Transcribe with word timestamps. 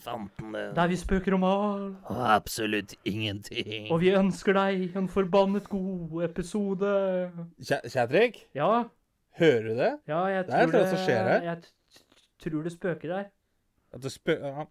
Spøkefantene. 0.00 0.74
Der 0.76 0.86
vi 0.88 0.96
spøker 0.96 1.34
om 1.34 1.44
alt. 1.44 1.96
Absolutt 2.10 2.94
ingenting. 3.04 3.90
Og 3.92 4.00
vi 4.00 4.10
ønsker 4.14 4.52
deg 4.56 4.96
en 4.96 5.08
forbannet 5.08 5.68
god 5.68 6.24
episode. 6.24 7.30
Kjætrik, 7.64 8.46
Ja, 8.54 8.82
hører 9.38 9.62
du 9.62 9.68
det? 9.78 9.92
ja, 10.08 10.18
jeg 10.26 10.46
Det 10.46 10.54
er 10.54 10.66
tror 10.66 10.72
noe 10.78 10.88
som 10.88 10.98
skjer 10.98 11.28
her. 11.28 11.42
Jeg 11.42 11.62
tror 12.52 12.62
det 12.62 12.72
spøker 12.72 13.08
der. 13.08 13.24
At 13.94 14.02
det 14.02 14.12
spø... 14.12 14.32
Ja. 14.42 14.64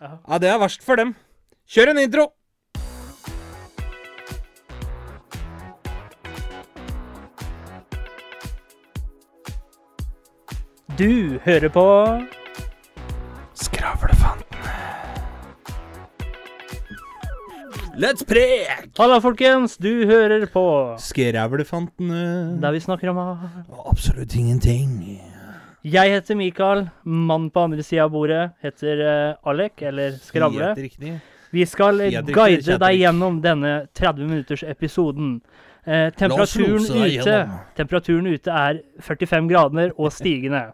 Ja. 0.00 0.16
ja, 0.28 0.38
det 0.38 0.48
er 0.48 0.58
verst 0.58 0.82
for 0.82 0.96
dem. 0.96 1.14
Kjør 1.68 1.90
en 1.90 1.98
intro! 1.98 2.32
Du 10.98 11.38
hører 11.44 11.68
på 11.68 11.84
Let's 17.96 18.24
prek! 18.24 18.88
Halla, 18.98 19.18
folkens! 19.20 19.76
Du 19.76 20.06
hører 20.08 20.46
på 20.50 20.62
Skravlefantene. 21.00 22.22
Der 22.62 22.72
vi 22.72 22.80
snakker 22.80 23.10
om. 23.12 23.18
Absolutt 23.90 24.34
ingenting. 24.36 25.20
Jeg 25.84 26.12
heter 26.14 26.38
Mikael. 26.38 26.86
Mannen 27.04 27.50
på 27.52 27.64
andre 27.66 27.84
sida 27.84 28.06
av 28.06 28.14
bordet 28.14 28.46
heter 28.64 29.02
eh, 29.04 29.48
Alek, 29.50 29.82
eller 29.90 30.16
Skravle. 30.24 30.70
Helt 30.72 30.86
riktig. 30.86 31.12
Vi 31.52 31.66
skal 31.68 32.00
eh, 32.00 32.12
Helt 32.14 32.30
riktig, 32.30 32.36
guide 32.38 32.62
Kjetil. 32.62 32.78
deg 32.84 33.00
gjennom 33.02 33.40
denne 33.44 33.72
30 33.98 34.30
minutters 34.30 34.62
episoden. 34.64 35.34
Eh, 35.84 36.08
temperaturen, 36.16 36.78
lose 36.78 36.94
deg 36.94 37.18
ute, 37.18 37.34
gjennom. 37.34 37.58
temperaturen 37.76 38.30
ute 38.32 38.56
er 38.62 38.80
45 39.10 39.50
grader 39.52 39.92
og 39.98 40.14
stigende. 40.16 40.64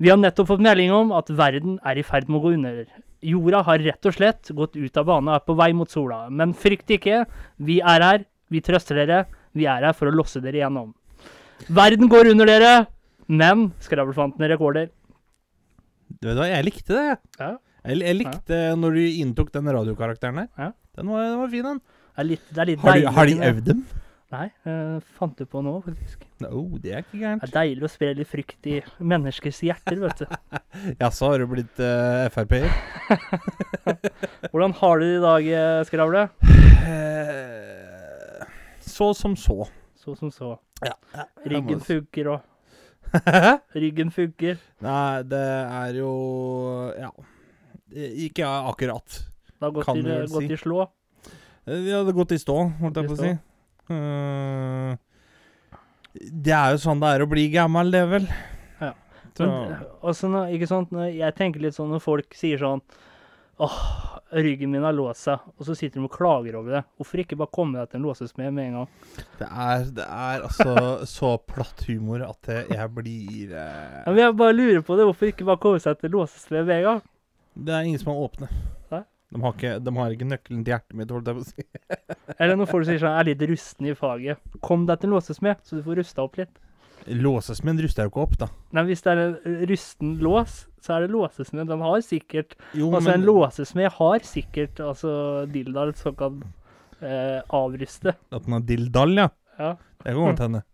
Vi 0.00 0.10
har 0.10 0.18
nettopp 0.18 0.50
fått 0.50 0.64
melding 0.64 0.90
om 0.96 1.12
at 1.14 1.30
verden 1.30 1.78
er 1.86 2.00
i 2.00 2.04
ferd 2.06 2.26
med 2.26 2.40
å 2.40 2.42
gå 2.48 2.54
under. 2.56 2.82
Jorda 3.20 3.60
har 3.66 3.82
rett 3.84 4.06
og 4.08 4.14
slett 4.16 4.50
gått 4.56 4.78
ut 4.78 4.96
av 4.96 5.08
bane 5.08 5.28
og 5.30 5.36
er 5.36 5.44
på 5.44 5.56
vei 5.58 5.70
mot 5.76 5.90
sola. 5.90 6.22
Men 6.32 6.54
frykt 6.56 6.90
ikke, 6.96 7.24
vi 7.60 7.80
er 7.80 8.04
her. 8.06 8.24
Vi 8.50 8.62
trøster 8.64 8.98
dere. 8.98 9.24
Vi 9.54 9.66
er 9.68 9.84
her 9.86 9.96
for 9.96 10.10
å 10.10 10.14
losse 10.14 10.40
dere 10.42 10.62
gjennom. 10.62 10.92
Verden 11.68 12.08
går 12.10 12.30
under 12.32 12.48
dere, 12.48 12.72
men 13.28 13.68
skravlefantene 13.84 14.48
rekorder. 14.54 14.88
Du 16.20 16.28
vet 16.30 16.38
hva, 16.38 16.48
jeg 16.48 16.66
likte 16.66 16.96
det. 16.96 17.04
jeg. 17.06 17.18
Ja. 17.38 17.50
Jeg, 17.80 18.00
jeg 18.04 18.18
likte 18.18 18.60
når 18.76 18.96
du 18.98 19.02
inntok 19.22 19.52
den 19.54 19.70
radiokarakteren 19.72 20.42
der. 20.42 20.48
Ja. 20.58 20.70
Den, 20.98 21.12
var, 21.12 21.28
den 21.28 21.38
var 21.40 21.52
fin, 21.52 21.68
den. 21.68 21.80
Det 22.10 22.24
er 22.24 22.28
litt, 22.28 22.46
det 22.50 22.60
er 22.60 22.68
litt 22.72 22.82
Har 22.84 22.98
de, 22.98 23.12
har 23.16 23.30
de 23.30 23.36
øvd 23.50 23.68
dem? 23.70 23.84
Nei, 24.30 24.44
jeg 24.62 25.00
fant 25.16 25.32
det 25.40 25.48
på 25.50 25.58
nå, 25.66 25.72
faktisk. 25.82 26.22
No, 26.44 26.60
det 26.78 26.92
er 26.94 27.00
ikke 27.02 27.18
Det 27.18 27.48
er 27.48 27.52
deilig 27.56 27.82
å 27.82 27.90
spre 27.90 28.10
litt 28.14 28.30
frykt 28.30 28.68
i 28.70 28.76
menneskers 29.02 29.58
hjerter, 29.66 29.98
vet 30.04 30.22
du. 30.22 30.26
Jaså, 31.02 31.32
har 31.32 31.42
du 31.42 31.48
blitt 31.50 31.82
uh, 31.82 32.28
Frp-er? 32.30 32.70
Hvordan 34.52 34.76
har 34.78 35.02
du 35.02 35.06
det 35.08 35.16
i 35.16 35.24
dag, 35.24 35.50
eh, 35.62 35.80
Skravle? 35.90 36.22
Eh, 36.86 38.46
så 38.86 39.10
som 39.18 39.34
så. 39.34 39.66
Så 39.98 40.14
som 40.14 40.30
så. 40.30 40.54
Ja. 40.86 40.94
ja 41.16 41.26
Ryggen 41.50 41.82
funker 41.82 42.32
og 42.36 42.46
Ryggen 43.82 44.14
funker. 44.14 44.62
Nei, 44.86 45.22
det 45.26 45.44
er 45.66 46.02
jo 46.04 46.14
Ja. 46.94 47.10
Ikke 47.90 48.46
akkurat. 48.46 49.22
Gått, 49.58 49.84
Kan 49.84 49.98
du 49.98 50.06
vel 50.06 50.28
gått 50.30 50.54
i 50.54 50.56
slå. 50.56 50.84
Ja, 51.66 51.74
det 51.74 51.94
hadde 51.98 52.12
gått 52.14 52.38
i 52.38 52.38
stå, 52.38 52.62
holdt 52.78 52.96
jeg 53.00 53.10
på 53.10 53.16
å 53.18 53.24
si. 53.26 53.38
Eh, 53.90 54.96
det 56.30 56.54
er 56.54 56.74
jo 56.74 56.80
sånn 56.82 57.02
det 57.02 57.12
er 57.14 57.24
å 57.24 57.30
bli 57.30 57.46
gammel, 57.52 57.92
det, 57.94 58.02
vel. 58.10 58.26
Ja. 58.80 58.94
Så, 59.36 59.46
Men 59.46 59.76
også 60.06 60.30
når, 60.30 60.54
ikke 60.56 60.70
sant, 60.70 60.94
når 60.94 61.12
jeg 61.14 61.38
tenker 61.38 61.62
litt 61.62 61.76
sånn 61.76 61.92
når 61.94 62.02
folk 62.04 62.36
sier 62.38 62.60
sånn 62.62 62.82
Åh, 63.60 63.80
ryggen 64.40 64.70
min 64.72 64.86
har 64.86 64.94
låst 64.96 65.26
seg. 65.26 65.42
Og 65.58 65.66
så 65.68 65.74
sitter 65.76 66.00
de 66.00 66.06
og 66.06 66.14
klager 66.14 66.54
over 66.56 66.78
det. 66.78 66.80
Hvorfor 66.96 67.20
ikke 67.20 67.36
bare 67.36 67.52
komme 67.52 67.76
deg 67.76 67.90
til 67.90 67.98
en 68.00 68.06
låsesmed 68.08 68.54
med 68.56 68.70
en 68.70 68.78
gang? 68.78 68.94
det, 69.36 69.48
er, 69.50 69.84
det 69.98 70.06
er 70.06 70.46
altså 70.46 70.72
så 71.18 71.34
platt 71.44 71.84
humor 71.90 72.24
at 72.24 72.48
jeg 72.48 72.88
blir 72.96 73.52
eh, 73.52 73.98
Ja, 74.00 74.06
men 74.08 74.22
jeg 74.22 74.38
bare 74.40 74.56
lurer 74.56 74.80
på 74.86 74.96
det. 74.96 75.04
Hvorfor 75.10 75.28
ikke 75.28 75.48
bare 75.50 75.60
komme 75.60 75.82
seg 75.84 76.00
til 76.00 76.16
låsesmed 76.16 76.64
med 76.64 76.78
en 76.78 76.86
gang? 76.88 77.02
Det 77.52 77.76
er 77.76 77.90
ingen 77.90 78.00
som 78.00 78.14
er 78.14 78.22
åpne. 78.24 78.48
De 79.30 79.38
har, 79.44 79.52
ikke, 79.54 79.76
de 79.78 79.92
har 79.94 80.14
ikke 80.14 80.26
nøkkelen 80.26 80.64
til 80.66 80.72
hjertet 80.74 80.96
mitt, 80.98 81.12
holdt 81.14 81.28
jeg 81.30 81.36
på 81.38 81.44
å 81.44 81.46
si. 81.46 81.64
Eller 82.40 82.56
når 82.58 82.66
folk 82.70 82.88
sier 82.88 82.98
sånn 82.98 83.12
Jeg 83.14 83.22
er 83.22 83.28
litt 83.28 83.44
rusten 83.52 83.86
i 83.86 83.94
faget. 83.94 84.40
Kom 84.66 84.88
deg 84.88 85.02
til 85.02 85.12
låsesmed, 85.14 85.60
så 85.62 85.78
du 85.78 85.84
får 85.86 86.00
rusta 86.00 86.24
opp 86.24 86.40
litt. 86.40 86.56
Låsesmeden 87.06 87.80
ruster 87.84 88.08
jo 88.08 88.10
ikke 88.10 88.24
opp, 88.24 88.34
da. 88.42 88.48
Nei, 88.76 88.84
hvis 88.90 89.04
det 89.04 89.12
er 89.12 89.20
en 89.22 89.36
eh, 89.38 89.60
rusten 89.70 90.16
lås, 90.24 90.56
så 90.82 90.96
er 90.96 91.04
det 91.06 91.12
låsesmed. 91.14 91.70
Den 91.70 91.84
har 91.86 92.02
sikkert 92.04 92.56
Jo, 92.76 92.90
Altså, 92.90 93.12
en 93.14 93.28
låsesmed 93.28 93.94
har 94.00 94.26
sikkert 94.26 94.82
altså 94.84 95.12
dilldall 95.52 95.94
som 96.00 96.18
kan 96.18 96.42
eh, 96.98 97.38
avruste. 97.56 98.16
At 98.34 98.48
den 98.48 98.58
har 98.58 98.66
dilldall, 98.66 99.14
ja. 99.22 99.28
Ja. 99.60 99.70
Det 100.02 100.10
kan 100.10 100.20
godt 100.24 100.44
hende. 100.44 100.64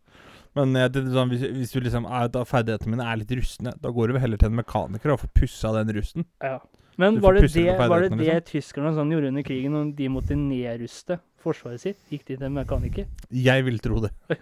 Men 0.56 0.72
tenkte 0.72 1.12
sånn, 1.12 1.28
hvis, 1.34 1.45
hvis 1.53 1.77
du 1.77 1.83
liksom 1.84 2.09
er, 2.09 2.31
da 2.33 2.41
ferdighetene 2.49 2.95
mine 2.95 3.05
er 3.05 3.21
litt 3.21 3.37
rustne, 3.37 3.75
da 3.83 3.93
går 3.93 4.09
du 4.09 4.16
vel 4.16 4.25
heller 4.25 4.41
til 4.41 4.49
en 4.49 4.56
mekaniker 4.62 5.12
og 5.12 5.21
får 5.27 5.33
pussa 5.37 5.75
den 5.77 5.93
rusten. 5.99 6.25
ja. 6.41 6.56
Men 6.97 7.21
var 7.21 7.37
det 7.37 7.53
det, 7.53 7.77
var 7.77 8.01
det, 8.01 8.11
det 8.15 8.19
liksom? 8.25 8.45
tyskerne 8.51 8.93
sånn 8.97 9.11
gjorde 9.12 9.33
under 9.33 9.45
krigen, 9.45 9.75
når 9.77 9.95
de 9.99 10.11
måtte 10.12 10.37
nedruste 10.41 11.19
forsvaret 11.45 11.83
sitt? 11.83 11.99
Gikk 12.11 12.25
de 12.27 12.37
til 12.39 12.47
en 12.49 12.57
mekaniker? 12.57 13.09
Jeg 13.31 13.67
vil 13.67 13.81
tro 13.84 14.01
det. 14.07 14.12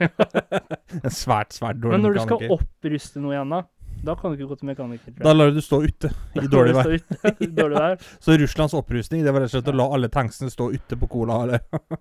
en 1.02 1.14
svært, 1.14 1.56
svært 1.56 1.82
dårlig 1.82 1.98
mekaniker. 1.98 1.98
Men 1.98 2.04
når 2.06 2.18
du 2.18 2.22
skal 2.22 2.58
oppruste 2.58 3.22
noe 3.24 3.34
igjen, 3.34 3.56
da? 3.56 3.64
Da 4.04 4.14
kan 4.18 4.30
du 4.30 4.36
ikke 4.36 4.50
gå 4.50 4.58
til 4.60 4.68
mekaniker. 4.68 5.14
Da 5.24 5.32
lar 5.32 5.52
du 5.54 5.60
stå 5.64 5.80
ute 5.84 6.10
i 6.38 6.46
dårlig 6.50 6.74
vær. 6.76 6.90
dårlig 7.40 7.80
vær. 7.82 7.96
Så 8.22 8.36
Russlands 8.40 8.76
opprustning 8.76 9.24
det 9.24 9.32
var 9.32 9.44
rett 9.44 9.52
og 9.52 9.56
slett 9.56 9.70
å 9.72 9.76
la 9.76 9.86
alle 9.96 10.10
tanksene 10.12 10.52
stå 10.52 10.68
ute 10.74 10.98
på 11.00 11.08
cola. 11.10 11.58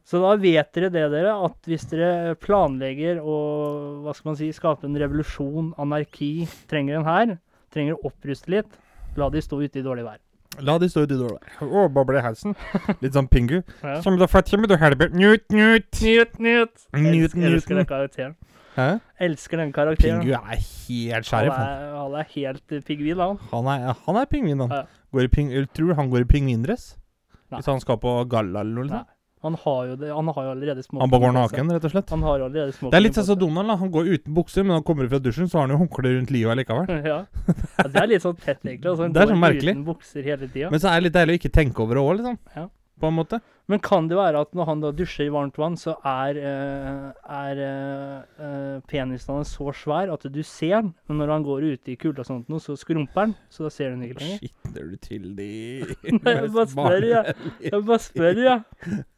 Så 0.08 0.22
da 0.24 0.36
vet 0.42 0.74
dere 0.76 0.92
det, 0.94 1.06
dere, 1.14 1.36
at 1.48 1.70
hvis 1.70 1.88
dere 1.94 2.36
planlegger 2.44 3.22
å 3.24 3.38
hva 4.04 4.16
skal 4.18 4.34
man 4.34 4.40
si, 4.40 4.52
skape 4.56 4.90
en 4.90 5.00
revolusjon, 5.00 5.74
anarki, 5.82 6.34
trenger 6.72 7.00
en 7.00 7.10
her, 7.10 7.36
trenger 7.74 7.98
å 7.98 8.12
oppruste 8.12 8.52
litt, 8.54 8.80
la 9.18 9.30
de 9.34 9.42
stå 9.44 9.62
ute 9.64 9.82
i 9.82 9.86
dårlig 9.86 10.06
vær. 10.10 10.22
La 10.62 10.78
de 10.78 10.90
stå 10.92 11.06
ute 11.08 11.16
i 11.16 11.20
vær. 11.20 11.54
Å, 11.66 11.86
bobler 11.94 12.20
i 12.20 12.24
halsen. 12.26 12.54
Litt 13.04 13.16
sånn 13.18 13.30
pingu. 13.32 13.62
Ja. 13.82 14.00
Som 14.06 14.20
da 14.22 14.28
fett 14.30 14.52
med, 14.60 14.70
du 14.70 14.78
helvete. 14.78 15.16
Njut, 15.18 15.46
njut. 15.54 15.88
Njut, 16.04 16.36
njut. 16.38 16.76
Njut, 16.94 17.34
Elsker, 17.34 17.48
elsker 17.50 17.80
den 17.80 17.90
karakteren. 17.90 18.36
Hæ? 18.76 18.88
Elsker 19.22 19.62
den 19.62 19.72
karakteren. 19.74 20.22
Pingu 20.22 20.36
er 20.38 20.60
helt 20.60 21.30
sheriff. 21.30 21.54
han. 21.58 21.96
han 21.98 22.20
er 22.22 22.30
helt 22.36 22.74
eh, 22.74 22.84
pingvin, 22.86 23.22
han. 23.22 23.42
Han 23.52 23.70
er, 23.70 23.90
han 24.06 24.22
er 24.22 24.30
pingvin, 24.30 24.62
han. 24.66 24.74
Ja. 24.74 25.02
Går 25.14 25.28
i 25.30 25.34
ping, 25.34 25.52
tror 25.78 25.94
han 25.98 26.14
går 26.14 26.26
i 26.26 26.30
pingvindress. 26.30 26.94
Nei. 27.50 27.60
Hvis 27.60 27.70
han 27.70 27.82
skal 27.82 28.00
på 28.02 28.16
galla 28.30 28.62
eller 28.66 28.78
noe. 28.78 28.90
Nei. 28.90 29.02
Liksom. 29.02 29.13
Han 29.44 29.58
har 29.60 29.80
jo, 29.90 29.96
det, 30.00 30.10
han 30.16 30.30
har 30.32 30.46
jo 30.46 30.52
allerede 30.54 30.84
smoking 30.86 31.02
Han 31.04 31.12
bare 31.12 31.22
går 31.26 31.34
naken, 31.36 31.72
rett 31.76 31.88
og 31.88 31.92
slett. 31.92 32.12
Han 32.16 32.22
har 32.24 32.38
jo 32.40 32.46
allerede 32.48 32.76
smoking 32.76 32.94
Det 32.94 33.00
er 33.00 33.04
litt 33.04 33.18
sånn 33.18 33.26
som. 33.28 33.40
Donald. 33.42 33.68
da 33.74 33.76
Han 33.82 33.92
går 33.92 34.12
uten 34.14 34.38
bukser, 34.38 34.64
men 34.64 34.78
han 34.78 34.86
kommer 34.88 35.10
fra 35.12 35.20
dusjen, 35.20 35.50
så 35.52 35.60
har 35.60 35.68
han 35.68 35.76
jo 35.76 35.82
håndkle 35.82 36.14
rundt 36.14 36.32
livet 36.32 36.62
likevel. 36.62 36.94
ja. 37.12 37.18
ja, 37.28 37.88
det 37.90 38.00
er 38.06 38.08
litt 38.14 38.24
sånn 38.24 38.38
tett, 38.40 38.62
egentlig. 38.64 38.88
Altså, 38.94 39.04
han 39.04 39.14
Det 39.18 39.20
er 39.20 39.28
går 39.28 39.36
sånn 39.36 39.44
merkelig. 39.44 39.76
Uten 39.76 39.84
bukser 39.90 40.30
hele 40.32 40.48
tiden. 40.48 40.72
Men 40.72 40.84
så 40.84 40.94
er 40.94 41.02
det 41.02 41.10
litt 41.10 41.18
deilig 41.20 41.36
å 41.36 41.42
ikke 41.42 41.54
tenke 41.60 41.84
over 41.84 42.00
det 42.00 42.06
òg, 42.06 42.14
liksom. 42.22 42.40
Ja. 42.56 42.66
På 43.02 43.10
en 43.10 43.18
måte. 43.18 43.40
Men 43.72 43.80
kan 43.80 44.10
det 44.10 44.18
være 44.20 44.42
at 44.44 44.52
når 44.58 44.68
han 44.68 44.82
da 44.84 44.90
dusjer 44.92 45.30
i 45.30 45.32
varmt 45.32 45.56
vann, 45.60 45.78
så 45.80 45.94
er, 46.04 46.36
eh, 46.36 47.06
er 47.32 47.62
eh, 47.64 48.42
eh, 48.44 48.82
penisen 48.92 49.38
hans 49.38 49.54
så 49.56 49.72
svær 49.72 50.12
at 50.12 50.26
du 50.28 50.42
ser 50.44 50.82
den, 50.82 50.90
men 51.08 51.22
når 51.22 51.32
han 51.32 51.46
går 51.48 51.68
ute 51.72 51.94
i 51.94 51.96
kulda 52.00 52.26
sånt, 52.28 52.50
noe, 52.52 52.60
så 52.60 52.76
skrumper 52.80 53.30
den, 53.30 53.36
så 53.48 53.66
da 53.66 53.72
ser 53.72 53.94
du 53.94 53.96
den 53.96 54.10
ikke 54.10 54.20
lenger? 54.20 54.42
Skitner 54.44 54.90
du 54.92 54.98
til 55.08 55.30
de 55.38 55.48
Nei, 56.18 56.34
jeg 56.42 56.52
bare 56.58 56.68
spør, 56.74 57.08
jeg. 57.08 57.38
Jeg 57.70 57.86
bare 57.88 58.04
spør, 58.04 58.44
ja. 58.44 58.58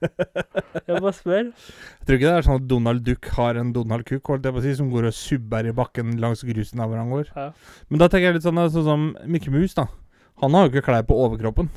Jeg 0.05 1.01
bare 1.07 1.15
spør. 1.17 1.49
Jeg 1.49 2.05
tror 2.05 2.19
ikke 2.19 2.29
det 2.29 2.35
er 2.35 2.47
sånn 2.47 2.61
at 2.61 2.69
Donald 2.69 3.03
Duck 3.09 3.33
har 3.39 3.61
en 3.61 3.73
Donald 3.73 4.05
Cook 4.05 4.33
holdt 4.35 4.45
jeg 4.45 4.53
på 4.55 4.61
å 4.61 4.65
si, 4.67 4.75
som 4.77 4.93
går 4.93 5.09
og 5.09 5.17
subber 5.17 5.71
i 5.71 5.73
bakken 5.81 6.13
langs 6.21 6.45
grusen 6.45 6.83
der 6.83 6.91
hvor 6.91 7.01
han 7.01 7.11
går. 7.17 7.33
Ja. 7.33 7.49
Men 7.89 8.05
da 8.05 8.11
tenker 8.13 8.29
jeg 8.29 8.37
litt 8.37 8.45
sånn 8.45 8.61
sånn 8.69 8.87
som 8.91 9.11
Mikke 9.25 9.49
Mus, 9.49 9.73
da. 9.73 9.89
Han 10.43 10.53
har 10.53 10.67
jo 10.67 10.75
ikke 10.75 10.85
klær 10.91 11.09
på 11.09 11.17
overkroppen. 11.25 11.73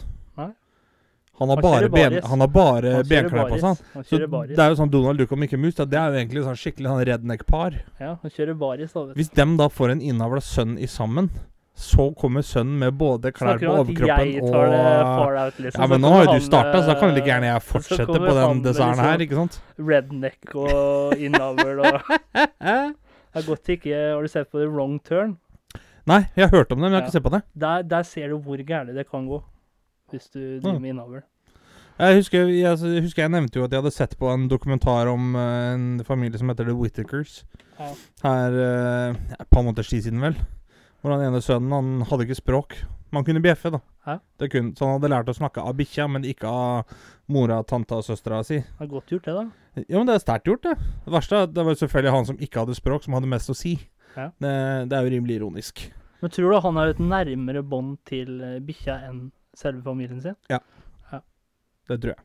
Han 1.38 1.48
har 1.52 1.60
bare, 1.62 1.88
ben, 1.88 2.16
han 2.22 2.40
har 2.42 2.48
bare 2.50 2.94
benklær 3.06 3.50
på 3.52 3.58
seg. 3.62 3.82
Så 4.08 4.18
det 4.18 4.58
er 4.58 4.72
jo 4.72 4.78
sånn 4.80 4.90
Donald 4.90 5.18
Duck 5.20 5.32
og 5.32 5.38
Mickey 5.38 5.56
Mus, 5.60 5.76
det 5.78 5.94
er 5.94 6.10
jo 6.10 6.18
egentlig 6.18 6.42
sånn 6.46 6.58
skikkelig 6.58 6.90
sånn 6.90 7.04
redneck-par. 7.06 7.76
Ja, 8.00 8.16
han 8.22 8.30
kjører 8.34 8.58
baris, 8.58 8.92
da. 8.96 9.04
Hvis 9.14 9.30
dem 9.38 9.56
da 9.60 9.68
får 9.70 9.94
en 9.94 10.02
innavla 10.02 10.40
sønn 10.42 10.74
i 10.82 10.86
sammen, 10.90 11.30
så 11.78 12.08
kommer 12.18 12.42
sønnen 12.42 12.80
med 12.82 12.96
både 12.98 13.30
klær 13.30 13.60
på 13.62 13.70
overkroppen 13.70 14.32
og 14.42 14.50
far 14.50 15.36
out, 15.44 15.58
liksom. 15.62 15.80
Ja, 15.80 15.86
men 15.86 16.00
nå 16.02 16.10
har 16.10 16.24
jo 16.26 16.32
du 16.34 16.40
starta, 16.42 16.80
så 16.82 16.86
da 16.90 16.94
kan 16.98 17.12
med- 17.12 17.20
like 17.20 17.30
gjerne 17.30 17.52
jeg 17.52 17.62
fortsette 17.68 18.18
på 18.18 18.32
den 18.34 18.62
desserten 18.64 18.98
her, 18.98 19.18
liksom 19.18 19.28
ikke 19.28 19.38
sant? 19.38 19.60
Redneck 19.78 20.56
og 20.58 21.14
innavl 21.22 21.84
og 21.86 22.00
Det 23.28 23.44
er 23.44 23.46
godt 23.46 23.68
ikke 23.76 23.94
Har 24.14 24.22
du 24.24 24.28
sett 24.32 24.50
på 24.50 24.58
The 24.58 24.66
Wrong 24.66 24.98
Turn? 25.06 25.36
Nei, 26.08 26.22
jeg 26.34 26.48
har 26.48 26.56
hørt 26.56 26.72
om 26.72 26.80
det, 26.80 26.88
men 26.88 26.92
jeg 26.96 27.00
har 27.02 27.06
ikke 27.06 27.12
sett 27.18 27.22
på 27.28 27.30
det. 27.36 27.42
Der, 27.54 27.82
der 27.84 28.02
ser 28.02 28.28
du 28.32 28.38
hvor 28.42 28.56
gærent 28.64 28.94
det 28.96 29.04
kan 29.10 29.26
gå. 29.28 29.42
Hvis 30.10 30.30
du 30.32 30.40
driver 30.60 30.76
Mm. 30.78 30.82
med 30.82 30.90
innavl. 30.94 31.22
Jeg 31.98 32.14
husker 32.20 32.46
jeg, 32.46 32.64
altså, 32.70 32.86
jeg 32.94 33.02
husker 33.02 33.22
jeg 33.24 33.30
nevnte 33.34 33.58
jo 33.58 33.64
at 33.64 33.72
jeg 33.72 33.82
hadde 33.82 33.90
sett 33.94 34.12
på 34.18 34.28
en 34.30 34.46
dokumentar 34.48 35.08
om 35.10 35.34
uh, 35.34 35.74
en 35.74 36.04
familie 36.06 36.38
som 36.38 36.48
heter 36.48 36.64
The 36.68 36.74
Whittakers. 36.78 37.40
Ja. 37.78 37.88
Her 38.22 38.54
uh, 38.54 39.16
et 39.34 39.48
par 39.50 39.62
måneders 39.66 39.88
tid 39.90 40.04
siden, 40.06 40.20
vel. 40.22 40.36
Hvor 41.02 41.16
den 41.16 41.26
ene 41.26 41.40
sønnen 41.42 41.72
han 41.74 42.06
hadde 42.06 42.26
ikke 42.26 42.38
språk. 42.38 42.76
Man 43.10 43.24
kunne 43.24 43.42
bjeffe, 43.42 43.70
da. 43.74 43.80
Ja. 44.06 44.18
Det 44.38 44.50
kunne, 44.52 44.74
så 44.76 44.84
han 44.86 45.00
hadde 45.00 45.10
lært 45.10 45.28
å 45.32 45.34
snakke 45.34 45.62
av 45.64 45.74
bikkja, 45.78 46.06
men 46.10 46.24
ikke 46.28 46.46
av 46.46 46.94
mora, 47.32 47.62
tanta 47.66 47.98
og 47.98 48.04
søstera 48.06 48.44
si. 48.46 48.58
Det 48.60 48.84
er 48.84 48.90
godt 48.92 49.10
gjort, 49.14 49.24
det, 49.24 49.34
da. 49.34 49.82
Ja, 49.88 49.96
men 49.98 50.06
det 50.06 50.14
er 50.18 50.22
sterkt 50.22 50.46
gjort, 50.50 50.62
det. 50.66 50.74
Det 51.04 51.12
verste 51.14 51.36
er 51.42 51.46
det 51.50 51.64
var 51.66 51.78
selvfølgelig 51.78 52.14
han 52.14 52.26
som 52.30 52.38
ikke 52.38 52.60
hadde 52.62 52.76
språk, 52.78 53.04
som 53.06 53.14
hadde 53.16 53.30
mest 53.30 53.50
å 53.50 53.56
si. 53.56 53.74
Ja. 54.14 54.28
Det, 54.38 54.52
det 54.90 54.98
er 54.98 55.06
jo 55.06 55.14
rimelig 55.16 55.38
ironisk. 55.40 55.82
Men 56.20 56.30
tror 56.34 56.50
du 56.52 56.60
han 56.60 56.76
har 56.82 56.88
et 56.94 56.98
nærmere 57.02 57.62
bånd 57.62 57.98
til 58.08 58.40
eh, 58.42 58.58
bikkja 58.64 58.96
enn 59.08 59.28
selve 59.58 59.82
familien 59.86 60.22
sin? 60.24 60.38
Ja. 60.52 60.62
Det 61.88 61.96
tror 62.02 62.12
jeg. 62.12 62.24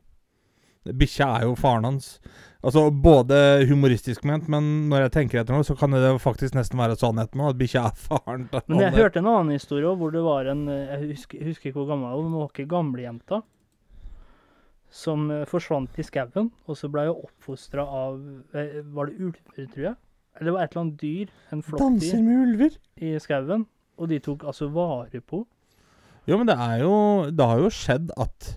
Bikkja 1.00 1.26
er 1.38 1.44
jo 1.46 1.54
faren 1.56 1.86
hans. 1.88 2.18
Altså 2.60 2.90
Både 2.92 3.36
humoristisk 3.70 4.26
ment, 4.28 4.50
men 4.52 4.66
når 4.90 5.06
jeg 5.06 5.12
tenker 5.14 5.40
etter 5.40 5.56
noe, 5.56 5.64
så 5.64 5.72
kan 5.80 5.94
det 5.96 6.10
faktisk 6.20 6.52
nesten 6.58 6.76
være 6.76 6.98
sannheten 7.00 7.40
òg, 7.40 7.54
at 7.54 7.60
bikkja 7.62 7.86
er 7.88 7.94
faren 7.96 8.44
til 8.52 8.60
Men 8.68 8.82
jeg 8.84 8.96
hørte 8.98 9.22
en 9.22 9.30
annen 9.32 9.54
historie 9.56 9.88
òg, 9.88 9.96
hvor 10.02 10.12
det 10.12 10.20
var 10.26 10.50
en 10.52 10.66
Jeg 10.68 11.00
husker, 11.14 11.40
husker 11.48 11.70
ikke 11.70 11.78
hvor 11.80 11.88
gammel 11.94 12.20
hun 12.20 12.36
var, 12.36 12.50
ikke 12.52 12.68
gamlejenta. 12.68 13.40
Som 14.94 15.30
eh, 15.32 15.46
forsvant 15.50 15.96
i 15.98 16.04
skauen, 16.06 16.52
og 16.68 16.76
så 16.78 16.92
ble 16.92 17.08
hun 17.08 17.24
oppfostra 17.24 17.82
av 17.88 18.20
eh, 18.54 18.82
Var 18.84 19.08
det 19.10 19.16
ulver, 19.24 19.66
tror 19.72 19.88
jeg? 19.88 19.96
Eller 20.36 20.50
det 20.50 20.54
var 20.58 20.66
et 20.66 20.72
eller 20.74 20.84
annet 20.84 21.00
dyr, 21.00 21.32
en 21.54 21.64
flokkdyr, 21.64 21.88
Danser 21.88 22.22
med 22.28 22.44
ulver. 22.44 22.78
i 23.00 23.16
skauen. 23.22 23.64
Og 23.96 24.10
de 24.10 24.18
tok 24.22 24.44
altså 24.50 24.68
vare 24.74 25.20
på 25.22 25.44
Jo, 26.28 26.38
men 26.40 26.48
det 26.48 26.54
er 26.56 26.78
jo 26.80 26.92
Det 27.28 27.46
har 27.50 27.58
jo 27.60 27.72
skjedd 27.72 28.12
at 28.20 28.54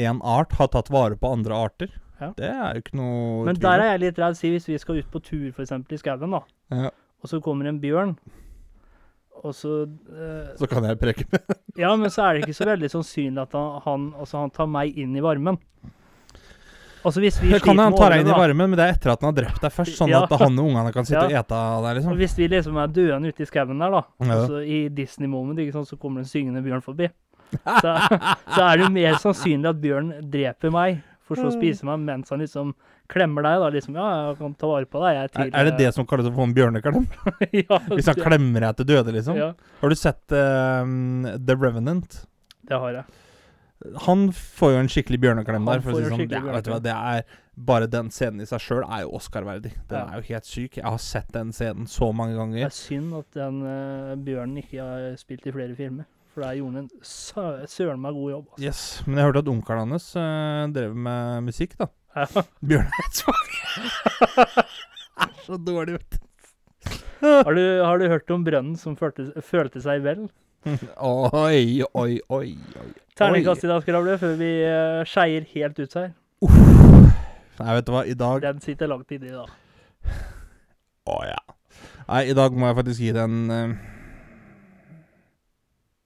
en 0.00 0.22
art 0.24 0.54
har 0.56 0.70
tatt 0.72 0.88
vare 0.88 1.18
på 1.20 1.28
andre 1.28 1.52
arter. 1.52 1.90
Ja. 2.22 2.30
Det 2.38 2.48
er 2.48 2.76
jo 2.78 2.80
ikke 2.84 2.96
noe 2.96 3.42
Men 3.50 3.58
der 3.60 3.82
er 3.82 3.90
jeg 3.92 4.02
litt 4.06 4.20
redd. 4.22 4.38
Si 4.38 4.48
hvis 4.54 4.68
vi 4.70 4.78
skal 4.80 5.02
ut 5.02 5.10
på 5.12 5.20
tur, 5.24 5.50
f.eks. 5.52 5.74
i 5.92 5.98
skauen, 6.00 6.32
da. 6.32 6.40
Ja, 6.72 6.92
Og 7.20 7.28
så 7.28 7.42
kommer 7.44 7.68
en 7.68 7.80
bjørn. 7.82 8.14
Og 9.42 9.52
så 9.58 9.82
eh, 9.84 10.52
Så 10.56 10.68
kan 10.70 10.86
jeg 10.86 11.00
preke 11.00 11.26
med. 11.32 11.52
Ja, 11.78 11.90
men 11.98 12.12
så 12.14 12.24
er 12.24 12.34
det 12.38 12.46
ikke 12.46 12.56
så 12.56 12.68
veldig 12.68 12.90
sannsynlig 12.92 13.42
at 13.42 13.56
han, 13.58 13.80
han, 13.84 14.08
altså 14.22 14.44
han 14.44 14.54
tar 14.54 14.70
meg 14.70 14.96
inn 14.98 15.16
i 15.18 15.24
varmen. 15.24 15.58
Altså 17.04 17.20
hvis 17.22 17.38
vi 17.42 17.48
Det 17.50 17.60
kan 17.62 17.74
sliter 17.74 17.82
han 17.82 17.92
tar 17.96 18.04
ta 18.04 18.08
deg 18.14 18.20
inn 18.24 18.30
i 18.30 18.36
varmen, 18.38 18.70
men 18.70 18.78
det 18.78 18.84
er 18.86 18.92
etter 18.94 19.12
at 19.12 19.20
han 19.24 19.32
har 19.34 19.38
drept 19.42 19.60
deg 19.64 19.72
først. 19.74 19.96
Sånn 19.98 20.12
Ja. 20.12 20.22
at 20.24 20.30
han 20.38 20.58
og 20.58 20.68
ungene 20.70 20.92
kan 20.94 21.04
sitte 21.08 21.24
Ja. 21.30 21.40
og 21.42 21.44
ete 21.44 21.56
der, 21.56 21.76
og 21.90 21.96
liksom. 21.98 22.16
Hvis 22.20 22.36
vi 22.38 22.48
liksom 22.48 22.78
er 22.82 22.86
døende 22.94 23.28
ute 23.32 23.42
i 23.42 23.46
skauen 23.50 23.78
der, 23.82 23.90
da, 23.90 24.02
Ja. 24.22 24.32
altså 24.38 24.62
i 24.64 24.88
Disney-moment, 24.88 25.58
ikke 25.58 25.72
sant, 25.72 25.88
så 25.90 25.98
kommer 25.98 26.22
det 26.22 26.28
en 26.28 26.32
syngende 26.32 26.62
bjørn 26.62 26.82
forbi, 26.84 27.10
så, 27.82 27.96
så 28.54 28.60
er 28.70 28.76
det 28.78 28.86
jo 28.86 28.92
mer 28.94 29.18
sannsynlig 29.20 29.68
at 29.74 29.80
bjørn 29.82 30.12
dreper 30.30 30.70
meg, 30.72 31.02
for 31.26 31.36
så 31.36 31.48
å 31.50 31.52
spise 31.54 31.84
meg, 31.88 32.00
mens 32.00 32.30
han 32.30 32.40
liksom 32.42 32.74
klemmer 33.12 33.42
deg, 33.44 33.58
da, 33.60 33.68
liksom, 33.74 33.94
ja, 33.98 34.06
jeg 34.30 34.38
kan 34.38 34.54
ta 34.56 34.66
vare 34.70 34.86
på 34.88 35.00
deg, 35.02 35.16
jeg 35.18 35.24
er 35.24 35.32
til... 35.36 35.50
er 35.60 35.64
det 35.68 35.74
det 35.78 35.90
som 35.94 36.06
kalles 36.08 36.26
å 36.30 36.32
få 36.34 36.46
en 36.48 36.54
bjørneklem? 36.56 37.02
ja, 37.62 37.78
Hvis 37.96 38.08
han 38.08 38.16
klemmer 38.20 38.60
deg 38.68 38.76
til 38.80 38.88
døde, 38.94 39.12
liksom? 39.18 39.36
Ja, 39.36 39.50
Har 39.82 39.88
du 39.92 39.94
sett 39.98 40.22
uh, 40.32 40.86
The 41.36 41.56
Revenant? 41.58 42.22
det 42.62 42.78
har 42.78 42.92
jeg. 42.94 43.04
Han 44.06 44.28
får 44.32 44.72
jo 44.74 44.78
en 44.82 44.88
skikkelig 44.92 45.18
bjørneklem 45.22 45.66
der. 45.68 45.80
For 45.84 45.92
å 45.92 46.00
si 46.00 46.10
sånn. 46.10 46.22
Ja, 46.30 46.40
vet 46.54 46.64
du 46.68 46.70
hva, 46.74 46.80
det 46.82 46.92
er 46.96 47.24
Bare 47.52 47.84
den 47.92 48.08
scenen 48.08 48.40
i 48.40 48.46
seg 48.48 48.62
sjøl 48.64 48.84
er 48.86 49.02
jo 49.04 49.10
Oscar-verdig. 49.18 49.74
Den 49.90 49.98
Ja. 49.98 50.06
er 50.08 50.22
jo 50.22 50.26
helt 50.30 50.46
syk. 50.48 50.78
Jeg 50.78 50.84
har 50.86 50.96
sett 51.04 51.28
den 51.34 51.50
scenen 51.52 51.84
så 51.86 52.08
mange 52.16 52.32
ganger. 52.38 52.62
Det 52.64 52.70
er 52.70 52.76
synd 52.78 53.12
at 53.18 53.28
den 53.36 53.58
uh, 53.60 54.14
bjørnen 54.16 54.56
ikke 54.62 54.80
har 54.80 55.16
spilt 55.20 55.44
i 55.46 55.52
flere 55.52 55.76
filmer, 55.76 56.06
for 56.32 56.46
der 56.46 56.54
gjorde 56.56 56.78
han 56.78 56.86
en 56.86 57.04
sø- 57.04 57.66
søren 57.68 58.00
meg 58.00 58.16
god 58.16 58.30
jobb. 58.32 58.46
Altså. 58.54 58.64
Yes, 58.64 59.02
Men 59.06 59.16
jeg 59.20 59.26
hørte 59.28 59.42
at 59.44 59.50
onkelen 59.52 59.92
hans 59.92 60.08
uh, 60.16 60.64
drev 60.72 60.96
med 60.96 61.44
musikk, 61.50 61.76
da. 61.76 61.90
Ja. 62.16 62.44
Bjørn 62.72 62.88
Eidsvåg. 63.02 63.52
er 65.26 65.36
så 65.44 65.58
dårlig, 65.60 65.98
vet 65.98 66.16
du. 66.16 66.28
Har 67.22 67.54
du, 67.54 67.62
har 67.84 67.98
du 68.00 68.08
hørt 68.10 68.30
om 68.34 68.42
brønnen 68.48 68.78
som 68.80 68.96
følte, 68.98 69.28
følte 69.44 69.80
seg 69.84 70.00
vel? 70.08 70.24
Oi, 71.02 71.82
oi, 71.94 72.20
oi. 72.28 72.50
oi. 72.80 72.90
Terningkast 73.18 73.64
i 73.64 73.70
dag, 73.70 73.82
Skravle, 73.82 74.16
før 74.20 74.36
vi 74.38 74.50
uh, 74.62 75.00
skeier 75.08 75.46
helt 75.54 75.80
ut 75.82 75.96
her. 75.98 76.12
Nei, 77.62 77.72
vet 77.76 77.86
du 77.86 77.92
hva, 77.94 78.02
i 78.08 78.14
dag 78.18 78.42
Den 78.42 78.60
sitter 78.62 78.90
langt 78.90 79.10
inni, 79.14 79.30
da. 79.30 79.44
Å 81.12 81.16
ja. 81.26 81.40
Nei, 82.08 82.22
i 82.30 82.36
dag 82.36 82.54
må 82.54 82.70
jeg 82.70 82.78
faktisk 82.78 83.02
gi 83.04 83.10
den 83.14 83.42
uh... 83.50 83.74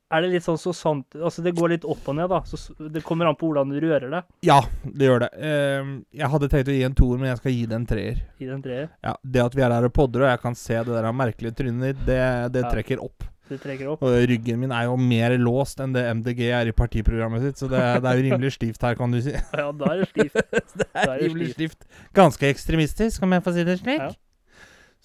Er 0.06 0.22
det 0.22 0.28
litt 0.36 0.44
sånn 0.44 0.58
så 0.60 0.70
sant 0.76 1.16
Altså, 1.18 1.42
det 1.42 1.54
går 1.56 1.72
litt 1.72 1.86
opp 1.88 2.04
og 2.08 2.16
ned, 2.18 2.28
da. 2.30 2.42
Så 2.46 2.74
det 2.92 3.02
kommer 3.06 3.28
an 3.30 3.38
på 3.38 3.48
hvordan 3.48 3.72
du 3.72 3.78
rører 3.82 4.12
det. 4.12 4.20
Ja, 4.46 4.60
det 4.84 5.08
gjør 5.08 5.24
det. 5.26 5.30
Uh, 5.36 5.94
jeg 6.16 6.32
hadde 6.32 6.50
tenkt 6.52 6.72
å 6.72 6.76
gi 6.76 6.84
en 6.88 6.96
toer, 6.96 7.20
men 7.20 7.32
jeg 7.32 7.42
skal 7.42 7.56
gi 7.56 7.64
den 7.76 7.86
treer. 7.92 8.20
Gi 8.40 8.50
den 8.50 8.64
treer. 8.64 8.90
Ja, 9.04 9.16
Det 9.22 9.46
at 9.46 9.56
vi 9.56 9.64
er 9.66 9.76
her 9.76 9.88
og 9.88 9.96
podder, 9.96 10.26
og 10.26 10.32
jeg 10.32 10.44
kan 10.44 10.58
se 10.58 10.80
det 10.80 10.96
der 10.96 11.12
merkelige 11.12 11.58
trynet 11.60 11.90
ditt, 11.90 12.04
det, 12.08 12.20
det 12.56 12.66
Ja. 12.66 12.72
trekker 12.72 13.04
opp. 13.04 13.28
Du 13.48 13.54
trekker 13.62 13.88
opp. 13.93 14.02
Og 14.02 14.14
ryggen 14.26 14.58
min 14.58 14.72
er 14.75 14.88
jo 14.88 14.96
mer 14.98 15.37
låst 15.38 15.78
enn 15.84 15.93
det 15.94 16.02
MDG 16.19 16.40
er 16.50 16.66
i 16.70 16.75
partiprogrammet 16.75 17.44
sitt, 17.46 17.60
så 17.62 17.69
det, 17.70 17.81
det 18.02 18.10
er 18.10 18.19
jo 18.20 18.25
rimelig 18.31 18.52
stivt 18.56 18.82
her, 18.82 18.96
kan 18.98 19.12
du 19.14 19.20
si. 19.22 19.34
Ja, 19.60 19.69
da 19.70 19.90
er 19.93 20.02
det 20.02 20.08
stivt. 20.10 20.34
det 20.81 20.87
er, 20.93 21.10
er 21.12 21.20
rimelig 21.22 21.52
stivt. 21.54 21.84
Ganske 22.16 22.48
ekstremistisk, 22.50 23.22
om 23.22 23.37
jeg 23.37 23.44
får 23.46 23.54
si 23.60 23.66
det 23.69 23.78
slik. 23.82 24.00
Ja. 24.02 24.10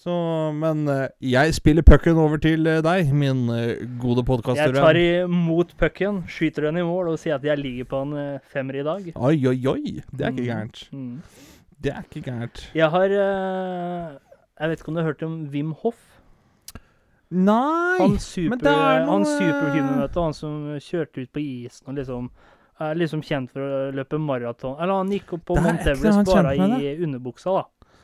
Så, 0.01 0.13
men 0.57 0.87
eh, 0.89 1.03
jeg 1.29 1.53
spiller 1.53 1.85
pucken 1.85 2.17
over 2.17 2.39
til 2.41 2.65
eh, 2.65 2.79
deg, 2.81 3.11
min 3.13 3.43
gode 4.01 4.23
gode 4.25 4.55
Jeg 4.57 4.73
tar 4.73 4.97
imot 4.97 5.75
pucken, 5.77 6.23
skyter 6.25 6.65
den 6.71 6.79
i 6.81 6.85
mål 6.87 7.11
og 7.13 7.19
sier 7.21 7.35
at 7.37 7.45
jeg 7.45 7.61
ligger 7.61 7.85
på 7.91 7.99
en 8.07 8.15
eh, 8.17 8.39
femmer 8.49 8.79
i 8.81 8.85
dag. 8.87 9.11
Oi, 9.13 9.35
oi, 9.51 9.59
oi. 9.69 9.99
Det 10.09 10.25
er 10.25 10.33
ikke 10.33 10.41
Mm, 10.41 10.47
gærent. 10.49 10.81
Mm. 10.91 11.21
Det 11.81 11.93
er 11.93 12.01
ikke 12.09 12.23
gærent. 12.31 12.63
Jeg 12.77 12.89
har 12.89 13.13
eh, 13.13 14.17
Jeg 14.61 14.69
vet 14.73 14.81
ikke 14.81 14.89
om 14.89 14.97
du 14.97 15.01
har 15.03 15.11
hørt 15.11 15.23
om 15.29 15.37
Wim 15.53 15.75
Hoff? 15.83 16.01
Nei! 17.31 17.97
Han, 18.01 18.17
super, 18.19 18.59
det 18.59 18.71
er 18.71 19.05
han 19.07 19.23
noe- 19.23 19.35
superhuman, 19.37 20.01
vet 20.03 20.15
du. 20.15 20.19
Han 20.21 20.33
som 20.35 20.57
kjørte 20.83 21.23
ut 21.23 21.31
på 21.31 21.43
isen 21.43 21.87
og 21.87 21.99
liksom 21.99 22.31
er 22.81 22.97
liksom 22.97 23.21
kjent 23.25 23.51
for 23.53 23.61
å 23.61 23.91
løpe 23.95 24.19
maraton. 24.21 24.77
Eller 24.81 25.01
han 25.01 25.11
gikk 25.13 25.35
opp 25.37 25.45
på 25.51 25.57
Mount 25.59 25.85
Everest 25.87 26.31
bare 26.31 26.55
i 26.57 26.95
underbuksa, 27.03 27.61
da. 27.61 27.97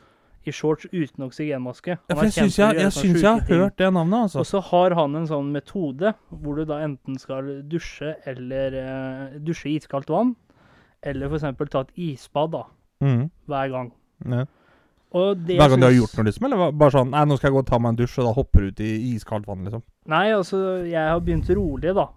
I 0.47 0.53
shorts 0.56 0.88
uten 0.94 1.25
oksygenmaske. 1.25 1.97
Ja, 1.97 2.13
Han 2.13 2.19
for 2.19 2.24
er 2.24 2.29
jeg 2.29 2.35
syns 2.38 2.59
jeg, 2.62 2.75
jeg, 2.79 2.91
synes 2.95 3.24
jeg 3.24 3.31
har 3.31 3.50
hørt 3.50 3.79
det 3.81 3.89
navnet, 3.91 4.27
altså. 4.29 4.39
Og 4.39 4.47
så 4.47 4.62
har 4.69 4.95
han 4.95 5.18
en 5.19 5.27
sånn 5.27 5.50
metode 5.51 6.13
hvor 6.30 6.59
du 6.59 6.63
da 6.69 6.77
enten 6.85 7.18
skal 7.19 7.50
dusje 7.68 8.13
eller 8.31 8.77
uh, 8.77 9.39
dusje 9.44 9.73
i 9.73 9.75
iskaldt 9.81 10.13
vann, 10.13 10.38
eller 11.03 11.27
f.eks. 11.27 11.50
ta 11.73 11.83
et 11.83 12.00
isbad 12.13 12.54
da, 12.56 12.63
mm. 13.04 13.25
hver 13.52 13.73
gang. 13.75 13.92
Ja. 14.23 14.45
Det 15.14 15.56
Hver 15.56 15.69
gang 15.71 15.80
du 15.80 15.85
har 15.87 15.95
gjort 15.95 16.18
noe, 16.18 16.26
liksom? 16.28 16.45
Eller 16.49 16.71
bare 16.76 16.92
sånn 16.92 17.11
Nei, 17.14 17.21
nå 17.30 17.37
skal 17.40 17.47
jeg 17.47 17.56
gå 17.56 17.61
og 17.64 17.69
ta 17.69 17.80
meg 17.80 17.94
en 17.94 17.99
dusj, 18.02 18.18
og 18.19 18.26
da 18.28 18.33
hopper 18.35 18.66
du 18.66 18.68
ut 18.73 18.81
i 18.83 18.92
iskaldt 19.14 19.47
vann, 19.47 19.64
liksom? 19.64 19.83
Nei, 20.11 20.26
altså, 20.35 20.59
jeg 20.83 20.99
har 21.14 21.21
begynt 21.23 21.49
rolig, 21.56 21.94
da. 21.95 22.09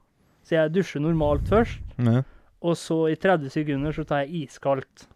Så 0.43 0.57
jeg 0.57 0.73
dusjer 0.75 1.05
normalt 1.05 1.47
først, 1.49 1.79
Ja. 2.03 2.23
og 2.61 2.77
så 2.77 2.99
i 3.13 3.15
30 3.17 3.51
sekunder 3.55 3.93
så 3.95 4.05
tar 4.09 4.25
jeg 4.25 4.49
iskaldt. 4.49 5.07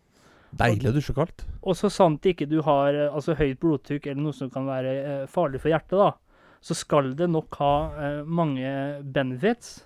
Deilig 0.55 0.93
å 0.93 0.95
dusje 0.95 1.15
kaldt. 1.17 1.43
Og 1.67 1.75
så 1.75 1.91
sant 1.91 2.23
ikke 2.31 2.47
du 2.47 2.61
har 2.63 2.95
eh, 2.95 3.11
altså, 3.11 3.35
høyt 3.35 3.59
blodtrykk 3.59 4.07
eller 4.07 4.23
noe 4.23 4.37
som 4.37 4.51
kan 4.55 4.69
være 4.71 4.93
eh, 5.01 5.25
farlig 5.27 5.59
for 5.61 5.73
hjertet, 5.75 5.99
da, 5.99 6.13
så 6.63 6.77
skal 6.79 7.11
det 7.19 7.27
nok 7.29 7.59
ha 7.59 7.75
eh, 7.99 8.21
mange 8.25 9.03
benefits. 9.03 9.81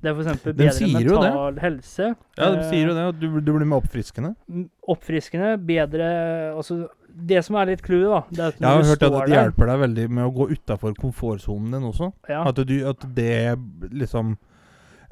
Det 0.00 0.08
er 0.08 0.16
f.eks. 0.16 0.40
Bedre 0.56 0.70
det. 0.72 0.88
mental 0.96 1.58
helse. 1.60 2.06
Ja, 2.38 2.46
de 2.54 2.62
eh, 2.62 2.70
sier 2.70 2.88
jo 2.88 2.94
det, 2.96 3.04
at 3.12 3.20
du, 3.20 3.26
du 3.44 3.52
blir 3.52 3.68
mer 3.68 3.82
oppfriskende. 3.82 4.32
Oppfriskende, 4.88 5.58
bedre 5.68 6.08
Altså, 6.54 6.86
det 7.14 7.42
som 7.44 7.56
er 7.56 7.66
litt 7.72 7.82
clouet, 7.82 8.08
da, 8.10 8.20
det 8.30 8.38
er 8.40 8.48
at 8.48 8.60
Jeg 8.60 8.68
har 8.68 8.84
hørt 8.90 9.02
at 9.02 9.12
det 9.26 9.34
hjelper 9.34 9.66
deg 9.72 9.80
veldig 9.80 10.04
med 10.10 10.24
å 10.24 10.30
gå 10.34 10.46
utafor 10.52 10.94
komfortsonen 10.98 11.70
din 11.74 11.88
også. 11.90 12.12
ja, 12.28 12.44
At, 12.48 12.56
du, 12.66 12.74
at 12.88 13.06
det 13.14 13.58
liksom 13.92 14.36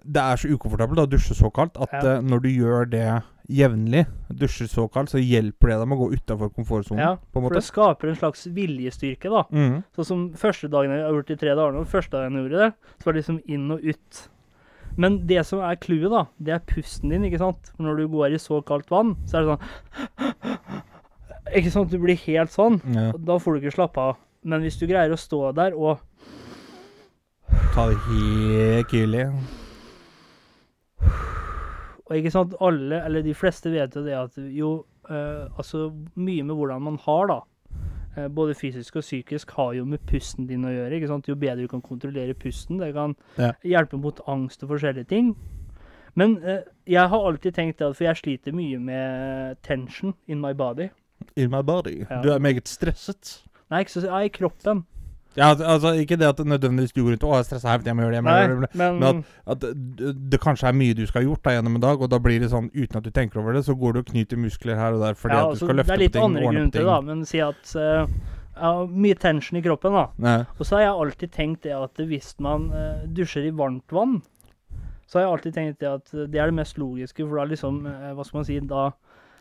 Det 0.08 0.22
er 0.22 0.36
så 0.40 0.48
ukomfortabelt 0.48 1.02
å 1.02 1.08
dusje 1.10 1.34
så 1.36 1.50
kaldt 1.52 1.76
at 1.82 1.92
Ja. 1.92 2.14
eh, 2.16 2.20
når 2.22 2.40
du 2.42 2.48
gjør 2.48 2.88
det 2.88 3.22
jevnlig, 3.50 4.06
dusjer 4.30 4.68
så 4.68 4.86
kaldt, 4.92 5.10
så 5.10 5.18
hjelper 5.20 5.68
det 5.72 5.78
deg 5.80 5.88
med 5.88 5.98
å 5.98 6.06
gå 6.06 6.12
utafor 6.16 6.50
komfortsonen. 6.54 7.00
ja, 7.00 7.16
for 7.32 7.48
det 7.50 7.62
skaper 7.64 8.08
en 8.08 8.16
slags 8.16 8.46
viljestyrke, 8.46 9.28
da. 9.32 9.42
Mm. 9.50 9.82
Sånn 9.96 10.04
som 10.04 10.24
første 10.36 10.68
dagen 10.68 10.90
jeg 10.92 11.02
har 11.02 11.12
gjort 11.16 11.26
det 11.26 11.36
i 11.38 11.40
tre 11.46 11.54
dager 11.56 11.72
nå, 11.72 11.84
første 11.88 12.10
dagen 12.12 12.34
jeg 12.36 12.44
gjorde 12.44 12.64
det, 12.66 12.72
så 13.00 13.04
var 13.08 13.12
det 13.12 13.22
liksom 13.22 13.40
inn 13.48 13.70
og 13.72 13.80
ut. 13.84 14.28
Men 14.98 15.26
det 15.26 15.46
som 15.46 15.60
er 15.60 15.76
clouet, 15.76 16.10
da, 16.10 16.24
det 16.38 16.54
er 16.54 16.58
pusten 16.66 17.08
din, 17.10 17.24
ikke 17.24 17.38
sant. 17.38 17.72
For 17.76 17.82
når 17.84 17.96
du 18.02 18.08
går 18.08 18.32
i 18.34 18.38
så 18.42 18.60
kaldt 18.66 18.90
vann, 18.90 19.16
så 19.26 19.38
er 19.38 19.44
det 19.46 19.56
sånn 19.56 20.82
Ikke 21.56 21.70
sant, 21.72 21.90
du 21.90 21.98
blir 21.98 22.16
helt 22.26 22.50
sånn. 22.52 22.80
Ja. 22.94 23.12
Da 23.16 23.38
får 23.40 23.54
du 23.58 23.60
ikke 23.66 23.76
slappe 23.76 24.00
av. 24.00 24.16
Men 24.44 24.60
hvis 24.62 24.76
du 24.78 24.86
greier 24.86 25.12
å 25.12 25.18
stå 25.18 25.52
der 25.56 25.74
og 25.76 25.98
Ta 27.74 27.86
det 27.88 27.98
helt 28.08 28.90
kylig. 28.90 29.26
Og 32.08 32.16
ikke 32.16 32.32
sant, 32.32 32.54
alle, 32.64 33.02
eller 33.04 33.22
de 33.24 33.34
fleste 33.36 33.70
vet 33.72 33.94
jo 33.96 34.02
det 34.06 34.14
at 34.16 34.38
jo 34.40 34.70
eh, 35.10 35.44
Altså 35.60 35.90
mye 36.16 36.44
med 36.46 36.56
hvordan 36.56 36.82
man 36.86 36.96
har, 37.04 37.28
da. 37.30 37.38
eh, 38.16 38.28
både 38.32 38.56
fysisk 38.58 38.96
og 38.96 39.04
psykisk 39.04 39.52
har 39.58 39.74
jo 39.76 39.84
med 39.88 40.00
pusten 40.08 40.46
din 40.48 40.64
å 40.64 40.72
gjøre. 40.72 40.94
ikke 40.96 41.10
sant? 41.12 41.28
Jo 41.28 41.36
bedre 41.36 41.66
du 41.66 41.68
kan 41.68 41.82
kontrollere 41.84 42.34
pusten, 42.34 42.78
det 42.80 42.94
kan 42.96 43.14
Ja. 43.38 43.52
hjelpe 43.64 44.00
mot 44.00 44.20
angst 44.26 44.62
og 44.64 44.70
forskjellige 44.74 45.08
ting. 45.08 45.34
Men 46.14 46.38
eh, 46.42 46.62
jeg 46.86 47.08
har 47.08 47.26
alltid 47.28 47.54
tenkt 47.54 47.78
det, 47.78 47.94
for 47.96 48.04
jeg 48.04 48.16
sliter 48.16 48.52
mye 48.56 48.78
med 48.80 49.62
tension 49.62 50.14
in 50.26 50.40
my 50.40 50.52
body. 50.52 50.88
In 51.36 51.50
my 51.50 51.62
body. 51.62 52.04
Ja. 52.10 52.22
Du 52.22 52.30
er 52.34 52.38
meget 52.42 52.68
stresset. 52.68 53.42
Nei, 53.70 53.84
ikke 53.84 53.96
så, 53.98 54.06
ja, 54.06 54.22
i 54.24 54.32
kroppen. 54.32 54.84
Ja, 55.38 55.52
altså, 55.54 55.92
ikke 55.94 56.16
det 56.18 56.26
at 56.26 56.38
det 56.40 56.46
nødvendigvis 56.46 56.92
du 56.92 57.02
går 57.04 57.12
rundt 57.14 57.24
og 57.28 57.34
er 57.36 57.44
stressa 57.46 57.76
jeg 57.84 57.94
må 57.94 58.02
gjøre 58.02 58.14
det, 58.14 58.18
jeg 58.18 58.24
må 58.26 58.30
Nei, 58.30 58.46
gjøre 58.46 58.60
det. 58.60 58.70
men 58.74 58.98
Men 58.98 59.24
At 59.46 59.60
det, 59.60 60.14
det 60.32 60.40
kanskje 60.40 60.70
er 60.70 60.72
mye 60.72 60.94
du 60.94 61.04
skal 61.06 61.22
ha 61.22 61.28
gjort 61.28 61.44
da 61.44 61.52
gjennom 61.54 61.76
en 61.76 61.84
dag, 61.84 62.00
og 62.02 62.10
da 62.10 62.18
blir 62.18 62.40
det 62.40 62.48
sånn 62.50 62.70
uten 62.74 62.98
at 62.98 63.04
du 63.04 63.10
tenker 63.14 63.42
over 63.42 63.54
det, 63.54 63.64
så 63.68 63.76
går 63.78 63.92
du 63.92 64.00
og 64.00 64.08
knyter 64.08 64.40
muskler 64.40 64.80
her 64.80 64.96
og 64.96 65.04
der 65.04 65.14
fordi 65.14 65.36
ja, 65.36 65.44
at 65.44 65.44
du 65.44 65.54
altså, 65.54 65.68
skal 65.68 65.78
løfte 65.78 65.92
Det 65.92 65.96
er 65.98 66.02
litt 66.02 66.16
ting, 66.16 66.24
andre 66.24 66.42
grunner 66.42 66.72
til 66.72 66.80
det, 66.80 66.88
da, 66.88 66.96
men 67.10 67.20
si 67.28 67.42
at 67.44 67.74
uh, 67.76 68.16
jeg 68.58 68.64
har 68.64 68.88
mye 69.06 69.18
tension 69.26 69.60
i 69.60 69.62
kroppen, 69.62 69.98
da. 70.00 70.06
Nei. 70.26 70.40
Og 70.56 70.64
så 70.66 70.78
har 70.78 70.82
jeg 70.82 70.96
alltid 71.04 71.34
tenkt 71.36 71.68
det 71.68 71.76
at 71.76 72.02
hvis 72.10 72.32
man 72.42 72.66
uh, 72.72 73.04
dusjer 73.20 73.46
i 73.46 73.54
varmt 73.54 73.94
vann, 73.94 74.16
så 75.06 75.20
har 75.20 75.26
jeg 75.26 75.36
alltid 75.36 75.54
tenkt 75.60 75.78
det 75.84 75.92
at 75.92 76.10
det 76.16 76.40
er 76.40 76.50
det 76.50 76.56
mest 76.58 76.80
logiske, 76.80 77.22
for 77.28 77.38
da 77.38 77.46
liksom, 77.52 77.84
uh, 77.86 78.10
hva 78.16 78.26
skal 78.26 78.40
man 78.40 78.48
si, 78.48 78.58
da 78.72 78.88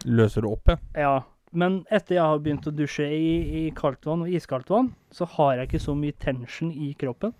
Løser 0.05 0.45
du 0.45 0.51
opp, 0.51 0.69
ja. 0.69 0.77
Ja. 0.93 1.15
Men 1.57 1.81
etter 1.89 2.17
jeg 2.19 2.23
har 2.23 2.39
begynt 2.43 2.67
å 2.69 2.73
dusje 2.75 3.07
i, 3.09 3.33
i 3.59 3.61
kaldt 3.75 4.05
vann 4.05 4.25
og 4.25 4.33
iskaldt 4.33 4.69
vann, 4.69 4.91
så 5.13 5.25
har 5.37 5.57
jeg 5.57 5.69
ikke 5.69 5.85
så 5.87 5.95
mye 5.97 6.15
tension 6.21 6.69
i 6.71 6.91
kroppen. 6.99 7.33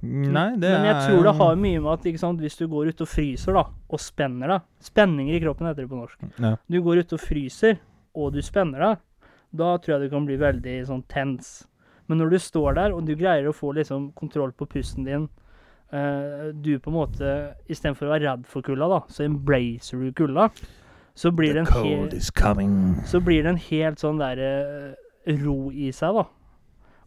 Nei, 0.00 0.54
det 0.56 0.70
Men 0.72 0.86
jeg 0.88 0.94
er 0.94 1.02
tror 1.10 1.26
det 1.26 1.34
har 1.36 1.58
mye 1.60 1.80
med 1.84 1.90
at 1.92 2.20
sant, 2.22 2.40
hvis 2.40 2.56
du 2.56 2.64
går 2.72 2.88
ute 2.88 3.04
og 3.04 3.10
fryser 3.10 3.58
da, 3.58 3.66
og 3.68 4.00
spenner 4.00 4.48
deg 4.48 4.86
Spenninger 4.86 5.36
i 5.36 5.42
kroppen 5.42 5.68
heter 5.68 5.84
det 5.84 5.90
på 5.90 5.98
norsk. 5.98 6.22
ja. 6.40 6.54
Du 6.72 6.78
går 6.80 7.02
ute 7.02 7.18
og 7.18 7.20
fryser, 7.20 7.76
og 8.16 8.32
du 8.32 8.40
spenner 8.42 8.80
deg. 8.86 9.02
Da 9.60 9.74
tror 9.76 9.96
jeg 9.96 10.08
du 10.08 10.14
kan 10.14 10.24
bli 10.24 10.38
veldig 10.40 10.78
sånn 10.88 11.04
tens. 11.10 11.66
Men 12.08 12.22
når 12.22 12.32
du 12.32 12.38
står 12.40 12.78
der, 12.78 12.94
og 12.96 13.04
du 13.04 13.12
greier 13.18 13.50
å 13.50 13.54
få 13.54 13.74
liksom 13.76 14.10
kontroll 14.16 14.54
på 14.56 14.66
pusten 14.66 15.04
din 15.06 15.28
uh, 15.92 16.48
Du 16.54 16.72
på 16.80 16.90
en 16.90 16.96
måte, 16.96 17.34
istedenfor 17.68 18.08
å 18.08 18.14
være 18.14 18.24
redd 18.24 18.48
for 18.48 18.64
kulda, 18.66 18.88
da, 18.88 19.02
så 19.12 19.26
embracer 19.26 20.00
du 20.00 20.14
kulda. 20.16 20.48
Så 21.14 21.30
blir 21.36 21.54
det 21.54 21.66
en 21.66 21.72
hel, 21.84 22.08
så 23.04 23.20
blir 23.20 23.42
det 23.42 23.50
en 23.50 23.56
helt 23.70 23.98
sånn 24.00 24.18
der 24.18 24.38
eh, 24.38 25.34
ro 25.42 25.70
i 25.72 25.90
seg, 25.92 26.14
da. 26.14 26.24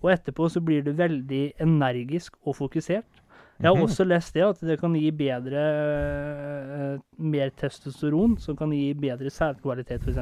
Og 0.03 0.11
etterpå 0.11 0.49
så 0.51 0.59
blir 0.61 0.83
du 0.83 0.91
veldig 0.93 1.53
energisk 1.63 2.33
og 2.45 2.55
fokusert. 2.59 3.05
Jeg 3.61 3.69
har 3.69 3.75
Mhm. 3.77 3.83
også 3.85 4.03
lest 4.07 4.33
det, 4.33 4.41
at 4.43 4.59
det 4.61 4.79
kan 4.81 4.93
gi 4.97 5.11
bedre 5.11 5.61
eh, 6.93 6.97
Mer 7.17 7.49
testosteron, 7.51 8.37
som 8.41 8.55
kan 8.57 8.71
gi 8.73 8.93
bedre 8.93 9.29
sædkvalitet, 9.29 10.01
f.eks. 10.03 10.17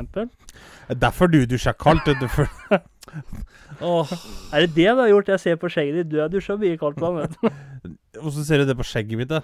Er 0.89 0.95
Derfor 0.95 1.27
du 1.31 1.45
dusjer 1.45 1.73
kaldt. 1.73 2.05
du, 2.05 2.27
Åh, 3.81 4.11
Er 4.53 4.59
det 4.67 4.75
det 4.75 4.85
du 4.91 4.99
har 5.01 5.07
gjort? 5.09 5.27
Jeg 5.27 5.39
ser 5.39 5.55
på 5.55 5.69
skjegget 5.71 5.95
ditt. 6.03 6.09
Du 6.11 6.19
har 6.21 6.29
dusja 6.29 6.55
mye 6.59 6.77
kaldt 6.77 6.99
vann. 7.01 7.15
vet 7.23 7.35
du. 7.41 7.49
Ser 8.45 8.57
du 8.61 8.65
det 8.69 8.77
på 8.77 8.83
skjegget 8.85 9.17
mitt? 9.17 9.29
da? 9.31 9.41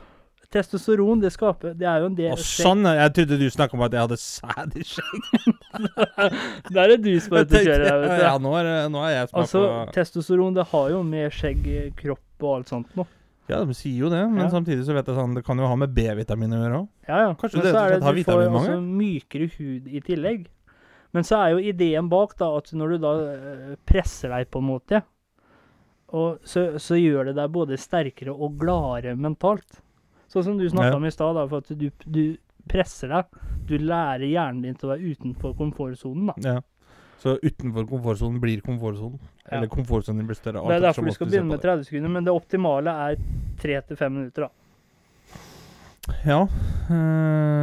Testosteron, 0.54 1.20
det 1.20 1.34
skaper 1.36 1.74
Det 1.76 1.84
er 1.90 2.00
jo 2.00 2.08
en 2.08 2.16
del 2.16 2.32
Å, 2.32 2.38
sånn. 2.40 2.86
Jeg 2.88 3.12
trodde 3.18 3.38
du 3.42 3.48
snakka 3.52 3.76
om 3.76 3.82
at 3.84 3.96
jeg 3.98 4.06
hadde 4.06 4.18
sæd 4.22 4.78
i 4.80 4.86
skjegget. 4.88 5.48
Det 6.72 6.80
er 6.84 6.94
det 6.94 6.98
du 7.04 7.12
som 7.20 7.36
er 7.36 7.44
ute 7.44 7.60
og 7.60 7.68
kjører 7.68 8.00
vet 8.04 8.14
du. 8.14 8.24
Ja, 8.24 8.32
nå 8.42 8.54
er, 8.56 8.70
nå 8.94 9.02
er 9.04 9.12
jeg 9.12 9.30
som 9.30 9.42
Altså, 9.42 9.62
på 9.90 9.96
testosteron, 9.98 10.56
det 10.56 10.66
har 10.72 10.90
jo 10.94 11.02
med 11.08 11.36
skjegg, 11.36 11.68
kropp 12.00 12.46
og 12.48 12.54
alt 12.56 12.72
sånt 12.72 12.96
noe. 12.96 13.10
Ja, 13.48 13.62
de 13.64 13.76
sier 13.76 14.06
jo 14.06 14.10
det, 14.12 14.22
men 14.28 14.44
Ja. 14.46 14.50
samtidig 14.52 14.84
så 14.88 14.96
vet 14.96 15.08
jeg 15.08 15.16
sånn 15.16 15.36
Det 15.38 15.44
kan 15.48 15.60
jo 15.60 15.68
ha 15.72 15.76
med 15.80 15.94
B-vitamin 15.96 16.52
å 16.56 16.62
gjøre 16.64 16.80
òg. 16.82 16.88
Ja, 17.08 17.20
ja. 17.26 17.34
Kanskje 17.40 17.60
Men 17.60 17.66
det 17.68 17.74
så 17.74 17.82
er 17.84 17.90
det, 17.94 18.00
du 18.04 18.24
får 18.28 18.44
også 18.62 18.78
mykere 18.84 19.50
hud 19.58 19.88
i 19.88 20.02
tillegg. 20.04 20.48
Men 21.16 21.24
så 21.28 21.40
er 21.40 21.54
jo 21.56 21.62
ideen 21.72 22.10
bak 22.12 22.36
da 22.40 22.50
at 22.60 22.72
når 22.76 22.96
du 22.96 22.98
da 23.04 23.14
eh, 23.34 23.76
presser 23.88 24.32
deg 24.36 24.50
på 24.52 24.60
en 24.64 24.68
måte, 24.68 25.04
så, 26.48 26.62
så 26.80 26.96
gjør 27.00 27.32
det 27.32 27.36
deg 27.40 27.52
både 27.52 27.80
sterkere 27.80 28.32
og 28.36 28.56
gladere 28.60 29.16
mentalt. 29.20 29.80
Sånn 30.28 30.44
som 30.44 30.58
du 30.60 30.66
snakka 30.70 30.92
Ja. 30.92 30.96
om 30.96 31.06
i 31.06 31.12
stad, 31.12 31.38
for 31.50 31.58
at 31.58 31.70
du, 31.78 31.90
du 32.06 32.38
presser 32.68 33.08
deg. 33.14 33.26
Du 33.68 33.78
lærer 33.78 34.28
hjernen 34.28 34.62
din 34.64 34.76
til 34.76 34.90
å 34.90 34.94
være 34.96 35.14
utenfor 35.16 35.54
komfortsonen. 35.58 36.28
da. 36.28 36.34
Ja. 36.44 36.62
Så 37.18 37.38
utenfor 37.42 37.88
komfortsonen 37.90 38.40
blir 38.40 38.62
komfortsonen. 38.62 39.20
Ja. 39.48 39.58
Eller 39.58 39.68
komfortsonen 39.72 40.28
blir 40.28 40.36
større. 40.38 40.62
Det 40.68 40.76
er 40.78 40.86
derfor 40.90 41.06
du 41.08 41.12
skal 41.16 41.28
begynne 41.32 41.50
med 41.56 41.62
30 41.64 41.84
sekunder, 41.88 42.10
men 42.10 42.24
det 42.28 42.34
optimale 42.36 42.92
er 43.10 43.16
3-5 43.64 44.10
minutter. 44.14 44.48
da. 44.48 44.50
Ja. 46.24 46.48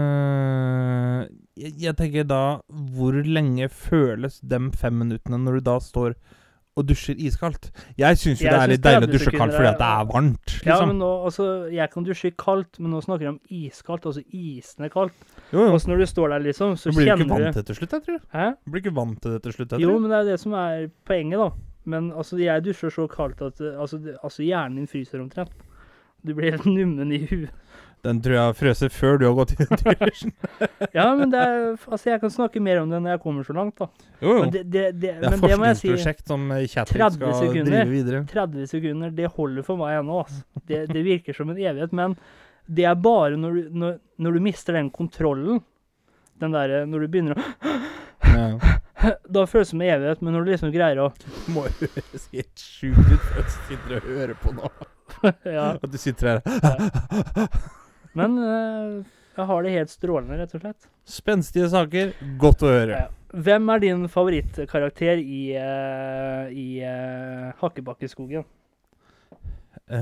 øh, 0.05 1.25
jeg, 1.57 1.73
jeg 1.81 1.97
tenker 1.97 2.27
da 2.29 2.41
Hvor 2.69 3.17
lenge 3.25 3.69
føles 3.73 4.41
de 4.45 4.59
fem 4.77 4.99
minuttene 5.01 5.39
når 5.41 5.59
du 5.61 5.65
da 5.71 5.79
står 5.81 6.15
og 6.77 6.87
dusjer 6.89 7.15
iskaldt? 7.23 7.69
Jeg 7.99 8.19
syns 8.19 8.41
jo 8.43 8.47
Jeg 8.49 8.55
det 8.55 8.63
er 8.63 8.71
litt 8.73 8.83
deilig 8.83 9.09
å 9.09 9.13
dusje 9.13 9.31
kaldt 9.35 9.55
fordi 9.55 9.69
at 9.71 9.79
det 9.79 9.89
er 9.91 10.07
varmt. 10.11 10.55
Ja, 10.65 10.73
Liksom. 10.73 10.89
men 10.89 10.99
nå, 10.99 11.11
altså, 11.29 11.45
Jeg 11.73 11.91
kan 11.93 12.05
dusje 12.09 12.31
kaldt, 12.37 12.81
men 12.81 12.91
nå 12.91 13.03
snakker 13.05 13.27
jeg 13.29 13.35
om 13.35 13.41
iskaldt. 13.51 14.07
Altså 14.11 14.23
isende 14.33 14.91
kaldt. 14.91 15.15
jo, 15.53 15.61
jo. 15.61 15.73
Også 15.77 15.89
når 15.93 16.03
du 16.03 16.07
står 16.11 16.29
der, 16.35 16.39
liksom, 16.49 16.75
så 16.77 16.91
Du 16.91 16.97
blir 16.99 17.15
du 17.15 17.23
ikke 17.23 17.31
vant 17.31 17.45
til 17.53 17.61
det 17.63 17.67
til 17.67 17.75
slutt, 17.79 17.93
jeg 17.93 18.03
tror. 18.09 18.21
Hæ? 18.35 18.49
Du 18.65 18.71
blir 18.75 18.83
ikke 18.83 18.95
vant 18.97 19.23
til 19.23 19.31
det 19.37 19.43
til 19.43 19.53
slutt, 19.53 19.73
jeg 19.73 19.81
Jo, 19.87 19.99
men 19.99 20.11
det 20.11 20.19
er 20.19 20.25
det 20.33 20.41
som 20.41 20.53
er 20.53 20.89
poenget, 21.07 21.39
da. 21.39 21.51
Men 21.87 22.13
altså, 22.13 22.37
jeg 22.41 22.65
dusjer 22.65 22.91
så 22.91 23.07
kaldt 23.07 23.43
at 23.43 23.61
altså, 23.61 24.01
altså 24.25 24.43
hjernen 24.43 24.77
din 24.83 24.87
fryser 24.91 25.21
omtrent. 25.21 25.51
Du 26.27 26.35
blir 26.35 26.51
helt 26.57 26.65
nummen 26.67 27.13
i 27.13 27.19
huet. 27.27 27.51
Den 28.05 28.19
tror 28.25 28.35
jeg 28.37 28.57
frøser 28.59 28.91
før 28.93 29.19
du 29.21 29.25
har 29.27 29.35
gått 29.39 29.55
i 29.57 29.65
dusjen. 30.05 30.33
Ja, 30.93 31.07
men 31.17 31.31
det 31.33 31.41
er 31.41 31.67
Altså, 31.89 32.11
jeg 32.11 32.21
kan 32.23 32.33
snakke 32.35 32.61
mer 32.63 32.83
om 32.83 32.91
det 32.93 33.01
når 33.03 33.15
jeg 33.17 33.23
kommer 33.25 33.47
så 33.49 33.57
langt, 33.57 33.79
da. 33.81 33.89
Jo, 34.21 34.29
jo. 34.29 34.39
Men 34.45 34.53
det, 34.55 34.63
det, 34.69 34.85
det, 35.01 35.15
Det 35.23 35.51
er 35.51 35.67
jeg 35.71 35.81
si. 35.81 35.93
som 36.29 36.47
Kjetil 36.53 37.05
skal 37.17 37.37
sekunder. 37.41 37.71
drive 37.73 37.91
videre. 37.95 38.23
30 38.31 38.69
sekunder, 38.71 39.15
det 39.17 39.31
holder 39.39 39.67
for 39.67 39.81
meg 39.81 39.99
ennå, 40.03 40.21
altså. 40.27 40.43
Det, 40.69 40.85
det 40.93 41.05
virker 41.07 41.37
som 41.37 41.51
en 41.53 41.59
evighet. 41.61 41.93
Men 41.97 42.17
det 42.69 42.87
er 42.89 42.95
bare 42.97 43.37
når 43.41 43.57
du, 43.59 43.75
når, 43.85 43.99
når 44.25 44.37
du 44.39 44.45
mister 44.47 44.77
den 44.79 44.91
kontrollen, 44.95 45.61
den 46.41 46.51
derre 46.55 46.85
Når 46.91 47.05
du 47.05 47.13
begynner 47.13 47.39
å 47.39 47.45
Ja. 48.35 48.49
Da 49.29 49.43
føles 49.45 49.69
det 49.69 49.75
som 49.75 49.83
en 49.85 49.91
evighet, 49.93 50.23
men 50.25 50.33
når 50.33 50.47
du 50.47 50.51
liksom 50.55 50.71
greier 50.73 51.01
å 51.03 51.11
må 51.53 51.67
høres 51.77 52.23
helt 52.33 52.63
sjukt 52.63 53.11
ut 53.11 53.27
at 53.37 53.51
du 53.51 53.57
sitter 53.69 53.97
og 53.99 54.07
hører 54.09 54.39
på 54.41 54.53
nå. 54.57 54.71
Ja. 55.45 55.67
At 55.77 55.91
du 55.93 55.99
sitter 56.01 56.39
her 56.39 57.51
Men 58.19 58.39
eh, 58.39 59.05
jeg 59.35 59.47
har 59.51 59.65
det 59.67 59.75
helt 59.75 59.93
strålende, 59.93 60.39
rett 60.39 60.55
og 60.55 60.63
slett. 60.63 60.89
Spenstige 61.11 61.69
saker. 61.73 62.13
Godt 62.41 62.63
å 62.65 62.71
høre. 62.71 63.01
Hvem 63.35 63.73
er 63.75 63.83
din 63.83 64.05
favorittkarakter 64.11 65.19
i, 65.19 65.41
eh, 65.59 66.53
i 66.55 66.69
eh, 66.87 67.49
Hakkebakkeskogen? 67.59 68.47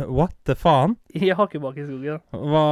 What 0.07 0.37
the 0.47 0.54
faen? 0.54 0.99
I 1.16 1.33
Hakkebakkeskogen. 1.35 2.21
Hva 2.37 2.66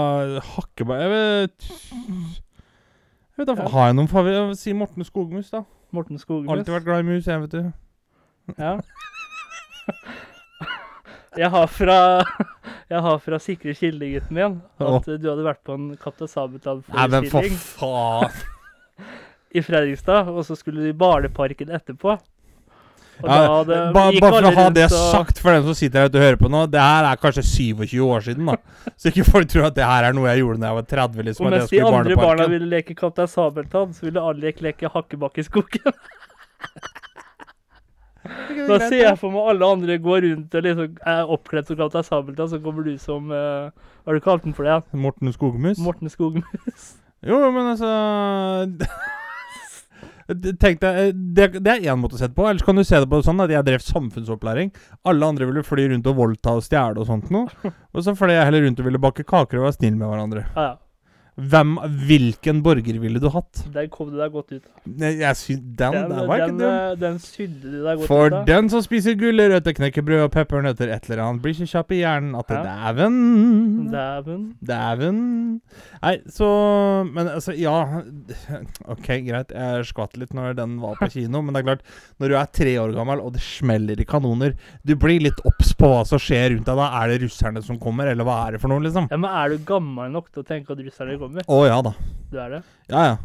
Hakkeba... 0.52 1.00
Jeg 1.00 1.14
vet 1.14 1.70
Jeg 1.70 3.40
vet 3.40 3.48
da. 3.48 3.56
Har 3.72 3.88
jeg 3.88 3.96
noen 3.96 4.10
favoritt? 4.12 4.60
Si 4.60 4.76
Morten 4.76 5.08
Skogmus, 5.08 5.48
da. 5.54 5.64
Morten 5.96 6.20
Skogmus. 6.20 6.52
Alltid 6.52 6.76
vært 6.76 6.86
glad 6.86 7.02
i 7.02 7.08
mus, 7.08 7.26
jeg, 7.26 7.46
vet 7.46 7.56
du. 7.56 7.72
Ja. 8.60 8.76
Jeg 11.38 11.50
har 11.52 11.66
fra 11.70 11.96
Jeg 12.90 13.00
har 13.06 13.18
fra 13.22 13.38
sikre 13.38 13.74
kilder, 13.78 14.08
gutten 14.16 14.34
min, 14.34 14.56
at 14.82 15.04
du 15.06 15.28
hadde 15.30 15.44
vært 15.46 15.60
på 15.66 15.76
en 15.76 15.92
Kaptein 16.00 16.28
Sabeltann-forestilling 16.32 17.54
i 19.58 19.62
Fredrikstad, 19.66 20.28
og 20.30 20.42
så 20.46 20.56
skulle 20.58 20.82
du 20.82 20.88
i 20.90 20.94
Barneparken 20.94 21.70
etterpå. 21.74 22.16
Ja, 23.20 23.26
da 23.28 23.38
hadde- 23.52 23.78
ba, 23.94 24.04
bare 24.16 24.20
for 24.32 24.46
å 24.48 24.52
ha 24.56 24.66
det 24.74 24.84
og- 24.88 24.94
sagt 25.12 25.38
for 25.42 25.52
dem 25.54 25.64
som 25.68 25.74
sitter 25.78 26.00
her 26.00 26.08
ute 26.10 26.18
og 26.18 26.24
hører 26.24 26.38
på 26.40 26.50
nå, 26.50 26.64
det 26.72 26.80
her 26.82 27.04
er 27.12 27.16
kanskje 27.20 27.44
27 27.46 27.94
år 28.06 28.20
siden, 28.26 28.46
da. 28.50 28.56
Så 28.96 29.10
ikke 29.12 29.26
folk 29.30 29.50
tror 29.52 29.66
at 29.68 29.74
det 29.76 29.84
her 29.86 30.08
er 30.08 30.12
noe 30.16 30.30
jeg 30.32 30.40
gjorde 30.42 30.60
da 30.62 30.70
jeg 30.72 30.78
var 30.80 30.86
30, 30.94 31.22
liksom. 31.28 31.46
Og 31.46 31.54
mens 31.54 31.70
de 31.70 31.82
andre 31.84 32.16
barna 32.16 32.46
ville 32.50 32.70
leke 32.74 32.96
Kaptein 32.98 33.28
Sabeltann, 33.30 33.92
så 33.94 34.08
ville 34.08 34.22
alle 34.22 34.40
leke, 34.48 34.62
leke 34.66 34.90
Hakkebakkeskogen. 34.94 35.94
Da 38.68 38.76
ser 38.82 38.98
jeg 39.00 39.18
for 39.20 39.32
meg 39.32 39.46
alle 39.54 39.68
andre 39.76 39.96
gå 40.02 40.18
rundt 40.24 40.56
og 40.56 40.66
liksom 40.66 40.98
er 41.08 41.30
oppkledd 41.36 41.70
som 41.70 41.78
Kaptein 41.78 42.04
Sabeltann, 42.04 42.50
så 42.52 42.60
kommer 42.60 42.84
du 42.84 42.92
som 43.00 43.30
uh, 43.32 43.70
Hva 44.04 44.12
har 44.12 44.18
du 44.18 44.24
kalt 44.24 44.44
den 44.44 44.56
for 44.56 44.68
det? 44.68 44.76
Morten 44.92 45.32
Skogmus? 45.32 45.80
Morten 45.80 46.12
Skogmus. 46.12 46.90
Jo, 47.20 47.36
men 47.52 47.66
altså 47.74 47.88
Tenk 50.62 50.78
deg, 50.80 51.16
det, 51.36 51.48
det 51.58 51.72
er 51.72 51.88
én 51.90 51.98
måte 52.00 52.14
å 52.14 52.20
se 52.20 52.28
det 52.30 52.36
på. 52.36 52.46
Ellers 52.46 52.62
kan 52.64 52.78
du 52.78 52.84
se 52.86 53.00
det 53.02 53.08
på 53.10 53.18
sånn 53.26 53.42
at 53.42 53.50
jeg 53.50 53.66
drev 53.66 53.82
samfunnsopplæring. 53.82 54.70
Alle 55.10 55.26
andre 55.26 55.48
ville 55.48 55.64
fly 55.66 55.88
rundt 55.90 56.06
og 56.06 56.20
voldta 56.20 56.54
og 56.56 56.62
stjele 56.64 57.02
og 57.02 57.08
sånt 57.08 57.32
noe. 57.34 57.50
Og 57.90 58.04
så 58.06 58.14
fløy 58.14 58.36
jeg 58.36 58.46
heller 58.46 58.62
rundt 58.62 58.80
og 58.80 58.86
ville 58.86 59.02
bake 59.02 59.26
kaker 59.26 59.58
og 59.58 59.66
være 59.66 59.76
snill 59.80 59.96
med 59.98 60.06
hverandre. 60.06 60.44
Ja, 60.54 60.68
ja. 60.68 60.76
Hvem, 61.40 61.70
hvilken 62.06 62.58
borger 62.62 62.98
ville 63.00 63.20
du 63.22 63.28
hatt? 63.32 63.62
Der 63.72 63.86
kom 63.88 64.10
du 64.12 64.18
deg 64.20 64.32
godt 64.34 64.52
ut. 64.52 64.64
Jeg, 64.98 65.18
jeg 65.22 65.36
syns 65.40 65.62
den, 65.78 65.92
Den, 65.94 66.10
der 66.10 66.26
var 66.28 66.42
den, 66.42 66.50
ikke 66.50 66.58
dum. 66.58 66.74
eh, 66.74 66.94
den 67.00 67.18
sydde 67.24 67.62
du 67.72 67.78
deg 67.86 67.98
godt 68.02 68.06
For 68.10 68.26
ut 68.26 68.36
av. 68.40 68.44
den 68.50 68.68
som 68.72 68.82
spiser 68.84 69.14
gulrøtter, 69.20 69.72
knekkebrød 69.78 70.24
og 70.26 70.32
peppernøtter, 70.34 70.92
et 70.92 71.08
eller 71.08 71.22
annet, 71.24 71.42
blir 71.44 71.54
så 71.56 71.68
kjapp 71.70 71.94
i 71.96 72.00
hjernen 72.02 72.34
at 72.38 72.48
det 72.52 72.58
Ja. 72.60 72.64
dæven 72.92 73.90
Dæven. 73.90 74.42
Dæven. 74.60 75.20
Nei, 76.02 76.14
så 76.28 76.50
Men 77.10 77.28
altså, 77.28 77.54
ja. 77.56 78.02
OK, 78.90 79.06
greit. 79.26 79.50
Jeg 79.54 79.86
skvatt 79.90 80.16
litt 80.20 80.32
når 80.36 80.54
den 80.58 80.76
var 80.82 80.98
på 81.00 81.08
kino, 81.12 81.40
men 81.42 81.54
det 81.56 81.62
er 81.62 81.68
klart, 81.70 81.84
når 82.20 82.32
du 82.32 82.36
er 82.40 82.50
tre 82.60 82.74
år 82.82 82.92
gammel 82.96 83.22
og 83.24 83.32
det 83.36 83.42
smeller 83.44 84.00
i 84.00 84.06
kanoner 84.08 84.54
Du 84.86 84.94
blir 85.00 85.20
litt 85.24 85.40
obs 85.48 85.72
på 85.78 85.88
hva 85.90 86.02
som 86.08 86.20
skjer 86.22 86.54
rundt 86.54 86.68
deg 86.68 86.76
da. 86.80 86.88
Er 87.00 87.12
det 87.14 87.20
russerne 87.24 87.62
som 87.64 87.78
kommer, 87.80 88.10
eller 88.10 88.26
hva 88.26 88.36
er 88.46 88.56
det 88.56 88.60
for 88.62 88.72
noe, 88.72 88.82
liksom? 88.84 89.08
Ja, 89.10 89.16
men 89.20 89.30
er 89.30 89.54
du 89.54 89.64
gammel 89.68 90.10
nok 90.12 90.30
til 90.34 90.42
å 90.42 90.46
tenke 90.46 90.74
at 90.74 90.82
russerne 90.84 91.16
kommer? 91.20 91.29
Å 91.48 91.60
ja 91.66 91.80
da. 91.82 91.92
Du 92.30 92.38
er 92.38 92.50
det? 92.56 92.62
Ja, 92.90 93.04
ja. 93.04 93.16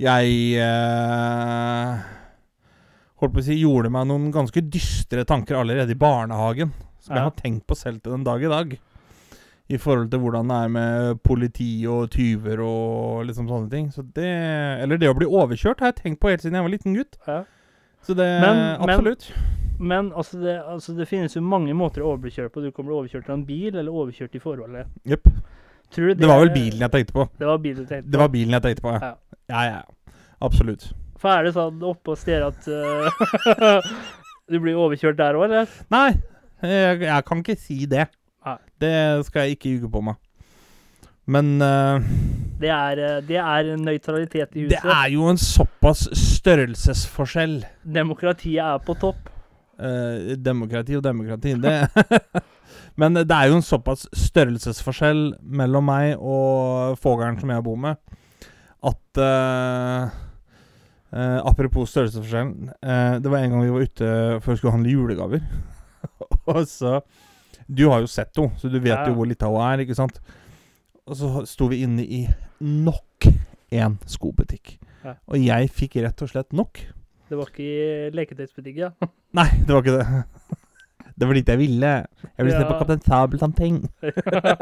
Jeg 0.00 0.56
eh, 0.56 1.98
holdt 3.20 3.34
på 3.34 3.42
å 3.42 3.44
si, 3.44 3.58
gjorde 3.60 3.90
meg 3.92 4.06
noen 4.08 4.30
ganske 4.32 4.62
dystre 4.72 5.26
tanker 5.28 5.58
allerede 5.60 5.92
i 5.92 5.98
barnehagen. 6.00 6.72
Som 7.00 7.14
Ja. 7.16 7.22
jeg 7.22 7.24
har 7.30 7.36
tenkt 7.36 7.66
på 7.66 7.76
selv 7.76 8.02
til 8.02 8.12
den 8.12 8.24
dag 8.24 8.42
i 8.42 8.48
dag. 8.48 8.78
I 9.70 9.76
forhold 9.78 10.10
til 10.10 10.18
hvordan 10.20 10.48
det 10.48 10.56
er 10.64 10.68
med 10.68 11.22
politi 11.22 11.86
og 11.86 12.10
tyver 12.10 12.58
og 12.60 13.26
liksom 13.28 13.46
sånne 13.48 13.70
ting. 13.70 13.90
Så 13.92 14.02
det, 14.02 14.26
eller 14.82 14.98
det 14.98 15.08
å 15.08 15.14
bli 15.16 15.26
overkjørt 15.26 15.78
har 15.80 15.92
jeg 15.92 16.02
tenkt 16.02 16.20
på 16.20 16.28
helt 16.32 16.42
siden 16.42 16.54
jeg 16.58 16.62
var 16.66 16.70
liten 16.74 16.94
gutt. 16.96 17.16
Ja. 17.26 17.44
Så 18.02 18.14
det 18.16 18.26
Men- 18.40 18.80
men- 18.80 18.88
Absolutt. 18.90 19.32
Men 19.78 20.10
altså 20.12 20.40
det, 20.42 20.60
altså 20.66 20.94
det 20.96 21.06
finnes 21.08 21.32
jo 21.34 21.40
mange 21.40 21.72
måter 21.72 22.02
å 22.02 22.18
bli 22.20 22.30
kjørt 22.30 22.52
på. 22.52 22.60
Du 22.62 22.70
kan 22.70 22.84
bli 22.84 22.92
overkjørt 22.94 23.28
av 23.30 23.34
en 23.38 23.44
bil, 23.44 23.74
eller 23.76 23.90
overkjørt 23.92 24.34
i 24.34 24.38
forholdet. 24.38 24.86
Jepp. 25.06 25.24
Du 25.90 26.14
Det 26.14 26.28
var 26.28 26.44
vel 26.44 26.52
bilen 26.54 26.84
jeg 26.84 26.92
tenkte 26.92 27.16
på. 27.16 27.26
Det 27.38 27.46
var 27.48 27.58
bilen 27.58 27.86
tenkte 27.86 28.06
på. 28.06 28.12
Det 28.14 28.20
var 28.20 28.28
bilen 28.30 28.56
jeg 28.56 28.62
tenkte 28.66 28.84
på, 28.84 28.94
ja. 28.94 29.10
Ja. 29.10 29.14
Ja, 29.50 29.62
ja. 29.66 30.20
Absolutt. 30.40 30.92
For 31.20 31.32
er 31.34 31.44
det 31.44 31.52
sånn 31.56 31.82
oppå 31.84 32.14
steder 32.16 32.46
at 32.48 32.68
uh, 32.70 33.82
du 34.50 34.56
blir 34.62 34.78
overkjørt 34.78 35.18
der 35.18 35.36
òg, 35.36 35.48
eller? 35.50 35.74
Nei, 35.92 36.14
jeg, 36.62 37.02
jeg 37.04 37.26
kan 37.28 37.42
ikke 37.42 37.58
si 37.60 37.84
det. 37.90 38.06
Nei. 38.46 38.56
Det 38.80 38.94
skal 39.28 39.48
jeg 39.48 39.58
ikke 39.58 39.74
ljuge 39.74 39.90
på 39.92 40.04
meg. 40.06 40.20
Men 41.30 41.50
uh, 41.62 42.00
Det 42.60 42.70
er, 42.72 43.02
eh, 43.04 43.18
det 43.24 43.36
er 43.38 43.68
nøytralitet 43.78 44.56
i 44.58 44.64
det 44.70 44.80
er 44.80 45.10
jo 45.12 45.28
en 45.30 45.38
såpass 45.40 46.06
størrelsesforskjell. 46.16 47.60
Demokratiet 47.84 48.64
er 48.64 48.80
på 48.84 48.96
topp. 49.00 49.28
Uh, 49.80 50.34
demokrati 50.36 50.96
og 50.98 51.04
demokrati, 51.04 51.54
det 51.56 51.76
Men 53.00 53.14
det 53.20 53.30
er 53.36 53.48
jo 53.50 53.58
en 53.58 53.64
såpass 53.66 54.06
størrelsesforskjell 54.16 55.22
mellom 55.42 55.86
meg 55.90 56.16
og 56.18 56.98
fogeren 57.00 57.38
som 57.40 57.52
jeg 57.52 57.64
bor 57.66 57.78
med, 57.80 57.96
at 58.90 59.20
uh, 59.20 60.10
uh, 61.12 61.38
Apropos 61.48 61.90
størrelsesforskjellen. 61.92 62.70
Uh, 62.82 63.16
det 63.20 63.32
var 63.32 63.42
en 63.42 63.54
gang 63.56 63.64
vi 63.66 63.74
var 63.74 63.88
ute 63.88 64.12
for 64.44 64.54
å 64.54 64.58
skulle 64.60 64.74
handle 64.76 64.94
julegaver. 64.94 65.42
og 66.50 66.62
så 66.68 67.00
Du 67.70 67.84
har 67.90 68.00
jo 68.02 68.08
sett 68.10 68.34
henne, 68.36 68.56
så 68.58 68.68
du 68.68 68.78
vet 68.80 68.96
Ja. 68.96 69.06
jo 69.08 69.14
hvor 69.18 69.28
lita 69.30 69.46
hun 69.50 69.60
er, 69.62 69.84
ikke 69.84 69.98
sant? 69.98 70.20
Og 71.06 71.16
så 71.18 71.44
sto 71.46 71.68
vi 71.70 71.82
inne 71.84 72.02
i 72.02 72.24
nok 72.60 73.28
en 73.70 73.98
skobutikk. 74.10 74.78
Ja. 75.04 75.14
Og 75.30 75.38
jeg 75.38 75.70
fikk 75.72 76.00
rett 76.04 76.22
og 76.22 76.30
slett 76.32 76.52
nok. 76.52 76.80
Det 77.30 77.38
var 77.38 77.50
ikke 77.52 77.62
i 77.62 78.10
leketøysbutikken. 78.16 78.96
Ja. 78.98 79.08
Nei, 79.38 79.46
det 79.62 79.70
var 79.70 79.84
ikke 79.84 80.00
det. 80.00 80.58
Det 81.20 81.28
var 81.28 81.36
dit 81.36 81.50
jeg 81.52 81.60
ville. 81.60 81.92
Jeg 82.24 82.46
ville 82.46 82.56
se 82.56 82.64
på 82.64 82.72
Ja. 82.72 82.78
Kaptein 82.80 83.02
Sabeltann-ting. 83.04 83.74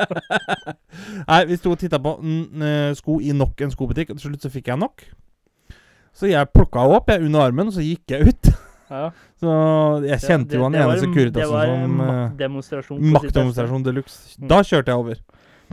Nei, 1.30 1.44
vi 1.46 1.58
sto 1.60 1.70
og 1.70 1.78
titta 1.78 2.00
på 2.02 2.16
sko 2.98 3.20
i 3.22 3.30
nok 3.36 3.62
en 3.62 3.74
skobutikk, 3.74 4.10
og 4.10 4.18
til 4.18 4.32
slutt 4.32 4.46
så 4.46 4.50
fikk 4.50 4.72
jeg 4.72 4.80
nok. 4.82 5.06
Så 6.18 6.26
jeg 6.26 6.50
plukka 6.50 6.82
henne 6.82 6.98
opp 6.98 7.12
jeg 7.12 7.22
under 7.22 7.46
armen, 7.46 7.70
og 7.70 7.76
så 7.76 7.84
gikk 7.84 8.10
jeg 8.10 8.32
ut. 8.32 8.50
Ja. 8.90 9.10
Så 9.38 9.50
jeg 10.02 10.16
kjente 10.24 10.56
jo 10.56 10.64
han 10.64 10.74
ene 10.74 10.94
Det 10.96 11.02
Securitasen 11.02 11.52
var 11.52 11.68
en 11.68 11.82
som 11.84 11.98
eh, 12.00 12.06
maktdemonstrasjon. 12.08 13.02
Maktdemonstrasjon 13.14 13.84
de 13.84 13.92
luxe. 14.00 14.16
Mm. 14.40 14.46
Da 14.50 14.62
kjørte 14.64 14.90
jeg 14.90 15.02
over. 15.02 15.20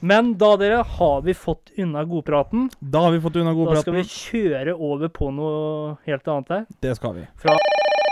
Men 0.04 0.34
da, 0.38 0.50
dere, 0.60 0.82
har 0.98 1.24
vi 1.26 1.34
fått 1.40 1.72
unna 1.80 2.04
godpraten. 2.06 2.68
Da 2.80 3.06
har 3.08 3.16
vi 3.16 3.24
fått 3.24 3.40
unna 3.40 3.56
godpraten. 3.56 3.80
Da 3.80 3.86
skal 3.88 3.96
vi 3.96 4.04
kjøre 4.12 4.76
over 4.76 5.10
på 5.16 5.32
noe 5.34 5.96
helt 6.06 6.28
annet 6.28 6.54
her. 6.58 6.68
Det 6.84 6.94
skal 7.00 7.16
vi. 7.22 7.26
Fra 7.42 7.56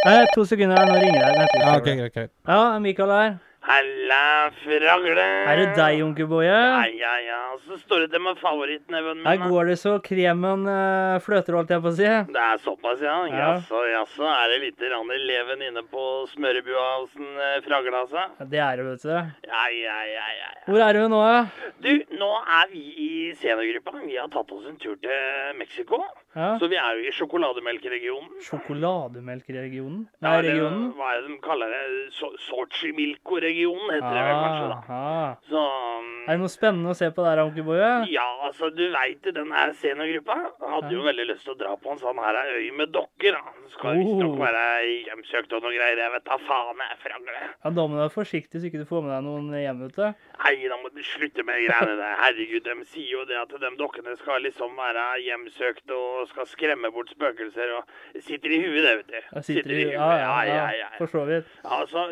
Nei, 0.04 0.26
to 0.36 0.44
sekunder 0.44 0.76
her, 0.76 0.90
nå 0.92 1.00
ringer 1.00 1.22
jeg. 1.22 1.40
Litt. 1.40 1.58
Ja, 1.62 1.74
ok, 1.78 1.86
Kjell. 1.88 1.98
greit, 2.04 2.14
greit. 2.18 2.32
Ja, 2.50 2.62
Mikael 2.84 3.12
her. 3.16 3.34
Halla, 3.64 4.52
fragle. 4.60 5.24
Er 5.48 5.60
det 5.62 5.68
deg, 5.78 6.02
onkel 6.04 6.28
Boje? 6.28 6.52
Ja, 6.52 6.82
ja, 7.00 7.12
ja. 7.24 7.38
Så 7.64 7.78
står 7.80 8.02
det 8.04 8.10
til 8.12 8.24
med 8.26 8.42
favorittneven 8.42 9.22
min. 9.22 9.28
Her 9.30 9.46
går 9.48 9.70
det 9.72 9.78
så 9.80 9.94
kremen 10.04 10.66
uh, 10.68 11.16
fløter, 11.24 11.56
holdt 11.56 11.72
jeg 11.72 11.84
på 11.86 11.94
å 11.94 11.96
si. 11.96 12.10
Det 12.36 12.42
er 12.44 12.60
såpass, 12.66 13.00
ja. 13.06 13.16
Ja. 13.32 13.54
Jaså, 13.54 13.86
jaså. 13.88 14.28
Er 14.28 14.52
det 14.52 14.58
litt 14.66 14.84
grann 14.84 15.14
leven 15.30 15.64
inne 15.70 15.86
på 15.88 16.04
smørebua 16.34 16.84
hos 16.98 17.16
en 17.16 17.40
uh, 17.40 17.62
fragle, 17.64 17.96
altså? 18.04 18.26
Ja, 18.42 18.50
Det 18.52 18.64
er 18.66 18.82
det, 18.82 18.90
vet 18.90 19.08
du. 19.08 19.16
Ja, 19.48 19.64
ja, 19.72 19.96
ja, 20.12 20.28
ja. 20.28 20.28
ja. 20.42 20.52
Hvor 20.68 20.84
er 20.84 21.00
du 21.00 21.08
nå, 21.16 21.24
da? 21.24 21.72
Du, 21.88 21.92
nå 22.20 22.34
er 22.60 22.68
vi 22.76 22.84
i 23.08 23.12
seniorgruppa. 23.40 23.96
Vi 24.04 24.20
har 24.20 24.28
tatt 24.36 24.52
oss 24.52 24.68
en 24.68 24.76
tur 24.84 25.00
til 25.00 25.56
Mexico. 25.56 26.04
Ja. 26.36 26.58
Så 26.60 26.68
vi 26.72 26.78
er 26.82 26.98
jo 26.98 27.04
i 27.10 27.12
sjokolademelkregionen. 27.14 28.32
Sjokolademelkregionen? 28.42 30.08
Ja, 30.18 30.26
Nei, 30.26 30.32
eller 30.40 30.50
regionen? 30.50 30.86
Hva 30.98 31.10
er 31.14 31.22
det 31.22 31.30
de 31.30 31.38
kaller 31.44 31.74
det? 31.74 31.82
So 32.18 32.32
Sochimilco-regionen 32.48 33.92
heter 33.94 34.16
det 34.18 34.24
vel 34.28 34.40
kanskje, 34.42 34.68
da. 34.72 34.80
Ah. 34.90 35.36
Så 35.50 35.62
um, 35.62 36.10
Er 36.28 36.32
det 36.34 36.40
noe 36.42 36.52
spennende 36.54 36.94
å 36.94 36.98
se 36.98 37.10
på 37.14 37.26
der, 37.26 37.42
onkel 37.44 37.66
Boje? 37.68 37.92
Ja, 38.14 38.26
altså, 38.48 38.70
du 38.74 38.84
veit 38.94 39.22
det, 39.26 39.36
den 39.38 39.52
her 39.54 39.74
seniorgruppa 39.78 40.38
hadde 40.74 40.94
jo 40.96 41.04
veldig 41.06 41.26
lyst 41.30 41.46
til 41.48 41.54
å 41.56 41.60
dra 41.60 41.74
på 41.84 41.94
en 41.94 42.02
sånn 42.02 42.22
her 42.24 42.40
øy 42.56 42.70
med 42.80 42.94
dokker. 42.96 43.38
da. 43.38 43.54
Det 43.64 43.74
skal 43.78 43.98
visstnok 44.00 44.34
Oh. 44.34 44.40
være 44.42 44.64
hjemsøkt 45.06 45.54
og 45.54 45.62
noe 45.68 45.74
greier. 45.76 46.00
Jeg 46.02 46.12
vet 46.16 46.26
da 46.26 46.38
faen, 46.48 46.80
jeg 46.82 46.98
fragle. 47.04 47.34
Ja, 47.64 47.70
Da 47.70 47.86
må 47.88 47.94
du 47.94 48.02
være 48.02 48.14
forsiktig 48.14 48.62
så 48.62 48.70
ikke 48.70 48.82
du 48.82 48.88
får 48.90 49.04
med 49.06 49.12
deg 49.14 49.24
noen 49.28 49.52
hjem, 49.54 49.80
vet 49.86 49.96
du. 50.00 50.30
Nei, 50.44 50.56
da 50.72 50.78
må 50.82 50.90
du 50.94 51.02
slutte 51.06 51.44
med 51.46 51.62
greiene 51.68 51.98
der. 52.00 52.16
Herregud, 52.24 52.64
de 52.66 52.86
sier 52.90 53.12
jo 53.18 53.26
det 53.30 53.38
at 53.38 53.54
de 53.62 53.72
dokkene 53.80 54.16
skal 54.18 54.42
liksom 54.48 54.74
være 54.80 55.06
hjemsøkt 55.28 55.92
og 55.94 56.23
skal 56.30 56.48
skremme 56.50 56.90
bort 56.94 57.10
spøkelser 57.14 57.76
og 57.78 57.84
Sitter 58.24 58.52
i 58.54 58.60
huet, 58.62 58.84
det, 58.86 58.94
vet 59.02 59.08
du. 59.10 59.20
Ja, 59.36 59.42
sitter 59.42 59.72
i 59.74 59.84
Ja, 59.94 60.10
ja, 60.22 60.34
ja. 60.48 60.66
ja. 60.80 60.88
For 61.00 61.08
så 61.12 61.24
vidt. 61.28 61.48
Altså, 61.66 62.04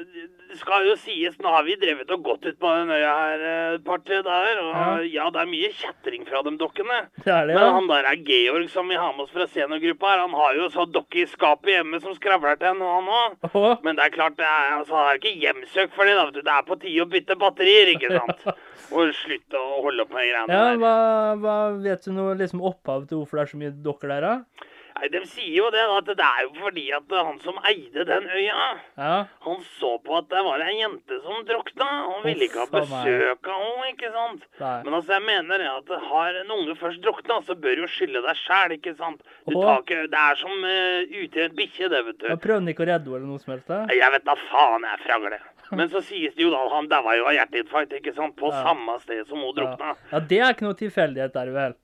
det 0.52 0.58
skal 0.60 0.88
jo 0.90 0.96
sies, 1.00 1.38
nå 1.40 1.52
har 1.54 1.64
vi 1.68 1.76
drevet 1.80 2.10
og 2.12 2.24
gått 2.26 2.46
ut 2.50 2.58
på 2.60 2.72
den 2.76 2.90
øya 2.92 3.12
her 3.16 3.44
eh, 3.48 3.76
et 3.78 3.86
par-tre 3.88 4.22
dager, 4.26 4.60
og 4.66 5.06
Ja. 5.12 5.30
det 5.32 5.42
er 5.44 5.52
mye 5.52 5.70
kjatring 5.78 6.26
fra 6.28 6.42
de 6.48 6.56
dokkene. 6.60 6.98
Det 7.24 7.32
er 7.32 7.46
det, 7.48 7.56
ja. 7.56 7.60
Men 7.62 7.74
han 7.78 7.88
der 7.92 8.10
er 8.12 8.20
Georg 8.28 8.68
som 8.74 8.90
vi 8.92 8.96
har 9.00 9.14
med 9.16 9.26
oss 9.28 9.32
fra 9.36 9.48
seniorgruppa 9.48 10.12
her, 10.12 10.24
han 10.26 10.36
har 10.42 10.56
jo 10.60 10.70
så 10.74 10.86
dokke 10.92 11.22
i 11.24 11.28
skapet 11.30 11.72
hjemme 11.78 12.02
som 12.04 12.16
skravler 12.18 12.58
til 12.60 12.72
henne, 12.74 12.92
han 12.98 13.08
òg. 13.08 13.38
Å, 13.56 13.78
Men 13.86 13.96
det 13.96 14.06
er 14.10 14.16
klart, 14.18 14.36
det 14.42 14.46
er, 14.48 14.74
altså, 14.82 14.98
han 14.98 15.14
er 15.14 15.22
ikke 15.22 15.38
hjemsøkt 15.46 15.96
for 15.96 16.06
det, 16.10 16.18
da, 16.20 16.26
vet 16.28 16.34
du. 16.40 16.42
Det 16.42 16.56
er 16.58 16.68
på 16.68 16.80
tide 16.82 17.06
å 17.06 17.10
bytte 17.16 17.40
batterier, 17.40 17.94
ikke 17.96 18.12
sant? 18.18 18.46
Og 18.92 19.14
slutte 19.16 19.56
å 19.56 19.78
holde 19.86 20.04
opp 20.04 20.10
med 20.12 20.26
greiene 20.28 20.52
Ja, 20.52 20.64
der. 20.74 20.80
hva, 20.82 20.96
hva 21.40 21.54
Vet 21.80 22.04
du 22.04 22.12
noe 22.12 22.34
liksom 22.36 22.60
opphav 22.68 23.06
til 23.08 23.22
hvorfor 23.22 23.38
det 23.40 23.44
er 23.46 23.52
så 23.54 23.60
mye 23.62 23.72
dokker 24.02 24.08
der, 24.16 24.22
da? 24.22 24.68
Nei, 25.02 25.08
de 25.08 25.22
sier 25.26 25.56
jo 25.56 25.70
det, 25.72 25.82
at 25.82 26.10
det 26.12 26.22
er 26.22 26.42
jo 26.44 26.50
fordi 26.60 26.84
at 26.94 27.14
han 27.16 27.38
som 27.42 27.56
eide 27.66 28.04
den 28.06 28.26
øya, 28.28 28.66
Ja. 28.98 29.26
han 29.46 29.62
så 29.80 29.98
på 30.04 30.18
at 30.18 30.28
det 30.30 30.44
var 30.46 30.60
ei 30.62 30.76
jente 30.82 31.22
som 31.24 31.46
drukna. 31.46 31.88
Han 32.12 32.24
ville 32.26 32.46
ikke 32.46 32.60
ha 32.60 32.68
besøk 32.70 33.48
av 33.48 33.62
henne, 33.64 33.88
ikke 33.96 34.12
sant? 34.12 34.44
Nei. 34.60 34.84
Men 34.84 34.94
altså, 34.94 35.14
jeg 35.16 35.26
mener 35.26 35.64
at 35.78 35.88
har 36.12 36.36
en 36.44 36.52
unge 36.52 36.76
først 36.76 37.02
drukna, 37.02 37.42
så 37.42 37.56
bør 37.56 37.82
du 37.82 37.88
skylde 37.88 38.22
deg 38.22 38.36
sjæl, 38.44 38.76
ikke 38.78 38.96
sant? 39.00 39.24
Du 39.48 39.56
tar 39.56 39.82
ikke, 39.82 40.04
det 40.12 40.22
er 40.22 40.36
som 40.36 40.52
uh, 40.52 41.46
en 41.46 41.56
bikkje, 41.56 41.90
det, 41.90 42.06
vet 42.06 42.20
du. 42.20 42.28
Jeg 42.28 42.44
prøvde 42.44 42.70
ikke 42.76 42.84
å 42.86 42.90
redde 42.92 43.08
henne 43.08 43.16
eller 43.18 43.32
noe 43.32 43.40
som 43.40 43.54
helst? 43.56 43.68
da? 43.72 43.86
Jeg 43.96 44.12
vet 44.12 44.26
da 44.28 44.36
faen, 44.52 44.86
jeg 44.92 45.06
fragle. 45.08 45.40
Men 45.80 45.88
så 45.90 46.02
sies 46.04 46.36
det 46.36 46.44
jo 46.44 46.52
da 46.52 46.68
han 46.68 46.92
daua 46.92 47.16
jo 47.16 47.26
av 47.32 47.38
hjerteinfarkt, 47.40 47.96
ikke 47.96 48.14
sant? 48.14 48.36
På 48.36 48.52
Ja. 48.52 48.62
samme 48.68 49.00
sted 49.02 49.26
som 49.26 49.40
hun 49.40 49.56
drukna. 49.56 49.96
Ja. 49.96 50.10
ja, 50.12 50.20
det 50.20 50.40
er 50.44 50.52
ikke 50.54 50.68
noe 50.68 50.78
tilfeldighet 50.78 51.34
der, 51.34 51.56
vel? 51.56 51.78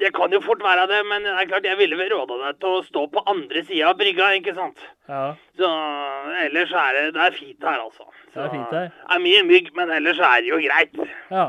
Det 0.00 0.10
kan 0.16 0.32
jo 0.34 0.40
fort 0.44 0.62
være 0.64 0.86
det, 0.90 0.98
men 1.08 1.24
det 1.26 1.32
er 1.34 1.48
klart 1.50 1.66
jeg 1.68 1.78
ville 1.80 1.96
vel 1.98 2.10
råda 2.12 2.36
deg 2.42 2.58
til 2.62 2.74
å 2.78 2.82
stå 2.86 3.04
på 3.14 3.22
andre 3.30 3.62
sida 3.68 3.92
av 3.92 3.96
brygga, 4.00 4.32
ikke 4.38 4.54
sant? 4.56 4.82
Ja. 5.08 5.22
Så 5.58 5.70
ellers 6.44 6.74
er 6.74 6.98
det, 6.98 7.06
det 7.16 7.22
er 7.28 7.38
fint 7.38 7.64
her, 7.70 7.80
altså. 7.86 8.08
Det 8.34 8.42
er 8.44 8.52
fint 8.52 8.74
her. 8.76 8.90
Det 8.92 9.16
er 9.16 9.24
mye 9.24 9.46
mygg, 9.48 9.72
men 9.78 9.94
ellers 9.96 10.20
er 10.20 10.44
det 10.44 10.52
jo 10.52 10.60
greit. 10.66 11.00
ja. 11.32 11.48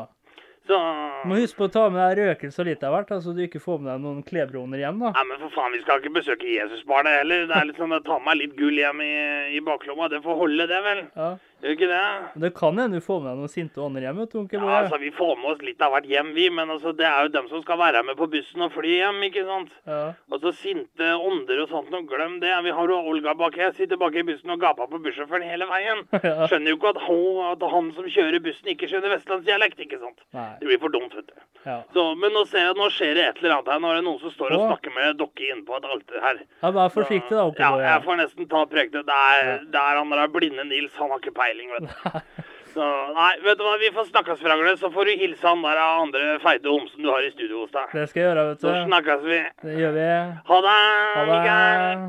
Så 0.69 0.77
Du 1.23 1.29
må 1.31 1.39
huske 1.41 1.57
på 1.57 1.65
å 1.65 1.71
ta 1.73 1.83
med 1.89 1.97
deg 1.97 2.19
røkelse 2.19 2.61
og 2.61 2.67
litt 2.67 2.83
av 2.85 2.93
hvert, 2.93 3.13
så 3.25 3.31
du 3.33 3.39
ikke 3.41 3.61
får 3.63 3.79
med 3.81 3.89
deg 3.89 4.03
noen 4.03 4.19
klebroner 4.27 4.77
hjem, 4.83 4.99
da. 5.01 5.09
Nei, 5.15 5.23
men 5.31 5.39
for 5.41 5.55
faen, 5.55 5.73
vi 5.73 5.79
skal 5.81 5.97
ikke 5.97 6.11
besøke 6.19 6.45
Jesusbarnet 6.45 7.23
heller. 7.23 7.47
Det 7.49 7.55
er 7.57 7.65
litt 7.71 7.79
sånn, 7.81 7.95
å 7.97 8.01
Ta 8.05 8.19
med 8.19 8.27
meg 8.29 8.37
litt 8.43 8.53
gull 8.59 8.77
hjem 8.77 9.01
i, 9.01 9.13
i 9.57 9.63
baklomma. 9.65 10.11
Det 10.13 10.21
får 10.21 10.37
holde, 10.43 10.67
det, 10.69 10.81
vel? 10.85 11.01
Ja. 11.17 11.31
Gjør 11.59 11.73
ikke 11.75 11.87
det? 11.91 12.03
Det 12.39 12.49
kan 12.55 12.77
hende 12.79 12.99
du 12.99 13.03
får 13.03 13.19
med 13.19 13.29
deg 13.33 13.39
noen 13.41 13.51
sinte 13.51 13.81
ånder 13.83 14.05
hjem, 14.05 14.19
vet 14.21 14.31
du, 14.31 14.37
onkel 14.39 14.61
Ja, 14.63 14.77
altså, 14.77 14.99
Vi 15.01 15.09
får 15.15 15.33
med 15.41 15.49
oss 15.51 15.63
litt 15.67 15.81
av 15.83 15.91
hvert 15.91 16.07
hjem, 16.07 16.29
vi. 16.37 16.45
Men 16.55 16.71
altså, 16.71 16.93
det 16.95 17.07
er 17.07 17.27
jo 17.27 17.33
dem 17.33 17.49
som 17.51 17.63
skal 17.65 17.79
være 17.81 18.03
med 18.07 18.15
på 18.19 18.29
bussen 18.31 18.63
og 18.63 18.71
fly 18.75 18.93
hjem, 19.01 19.19
ikke 19.27 19.43
sant? 19.47 19.73
Ja. 19.89 19.99
Altså, 20.31 20.53
sinte 20.55 21.09
ånder 21.17 21.63
og 21.65 21.73
sånt, 21.73 21.91
og 21.97 22.07
glem 22.07 22.37
det. 22.43 22.53
Vi 22.63 22.75
har 22.77 22.93
jo 22.93 23.01
Olga 23.11 23.35
bak 23.39 23.59
her. 23.59 23.73
Sitter 23.75 23.99
bak 23.99 24.15
i 24.15 24.23
bussen 24.29 24.55
og 24.55 24.61
gaper 24.63 24.87
på 24.91 25.01
bussjåføren 25.03 25.47
hele 25.49 25.67
veien. 25.69 26.05
Ja. 26.29 26.45
Skjønner 26.51 26.73
jo 26.73 26.77
ikke 26.77 26.89
at, 26.91 26.97
han, 27.07 27.37
at 27.47 27.63
han 27.71 27.87
som 27.95 28.07
kjører 28.11 28.41
bussen, 28.43 28.67
ikke 28.69 28.89
skjønner 28.91 29.13
vestlandsdialekt, 29.15 29.79
ikke 29.81 29.97
sant? 30.01 30.19
Nei. 30.35 30.49
Det 30.59 30.67
blir 30.67 30.81
for 30.81 30.93
dumt, 30.93 31.15
vet 31.15 31.29
du. 31.31 31.39
Ja. 31.65 31.77
Så, 31.95 32.03
men 32.19 32.35
nå 32.35 32.43
ser 32.47 32.65
jeg 32.67 32.73
at 32.73 32.79
nå 32.79 32.89
skjer 32.93 33.15
det 33.17 33.23
et 33.25 33.39
eller 33.41 33.55
annet 33.55 33.71
her. 33.73 33.79
Nå 33.81 33.89
er 33.91 33.99
det 33.99 34.05
noen 34.05 34.19
som 34.21 34.33
står 34.33 34.53
og 34.55 34.65
snakker 34.67 34.93
med 34.95 35.17
dokke 35.19 35.47
inne 35.47 35.65
på 35.67 35.77
et 35.79 35.87
alter 35.89 36.21
her. 36.23 36.41
ja 36.61 36.71
vær 36.75 36.91
forsiktig, 36.93 37.33
da, 37.35 37.45
onkel 37.49 37.63
Ja, 37.65 37.71
jeg 37.95 38.05
får 38.05 38.19
nesten 38.21 38.49
ta 38.51 38.63
prekene. 38.69 39.03
Det 39.07 39.17
er, 39.31 39.49
det 39.73 39.81
er 39.81 39.99
han 40.01 40.13
der 40.13 40.31
blinde 40.35 40.67
Nils, 40.69 40.95
han 40.99 41.11
har 41.13 41.23
ikke 41.23 41.35
peiling, 41.49 41.73
vet 41.75 41.89
du. 41.89 42.45
Så, 42.69 42.85
nei, 43.15 43.31
vet 43.41 43.57
du 43.57 43.65
hva, 43.65 43.73
vi 43.81 43.89
får 43.95 44.11
snakkes, 44.11 44.43
Fragle, 44.45 44.75
så 44.77 44.91
får 44.93 45.09
du 45.09 45.15
hilse 45.23 45.41
han 45.47 45.63
der 45.65 45.79
av 45.81 46.03
andre 46.03 46.37
feite 46.43 46.69
homsen 46.69 47.01
du 47.01 47.09
har 47.09 47.25
i 47.25 47.31
studio 47.33 47.63
hos 47.63 47.73
deg. 47.73 47.89
Det 47.97 48.05
skal 48.11 48.21
jeg 48.21 48.27
gjøre, 48.29 48.45
vet 48.51 48.61
du. 48.61 48.67
Så 48.67 48.77
snakkes 48.85 49.25
vi. 49.25 49.41
Det 49.65 49.81
gjør 49.81 49.97
vi. 49.97 50.07
Ha 50.51 50.61
det, 50.67 50.77
Ha 51.17 51.25
Mikael. 51.31 52.07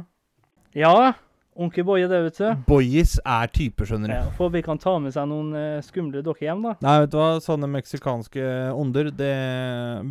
Ja, 0.77 0.95
Onkel 1.61 1.85
Boje, 1.85 2.07
det, 2.09 2.21
vet 2.25 2.39
du. 2.39 2.61
Boyes 2.69 3.17
er 3.27 3.51
typer, 3.53 3.89
skjønner 3.89 4.13
du. 4.13 4.15
Ja, 4.15 4.29
for 4.37 4.53
vi 4.55 4.63
kan 4.65 4.79
ta 4.81 4.95
med 5.03 5.13
seg 5.17 5.27
noen 5.29 5.51
eh, 5.59 5.81
skumle 5.85 6.23
dokker 6.25 6.47
hjem, 6.47 6.63
da. 6.69 6.77
Nei, 6.85 6.95
vet 7.03 7.13
du 7.13 7.19
hva, 7.19 7.33
sånne 7.43 7.69
meksikanske 7.73 8.45
onder, 8.77 9.11
det 9.17 9.35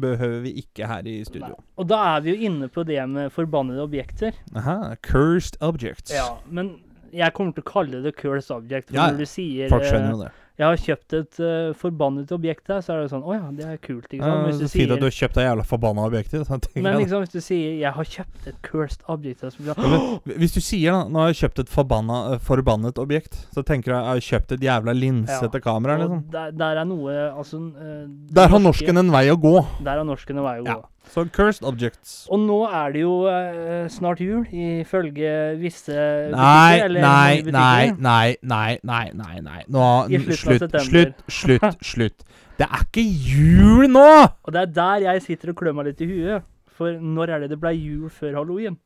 behøver 0.02 0.44
vi 0.44 0.58
ikke 0.66 0.90
her 0.92 1.08
i 1.10 1.16
studio. 1.26 1.56
Og 1.80 1.88
da 1.90 2.02
er 2.12 2.26
vi 2.26 2.36
jo 2.36 2.50
inne 2.50 2.70
på 2.74 2.84
det 2.90 3.00
med 3.10 3.34
forbannede 3.34 3.86
objekter. 3.86 4.38
Aha, 4.58 4.96
cursed 5.06 5.58
objects. 5.66 6.14
Ja, 6.14 6.36
men 6.50 6.76
jeg 7.14 7.34
kommer 7.38 7.56
til 7.56 7.66
å 7.66 7.70
kalle 7.70 8.04
det 8.04 8.16
curse 8.18 8.54
object. 8.56 8.90
For 8.90 9.00
Ja, 9.00 9.10
når 9.12 9.26
du 9.26 9.30
sier 9.30 9.72
Folk 9.74 9.88
skjønner 9.88 10.10
eh, 10.10 10.16
jo 10.16 10.22
det. 10.24 10.32
Jeg 10.60 10.68
har 10.68 10.82
kjøpt 10.84 11.14
et 11.16 11.38
uh, 11.40 11.70
forbannet 11.80 12.32
objekt 12.36 12.68
her, 12.68 12.82
så 12.84 12.98
er 12.98 13.06
det 13.06 13.12
sånn 13.14 13.24
Å 13.24 13.32
ja, 13.32 13.46
det 13.56 13.64
er 13.64 13.78
kult. 13.80 14.10
ikke 14.12 14.28
sant? 14.28 14.48
Hvis 14.50 14.58
du 14.60 14.66
så 14.66 14.72
fint 14.74 14.74
sier, 14.74 14.92
at 14.92 15.00
du 15.00 15.06
har 15.08 15.16
kjøpt 15.16 15.38
det 15.40 15.46
jævla 15.46 15.66
forbanna 15.70 16.08
objektet. 16.10 16.52
Men 16.76 16.98
liksom, 17.00 17.24
hvis 17.24 17.32
du 17.32 17.40
sier 17.40 17.78
'jeg 17.80 17.94
har 17.96 18.10
kjøpt 18.16 18.50
et 18.52 18.58
cursed 18.68 19.06
object' 19.08 19.40
så 19.40 19.56
blir 19.56 19.72
det, 19.74 19.80
Ja, 19.80 20.20
men 20.26 20.38
Hvis 20.44 20.54
du 20.58 20.60
sier 20.60 20.92
da, 20.92 21.08
'nå 21.08 21.24
har 21.24 21.32
jeg 21.32 21.40
kjøpt 21.44 21.64
et 21.64 21.72
forbanna, 21.72 22.34
eh, 22.34 22.40
forbannet 22.44 23.00
objekt', 23.00 23.40
så 23.56 23.64
tenker 23.64 23.92
du 23.92 23.96
'jeg 23.96 24.12
har 24.12 24.20
kjøpt 24.20 24.52
et 24.52 24.60
jævla 24.68 24.92
linsete 24.92 25.62
kamera', 25.64 25.96
Og 25.96 26.00
liksom. 26.00 26.32
der, 26.32 26.52
der 26.52 26.76
er 26.76 26.84
noe 26.84 27.12
altså, 27.32 27.58
uh, 27.58 28.08
Der 28.36 28.48
har 28.50 28.60
norsken 28.60 28.98
en 28.98 29.12
vei 29.12 29.30
å 29.32 29.40
gå. 29.40 29.66
Der 29.84 29.96
har 29.96 30.04
norsken 30.04 30.38
en 30.38 30.44
vei 30.44 30.60
å 30.60 30.64
gå. 30.66 30.76
Ja. 30.76 30.82
Så 31.10 31.24
cursed 31.34 31.66
objects. 31.66 32.28
Og 32.30 32.40
nå 32.40 32.68
er 32.68 32.92
det 32.92 33.02
jo 33.02 33.26
uh, 33.26 33.88
snart 33.90 34.20
jul, 34.22 34.44
ifølge 34.52 35.58
visse 35.58 35.96
butikker. 35.96 36.36
Nei, 36.36 37.42
nei, 37.50 37.92
nei, 37.98 38.38
nei, 38.44 38.78
nei, 38.84 39.12
nei, 39.14 39.40
nei. 39.42 39.64
Nå, 39.74 39.86
I 40.12 40.20
slutten 40.20 40.49
slutt, 40.58 40.76
slutt, 40.90 41.24
slutt, 41.30 41.78
slutt. 41.94 42.24
Det 42.60 42.68
er 42.68 42.82
ikke 42.84 43.06
jul 43.30 43.88
nå! 43.94 44.08
Og 44.44 44.54
det 44.54 44.62
er 44.66 44.74
der 44.76 45.06
jeg 45.12 45.22
sitter 45.30 45.54
og 45.54 45.56
klør 45.62 45.74
meg 45.78 45.86
litt 45.94 46.02
i 46.02 46.10
huet. 46.10 46.44
For 46.80 46.92
når 47.00 47.30
er 47.36 47.40
det 47.46 47.50
det 47.54 47.60
ble 47.60 47.72
jul 47.76 48.10
før 48.10 48.34
halloween? 48.42 48.78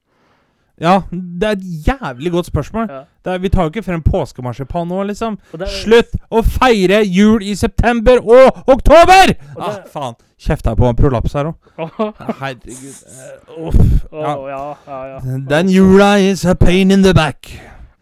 Ja, 0.81 1.03
det 1.11 1.45
er 1.47 1.51
et 1.53 1.65
jævlig 1.87 2.31
godt 2.33 2.47
spørsmål. 2.49 2.87
Ja. 2.89 3.01
Det 3.25 3.33
er, 3.33 3.37
vi 3.43 3.49
tar 3.53 3.67
jo 3.67 3.69
ikke 3.69 3.83
frem 3.85 4.01
påskemarsipan 4.01 4.87
nå, 4.89 5.03
liksom. 5.05 5.35
Er- 5.53 5.67
Slutt 5.69 6.15
å 6.33 6.41
feire 6.41 7.03
jul 7.05 7.43
i 7.45 7.53
september 7.55 8.17
og 8.25 8.63
oktober! 8.73 9.35
Og 9.55 9.61
Ah, 9.69 9.77
faen. 9.93 10.15
Kjefta 10.43 10.73
jeg 10.73 10.77
på 10.81 10.89
en 10.89 10.97
prolaps 10.97 11.33
her 11.37 11.51
òg? 11.51 11.69
Herregud. 12.41 12.97
eh, 13.05 13.67
Uff. 13.67 13.77
Ja. 14.11 14.33
ja, 14.49 14.63
ja, 14.87 14.97
ja. 15.13 15.37
Den 15.53 15.69
jula 15.69 16.17
is 16.19 16.43
a 16.45 16.55
pain 16.55 16.91
in 16.91 17.03
the 17.05 17.13
back. 17.13 17.47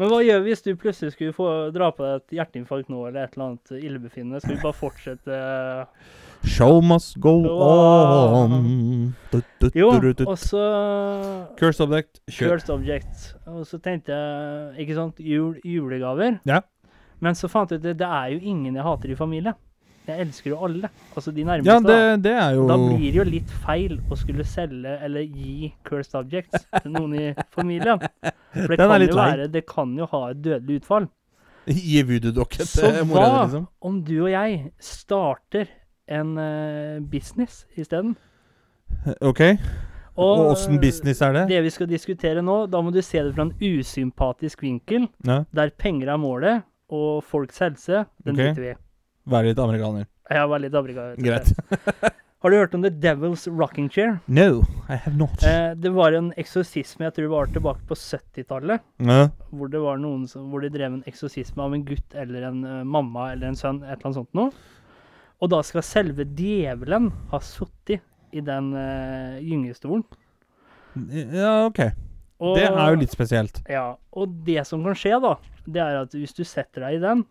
Men 0.01 0.09
hva 0.09 0.17
gjør 0.25 0.39
vi 0.41 0.49
hvis 0.49 0.63
du 0.65 0.71
plutselig 0.81 1.11
skulle 1.13 1.33
få 1.37 1.47
dra 1.75 1.91
på 1.93 2.01
deg 2.01 2.15
et 2.23 2.33
hjerteinfarkt 2.39 2.87
nå, 2.89 3.03
eller 3.05 3.27
et 3.27 3.35
eller 3.35 3.51
annet 3.51 3.73
illebefinnende? 3.77 4.39
Skal 4.41 4.55
vi 4.55 4.63
bare 4.63 4.77
fortsette 4.79 5.41
Show 6.49 6.79
must 6.81 7.19
go 7.21 7.35
on. 7.45 8.55
Du, 9.29 9.37
du, 9.61 9.67
Jo, 9.77 9.91
du, 10.01 10.09
du. 10.17 10.23
og 10.25 10.39
så 10.41 10.63
Cursed 11.59 11.85
object. 11.85 12.17
Kjør. 12.25 12.55
Cursed 12.55 12.73
Object. 12.73 13.27
Og 13.45 13.61
så 13.69 13.77
tenkte 13.77 14.17
jeg, 14.17 14.87
ikke 14.87 14.97
sant, 14.97 15.21
jul, 15.21 15.59
julegaver. 15.61 16.39
Ja. 16.49 16.63
Men 17.21 17.37
så 17.37 17.45
fant 17.51 17.69
jeg 17.69 17.83
ut 17.83 17.91
at 17.93 18.01
det 18.01 18.09
er 18.09 18.33
jo 18.33 18.41
ingen 18.41 18.73
jeg 18.73 18.87
hater 18.87 19.13
i 19.13 19.19
familie. 19.19 19.53
Jeg 20.07 20.25
elsker 20.25 20.49
jo 20.49 20.59
alle. 20.65 20.89
Altså 21.15 21.31
de 21.31 21.43
nærmeste. 21.45 21.71
Ja, 21.71 21.79
det, 21.85 22.23
det 22.23 22.31
er 22.33 22.55
jo 22.57 22.67
Da 22.69 22.77
blir 22.81 23.03
det 23.05 23.19
jo 23.19 23.25
litt 23.27 23.51
feil 23.63 23.99
å 24.09 24.17
skulle 24.17 24.45
selge 24.49 24.95
eller 25.05 25.27
gi 25.27 25.71
cursed 25.87 26.17
objects 26.19 26.65
til 26.81 26.95
noen 26.95 27.13
i 27.19 27.27
familien. 27.53 28.01
For 28.55 28.73
det 28.73 28.79
Den 28.81 28.89
kan 28.91 29.05
jo 29.05 29.19
være 29.19 29.47
Det 29.53 29.65
kan 29.69 29.93
jo 29.99 30.09
ha 30.11 30.23
et 30.31 30.41
dødelig 30.41 30.81
utfall. 30.81 31.07
Gi 31.69 32.01
voodoo-dokke 32.09 32.65
Så 32.65 32.89
til 32.89 33.05
mora 33.05 33.21
di, 33.21 33.29
hva 33.29 33.45
liksom. 33.45 33.69
om 33.85 34.01
du 34.07 34.15
og 34.23 34.31
jeg 34.31 34.57
starter 34.81 35.69
en 36.11 36.33
uh, 36.41 36.97
business 37.11 37.65
isteden? 37.77 38.15
OK. 39.21 39.41
Og 40.19 40.51
åssen 40.51 40.79
business 40.81 41.21
er 41.23 41.35
det? 41.37 41.45
Det 41.53 41.61
vi 41.63 41.71
skal 41.71 41.89
diskutere 41.89 42.41
nå, 42.43 42.65
da 42.67 42.81
må 42.83 42.91
du 42.91 42.99
se 43.05 43.21
det 43.23 43.31
fra 43.35 43.45
en 43.47 43.53
usympatisk 43.61 44.65
vinkel, 44.65 45.07
Ja, 45.25 45.43
der 45.55 45.71
penger 45.77 46.11
er 46.15 46.19
målet, 46.19 46.65
og 46.91 47.23
folks 47.23 47.61
helse, 47.63 48.05
den 48.25 48.35
okay. 48.35 48.49
driter 48.51 48.61
vi 48.65 48.73
i. 48.73 48.79
Være 49.31 49.51
litt 49.51 49.59
amerikaner. 49.63 50.07
Ja, 50.31 50.45
vær 50.47 50.61
litt 50.63 50.75
amerikaner. 50.75 51.15
Greit. 51.21 51.53
Har 52.41 52.49
du 52.49 52.55
hørt 52.57 52.73
om 52.73 52.81
The 52.81 52.89
Devil's 52.89 53.43
Rocking 53.45 53.85
Chair? 53.93 54.15
No, 54.27 54.63
I 54.89 54.95
have 55.03 55.13
not. 55.15 55.43
Eh, 55.45 55.75
det 55.77 55.91
var 55.93 56.15
en 56.17 56.31
eksorsisme, 56.41 57.05
jeg 57.05 57.13
tror 57.13 57.27
det 57.27 57.33
var 57.35 57.51
tilbake 57.53 57.83
på 57.85 57.93
70-tallet, 57.99 58.81
Ja. 59.05 59.27
hvor 59.53 59.69
det 59.69 59.81
var 59.83 59.99
noen 60.01 60.23
som, 60.27 60.47
hvor 60.49 60.63
de 60.65 60.71
drev 60.73 60.95
en 60.95 61.03
eksorsisme 61.05 61.61
av 61.61 61.75
en 61.77 61.83
gutt 61.85 62.15
eller 62.17 62.47
en 62.49 62.63
uh, 62.65 62.79
mamma 62.83 63.27
eller 63.35 63.51
en 63.51 63.59
sønn, 63.59 63.83
et 63.83 63.91
eller 63.93 64.07
annet 64.09 64.17
sånt 64.23 64.33
noe. 64.39 64.49
Og 65.41 65.51
da 65.53 65.59
skal 65.65 65.85
selve 65.85 66.25
djevelen 66.25 67.11
ha 67.29 67.39
sittet 67.45 68.01
i 68.33 68.41
den 68.41 68.71
uh, 68.73 69.37
gyngestolen. 69.37 70.01
ja, 71.11 71.67
OK. 71.67 71.79
Og- 72.41 72.57
Det 72.57 72.65
er 72.65 72.89
jo 72.95 72.99
litt 73.03 73.13
spesielt. 73.13 73.61
Ja, 73.69 73.95
og 74.17 74.33
det 74.49 74.65
som 74.65 74.81
kan 74.83 74.97
skje 74.97 75.19
da, 75.21 75.35
det 75.69 75.81
er 75.83 76.01
at 76.01 76.17
hvis 76.17 76.33
du 76.33 76.41
setter 76.43 76.87
deg 76.87 76.97
i 76.97 77.03
den, 77.05 77.21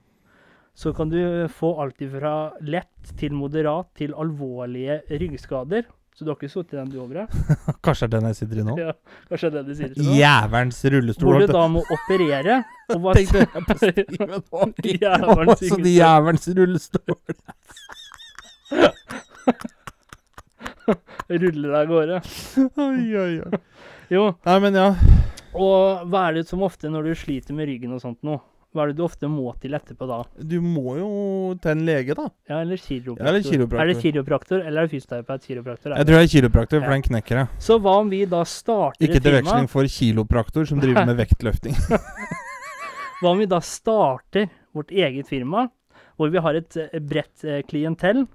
så 0.81 0.93
kan 0.97 1.11
du 1.13 1.19
få 1.53 1.75
alt 1.83 2.01
fra 2.15 2.35
lett 2.65 3.11
til 3.21 3.35
moderat 3.37 3.91
til 4.01 4.15
alvorlige 4.17 5.03
ryggskader. 5.11 5.85
Så 6.17 6.25
du 6.27 6.31
har 6.33 6.37
ikke 6.41 6.49
sittet 6.53 6.75
i 6.75 6.77
den 6.81 6.89
du 6.93 6.99
over 7.01 7.27
Kanskje 7.87 8.09
det 8.11 8.17
er 8.19 8.21
den 8.21 8.27
jeg 8.29 8.37
sitter 8.41 8.59
i 8.61 8.65
nå? 8.67 8.75
Ja, 8.83 8.93
kanskje 9.31 9.51
det 9.53 9.61
er 9.61 9.63
den 9.63 9.71
du 9.71 9.77
sitter 9.79 10.01
i 10.01 10.07
nå? 10.09 10.17
Jævelens 10.19 10.81
rullestol. 10.95 11.29
Hvor 11.31 11.41
du 11.45 11.53
da 11.55 11.63
må 11.73 11.83
operere. 11.97 12.57
Og 12.95 12.99
hva 13.05 13.15
Tenkte 13.17 13.45
jeg 13.45 13.65
på 13.69 13.77
Stephen 13.81 14.35
Hawking. 14.53 14.99
Jævelens 15.05 15.53
Også 15.55 15.65
de 15.65 15.71
rullestol. 15.71 15.91
jævelens 15.95 16.49
rullestol. 16.59 17.17
Ruller 21.31 21.69
deg 21.71 21.77
av 21.79 21.91
gårde. 21.93 22.21
Oi, 22.83 23.05
oi, 23.21 23.35
oi. 23.47 23.61
Jo, 24.11 24.25
Nei, 24.49 24.57
men 24.65 24.75
ja. 24.81 24.89
og 25.55 26.09
hva 26.11 26.25
er 26.31 26.41
det 26.41 26.49
som 26.49 26.65
ofte 26.67 26.91
når 26.91 27.07
du 27.07 27.19
sliter 27.21 27.55
med 27.55 27.69
ryggen 27.71 27.93
og 27.95 28.01
sånt 28.03 28.19
nå? 28.27 28.41
Hva 28.71 28.85
er 28.85 28.93
det 28.93 29.01
du 29.01 29.03
ofte 29.03 29.27
må 29.27 29.51
til 29.59 29.73
etterpå 29.75 30.07
da? 30.07 30.21
Du 30.47 30.61
må 30.63 30.93
jo 30.95 31.07
til 31.59 31.73
en 31.73 31.81
lege, 31.89 32.15
da. 32.15 32.29
Ja, 32.49 32.61
eller 32.63 32.79
kiropraktor. 32.79 33.25
Ja, 33.27 33.33
eller 33.33 33.43
kiropraktor. 33.43 33.81
Er 33.83 33.89
det 33.91 33.97
kiropraktor, 34.05 34.61
eller 34.63 34.79
er 34.85 34.87
det 34.87 34.93
fysioterapeut? 34.95 35.47
Kiropraktor. 35.49 35.95
Jeg 35.97 36.07
tror 36.07 36.15
det 36.15 36.23
er 36.23 36.31
kiropraktor, 36.37 36.79
for 36.85 36.87
Ja. 36.87 36.95
den 36.95 37.03
knekker 37.09 37.41
jeg. 37.41 37.49
Så 37.59 37.79
hva 37.83 37.97
om 38.05 38.11
vi 38.13 38.25
da 38.31 38.45
starter 38.47 39.03
Ikke 39.09 39.21
til 39.25 39.33
veksling 39.41 39.69
for 39.69 39.83
kilopraktor, 39.91 40.65
som 40.71 40.79
driver 40.79 41.05
med 41.11 41.19
vektløfting. 41.25 41.75
Hva 43.21 43.33
om 43.35 43.39
vi 43.43 43.47
da 43.51 43.59
starter 43.61 44.47
vårt 44.73 44.91
eget 44.95 45.27
firma, 45.29 45.67
hvor 46.17 46.31
vi 46.31 46.39
har 46.39 46.55
et 46.55 46.77
eh, 46.77 47.01
bredt 47.01 47.45
eh, 47.45 47.63
klientell, 47.67 48.27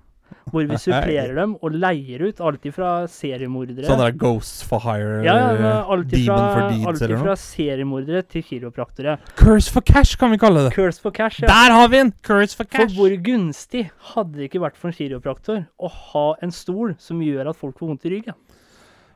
hvor 0.52 0.66
vi 0.70 0.78
supplerer 0.86 1.34
dem 1.38 1.56
og 1.60 1.76
leier 1.76 2.24
ut 2.28 2.42
alt 2.46 2.68
fra 2.76 2.92
seriemordere 3.12 3.88
Sånn 3.88 4.02
der 4.02 4.16
Ghosts 4.20 4.64
for 4.68 4.84
hire, 4.86 5.22
ja, 5.26 5.36
ja, 5.58 5.74
alt 5.92 6.10
Demon 6.12 6.46
for 6.46 6.72
Deeds 6.72 6.88
alt 6.92 7.06
eller 7.06 7.16
Alt 7.18 7.26
fra 7.26 7.36
seriemordere 7.42 8.24
til 8.30 8.46
kiropraktorer. 8.46 9.22
Curse 9.40 9.74
for 9.74 9.86
cash, 9.86 10.20
kan 10.22 10.34
vi 10.34 10.40
kalle 10.42 10.68
det. 10.68 10.74
Curse 10.76 11.02
for 11.04 11.16
cash, 11.16 11.42
ja. 11.44 11.50
Der 11.52 11.76
har 11.76 11.92
vi 11.92 12.02
en! 12.04 12.14
Curse 12.26 12.58
for 12.58 12.70
For 12.76 12.92
hvor 12.98 13.16
gunstig 13.26 13.88
hadde 14.14 14.40
det 14.40 14.50
ikke 14.50 14.64
vært 14.66 14.80
for 14.80 14.92
en 14.92 14.98
kiropraktor 14.98 15.64
å 15.78 15.92
ha 15.92 16.28
en 16.46 16.54
stol 16.56 16.96
som 17.02 17.22
gjør 17.24 17.52
at 17.52 17.60
folk 17.60 17.80
får 17.80 17.94
vondt 17.94 18.10
i 18.10 18.16
ryggen? 18.18 18.38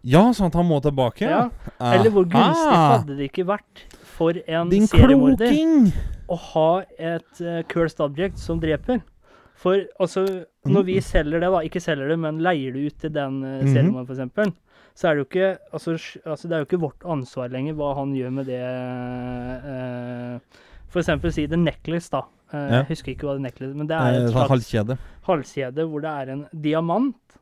Ja, 0.07 0.21
sånn 0.31 0.47
at 0.47 0.55
han 0.55 0.67
må 0.69 0.79
tilbake, 0.83 1.27
ja. 1.27 1.49
Ja. 1.51 1.91
Eller 1.91 2.13
hvor 2.13 2.27
gunstig 2.29 2.71
ah. 2.71 2.93
hadde 2.95 3.17
det 3.19 3.27
ikke 3.27 3.45
vært 3.49 3.83
for 4.15 4.37
en 4.47 4.71
Din 4.71 4.87
seriemorder 4.87 5.51
kloking! 5.51 5.89
å 6.29 6.37
ha 6.53 6.69
et 6.95 7.41
uh, 7.43 7.59
cursed 7.67 7.99
object 8.05 8.39
som 8.39 8.61
dreper? 8.63 9.01
For 9.59 9.81
altså, 9.99 10.23
når 10.65 10.81
Mm. 10.83 10.85
vi 10.87 10.97
selger 11.03 11.39
det, 11.43 11.49
da, 11.51 11.59
ikke 11.67 11.81
selger 11.83 12.07
det, 12.13 12.19
men 12.19 12.37
leier 12.39 12.71
det 12.73 12.85
ut 12.93 12.97
til 13.03 13.11
den 13.11 13.41
uh, 13.43 13.63
Mhm. 13.63 14.05
f.eks., 14.07 14.53
så 14.95 15.07
er 15.09 15.15
det 15.15 15.21
jo 15.21 15.27
ikke 15.29 15.49
altså, 15.73 15.91
altså, 16.25 16.47
det 16.47 16.55
er 16.55 16.59
jo 16.63 16.65
ikke 16.67 16.79
vårt 16.81 17.03
ansvar 17.07 17.49
lenger 17.51 17.73
hva 17.75 17.93
han 17.95 18.13
gjør 18.15 18.31
med 18.35 18.45
det 18.49 18.59
uh, 19.63 20.39
For 20.89 20.99
eksempel 21.03 21.31
si 21.35 21.45
The 21.47 21.57
Necklace, 21.59 22.09
da. 22.11 22.23
Uh, 22.49 22.57
Ja. 22.57 22.79
Jeg 22.81 22.87
husker 22.95 23.11
ikke 23.13 23.27
hva 23.27 23.35
The 23.37 23.43
Necklace 23.45 23.75
Men 23.77 23.87
det 23.87 23.95
er 23.95 24.07
Eh, 24.09 24.23
et 24.25 24.31
slags 24.33 24.49
halskjede. 24.49 24.97
halskjede 25.27 25.85
hvor 25.89 26.01
det 26.01 26.09
er 26.09 26.31
en 26.33 26.45
diamant, 26.61 27.37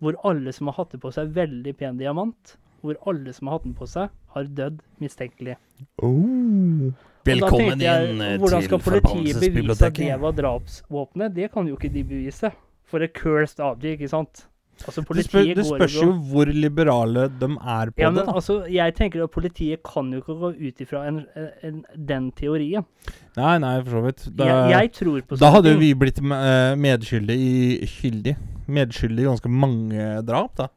hvor 0.00 0.14
alle 0.24 0.52
som 0.52 0.66
har 0.70 0.74
hatt 0.78 0.90
det 0.92 1.00
på 1.02 1.12
seg, 1.12 1.32
veldig 1.34 1.76
pen 1.76 1.98
diamant, 1.98 2.56
hvor 2.82 2.96
alle 3.06 3.32
som 3.34 3.48
har 3.48 3.58
hatt 3.58 3.64
den 3.64 3.74
på 3.74 3.86
seg, 3.88 4.08
har 4.34 4.44
dødd 4.44 4.80
mistenkelig. 5.00 5.56
Oh. 6.02 6.92
Og 7.26 7.60
jeg, 7.60 8.10
inn 8.10 8.20
til 8.20 8.42
Hvordan 8.42 8.66
skal 8.66 8.82
politiet 8.84 9.40
bevise 9.42 9.88
at 9.90 9.98
det 9.98 10.20
var 10.22 10.36
drapsvåpenet? 10.40 11.34
Det 11.36 11.50
kan 11.52 11.68
jo 11.68 11.78
ikke 11.78 11.92
de 11.94 12.04
bevise. 12.06 12.52
For 12.86 13.02
et 13.02 13.16
cursed 13.16 13.62
object, 13.66 13.98
ikke 13.98 14.10
sant? 14.12 14.46
Altså, 14.84 15.00
Det, 15.00 15.24
spør, 15.24 15.42
det 15.56 15.64
spørs 15.66 15.94
jo 15.96 16.10
hvor 16.30 16.50
liberale 16.52 17.22
de 17.40 17.48
er 17.48 17.90
på 17.90 18.02
ja, 18.02 18.10
men 18.10 18.18
det, 18.18 18.26
da. 18.26 18.32
altså, 18.36 18.56
jeg 18.68 18.94
tenker 18.94 19.22
at 19.24 19.30
politiet 19.32 19.80
kan 19.86 20.10
jo 20.12 20.20
ikke 20.20 20.36
gå 20.42 20.50
ut 20.52 20.82
ifra 20.84 21.06
en, 21.08 21.22
en, 21.64 21.78
den 21.96 22.28
teorien. 22.36 22.84
Nei, 23.38 23.54
nei, 23.62 23.72
for 23.86 23.96
så 23.96 24.02
vidt. 24.04 24.26
Da, 24.36 24.50
jeg, 24.50 24.74
jeg 24.74 24.92
tror 24.98 25.22
på 25.30 25.38
da 25.40 25.50
hadde 25.54 25.72
jo 25.72 25.80
vi 25.80 25.94
blitt 25.96 26.20
eh, 26.20 26.74
medskyldige 26.76 27.80
i 27.80 27.88
Skyldig. 27.88 28.36
Medskyldige 28.68 29.24
i 29.24 29.30
ganske 29.30 29.54
mange 29.64 30.10
drap, 30.28 30.52
da. 30.60 30.68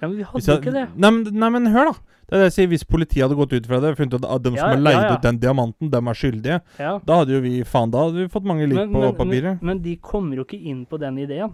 Ja, 0.00 0.08
men 0.08 0.16
vi 0.16 0.22
hadde 0.24 0.40
jeg- 0.46 0.60
ikke 0.62 0.72
det. 0.72 0.86
Nei, 0.96 1.10
men, 1.10 1.24
nei, 1.38 1.48
men 1.50 1.66
hør, 1.74 1.92
da. 1.92 1.98
Det 2.30 2.36
er 2.36 2.42
det 2.44 2.52
jeg 2.52 2.52
sier, 2.54 2.68
Hvis 2.70 2.84
politiet 2.86 3.22
hadde 3.26 3.34
gått 3.36 3.52
ut 3.52 3.66
fra 3.66 3.80
det 3.80 3.90
og 3.90 3.96
funnet 3.98 4.14
ut 4.14 4.24
at 4.24 4.42
de 4.42 4.50
som 4.56 4.68
har 4.68 4.76
leid 4.76 5.10
ut 5.12 5.22
den 5.22 5.38
diamanten, 5.38 5.90
dem 5.90 6.08
er 6.08 6.14
skyldige, 6.14 6.60
Ja. 6.78 6.98
da 7.04 7.16
hadde 7.24 7.30
jo 7.34 7.40
vi 7.40 7.62
faen, 7.64 7.90
da 7.90 8.04
hadde 8.06 8.14
vi 8.22 8.28
fått 8.28 8.44
mange 8.44 8.68
lik 8.68 8.78
på 8.78 9.00
men, 9.00 9.14
papiret. 9.14 9.58
men, 9.60 9.66
men 9.66 9.78
de 9.82 9.96
kommer 9.96 10.36
jo 10.36 10.44
ikke 10.44 10.62
inn 10.64 10.86
på 10.86 10.98
den 10.98 11.18
ideen. 11.18 11.52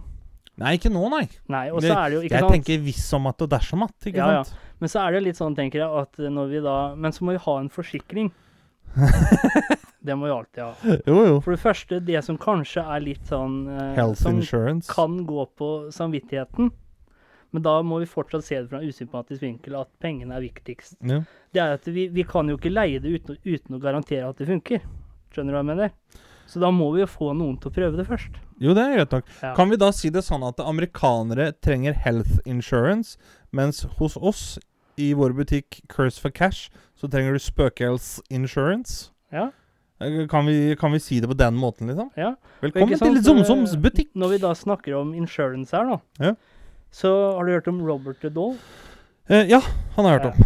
Nei, 0.57 0.77
ikke 0.77 0.89
nå, 0.91 1.09
nei. 1.09 1.27
Nei, 1.49 1.69
og 1.69 1.81
så 1.81 1.93
er 1.95 2.09
det 2.09 2.13
jo, 2.17 2.21
ikke 2.21 2.31
Jeg 2.31 2.39
sant? 2.41 2.51
tenker 2.53 2.79
hvis 2.83 3.13
om 3.13 3.27
at 3.27 3.41
og 3.41 3.49
dersom 3.49 3.83
at, 3.83 3.93
ikke 4.05 4.15
Ja, 4.17 4.31
ja. 4.31 4.43
Men 4.79 4.89
så 4.89 5.01
er 5.07 5.11
det 5.11 5.21
jo 5.21 5.25
litt 5.27 5.35
sånn, 5.37 5.55
tenker 5.55 5.81
jeg, 5.81 5.89
at 6.01 6.17
når 6.17 6.49
vi 6.49 6.59
da 6.61 6.95
Men 6.95 7.11
så 7.11 7.21
må 7.25 7.31
vi 7.33 7.37
ha 7.37 7.57
en 7.59 7.69
forsikring. 7.69 8.31
Det 10.07 10.15
må 10.15 10.25
vi 10.27 10.31
alltid 10.31 10.63
ha. 10.63 10.73
Jo, 11.05 11.15
jo. 11.25 11.39
For 11.43 11.51
det 11.55 11.59
første, 11.59 11.99
det 12.05 12.23
som 12.23 12.37
kanskje 12.37 12.83
er 12.85 13.01
litt 13.03 13.25
sånn 13.27 13.67
eh, 13.67 13.95
Health 13.97 14.21
Som 14.21 14.37
insurance. 14.39 14.87
kan 14.93 15.25
gå 15.27 15.45
på 15.57 15.91
samvittigheten. 15.91 16.71
Men 17.55 17.63
da 17.63 17.77
må 17.85 17.99
vi 18.01 18.07
fortsatt 18.09 18.43
se 18.43 18.57
det 18.59 18.69
fra 18.69 18.81
en 18.81 18.89
usympatisk 18.91 19.41
vinkel, 19.41 19.75
at 19.79 19.89
pengene 20.03 20.35
er 20.35 20.43
viktigst. 20.43 20.97
Ja. 21.07 21.21
Det 21.55 21.61
er 21.63 21.75
at 21.77 21.85
vi, 21.87 22.07
vi 22.11 22.23
kan 22.27 22.49
jo 22.51 22.57
ikke 22.59 22.73
leie 22.73 22.99
det 22.99 23.13
uten, 23.21 23.37
uten 23.47 23.77
å 23.77 23.81
garantere 23.83 24.27
at 24.27 24.37
det 24.41 24.49
funker. 24.49 24.83
Skjønner 25.31 25.53
du 25.53 25.57
hva 25.57 25.63
jeg 25.63 25.69
mener? 25.71 25.93
Så 26.47 26.59
da 26.63 26.69
må 26.71 26.89
vi 26.95 27.01
jo 27.03 27.07
få 27.11 27.33
noen 27.35 27.57
til 27.59 27.71
å 27.71 27.75
prøve 27.75 27.97
det 27.99 28.05
først. 28.07 28.35
Jo, 28.63 28.71
det 28.75 28.83
er 28.83 28.93
greit 28.97 29.15
nok. 29.17 29.31
Ja. 29.43 29.53
Kan 29.55 29.71
vi 29.71 29.79
da 29.79 29.89
si 29.95 30.11
det 30.15 30.23
sånn 30.27 30.43
at 30.47 30.59
amerikanere 30.63 31.49
trenger 31.63 31.95
health 32.05 32.37
insurance, 32.47 33.17
mens 33.51 33.83
hos 33.99 34.15
oss 34.19 34.43
i 34.97 35.11
vår 35.13 35.35
butikk 35.37 35.81
Curse 35.91 36.19
for 36.23 36.31
Cash, 36.33 36.69
så 36.97 37.09
trenger 37.11 37.35
du 37.35 37.43
spøkels 37.43 38.17
insurance? 38.33 39.11
Ja. 39.31 39.49
Eh, 39.99 40.23
Kan 40.31 40.45
vi, 40.47 40.75
kan 40.79 40.91
vi 40.93 40.99
si 41.03 41.19
det 41.19 41.27
på 41.29 41.37
den 41.37 41.55
måten, 41.59 41.87
liksom? 41.91 42.11
ja. 42.17 42.35
Velkommen 42.61 42.97
sant, 42.97 43.13
til 43.15 43.23
Zomzoms 43.27 43.75
eh, 43.75 43.81
butikk! 43.83 44.11
Når 44.17 44.35
vi 44.35 44.37
da 44.41 44.53
snakker 44.57 44.95
om 44.97 45.13
insurance 45.17 45.75
her, 45.75 45.85
da, 45.95 45.99
Ja. 46.29 46.35
Så 46.91 47.11
har 47.37 47.45
du 47.45 47.51
hørt 47.51 47.67
om 47.67 47.81
Robert 47.85 48.19
the 48.21 48.29
Doll? 48.33 48.55
Eh, 49.29 49.47
ja, 49.49 49.59
han 49.95 50.05
har 50.05 50.13
jeg 50.13 50.21
hørt 50.21 50.31
om. 50.33 50.43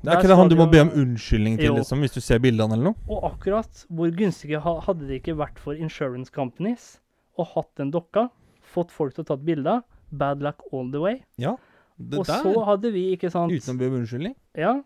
Det 0.00 0.06
Der 0.06 0.12
er 0.14 0.20
ikke 0.22 0.28
det 0.30 0.36
han 0.38 0.48
du 0.48 0.56
må 0.56 0.66
be 0.70 0.80
om 0.80 0.90
unnskyldning 0.96 1.58
til, 1.58 1.66
Jo. 1.66 1.74
liksom, 1.76 2.00
hvis 2.00 2.14
du 2.14 2.20
ser 2.24 2.38
bildene 2.40 2.72
eller 2.72 2.92
noe? 2.92 2.96
Og 3.08 3.24
akkurat 3.34 3.82
hvor 3.90 4.10
gunstige 4.16 4.60
hadde 4.64 5.08
det 5.08 5.18
ikke 5.20 5.36
vært 5.36 5.58
for 5.60 5.74
insurance 5.76 6.32
companies 6.32 7.00
å 7.36 7.44
hatt 7.44 7.68
den 7.76 7.90
dokka, 7.92 8.30
fått 8.62 8.90
folk 8.94 9.14
til 9.14 9.24
å 9.24 9.28
ta 9.28 9.34
et 9.34 9.44
bilde 9.44 9.68
av, 9.68 9.82
bad 10.10 10.40
luck 10.40 10.62
all 10.72 10.88
the 10.90 11.02
way. 11.02 11.20
Ja. 11.36 11.56
Det 11.98 12.18
og 12.22 12.26
der, 12.30 12.40
så 12.40 12.64
hadde 12.64 12.92
vi, 12.94 13.10
ikke 13.12 13.30
sant 13.30 13.52
uten 13.52 13.74
å 13.76 13.78
be 13.78 13.90
om 13.90 13.98
unnskyldning. 14.00 14.34
Ja. 14.56 14.78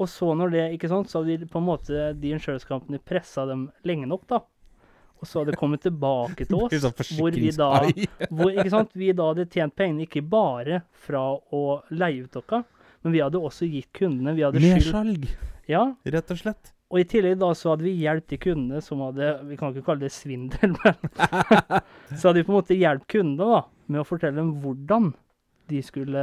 Og 0.00 0.08
så 0.08 0.34
når 0.34 0.50
det, 0.50 0.64
ikke 0.74 0.88
sant, 0.90 1.10
så 1.12 1.20
hadde 1.20 1.38
vi 1.38 1.46
på 1.46 1.60
en 1.60 1.68
måte 1.68 2.08
de 2.18 2.32
insurance 2.34 2.66
company 2.66 2.98
pressa 2.98 3.46
dem 3.46 3.68
lenge 3.86 4.08
nok, 4.10 4.26
da. 4.26 4.40
Og 5.20 5.28
så 5.28 5.40
hadde 5.42 5.52
det 5.52 5.60
kommet 5.60 5.82
tilbake 5.84 6.46
til 6.48 6.56
oss, 6.64 6.72
sånn 6.80 7.18
hvor 7.20 7.34
vi 7.36 7.50
da 7.52 7.70
hvor, 8.34 8.50
ikke 8.54 8.70
sant, 8.72 8.90
vi 8.96 9.12
da 9.12 9.30
hadde 9.34 9.44
tjent 9.52 9.74
pengene 9.76 10.06
ikke 10.08 10.22
bare 10.24 10.82
fra 11.06 11.22
å 11.36 11.62
leie 11.92 12.24
ut 12.24 12.32
dere, 12.40 12.62
men 13.04 13.12
vi 13.14 13.20
hadde 13.24 13.40
også 13.40 13.68
gitt 13.68 13.88
kundene 13.96 14.34
Vi 14.36 14.44
hadde 14.44 14.60
Mersalg, 14.64 15.28
Ja. 15.70 15.86
rett 16.04 16.30
og 16.34 16.40
slett. 16.40 16.72
Og 16.90 16.98
i 16.98 17.04
tillegg 17.06 17.36
da 17.38 17.52
så 17.54 17.70
hadde 17.74 17.84
vi 17.86 17.92
hjulpet 18.02 18.32
de 18.32 18.38
kundene 18.42 18.80
som 18.82 18.98
hadde 19.04 19.28
Vi 19.46 19.56
kan 19.60 19.70
ikke 19.70 19.84
kalle 19.86 20.02
det 20.08 20.10
svindel, 20.12 20.72
men 20.82 22.16
Så 22.18 22.28
hadde 22.28 22.40
vi 22.40 22.46
på 22.48 22.52
en 22.54 22.58
måte 22.58 22.76
hjulpet 22.76 23.06
kundene 23.14 23.46
da 23.54 23.60
med 23.90 24.00
å 24.02 24.06
fortelle 24.08 24.36
dem 24.40 24.54
hvordan 24.64 25.12
de 25.70 25.80
skulle 25.86 26.18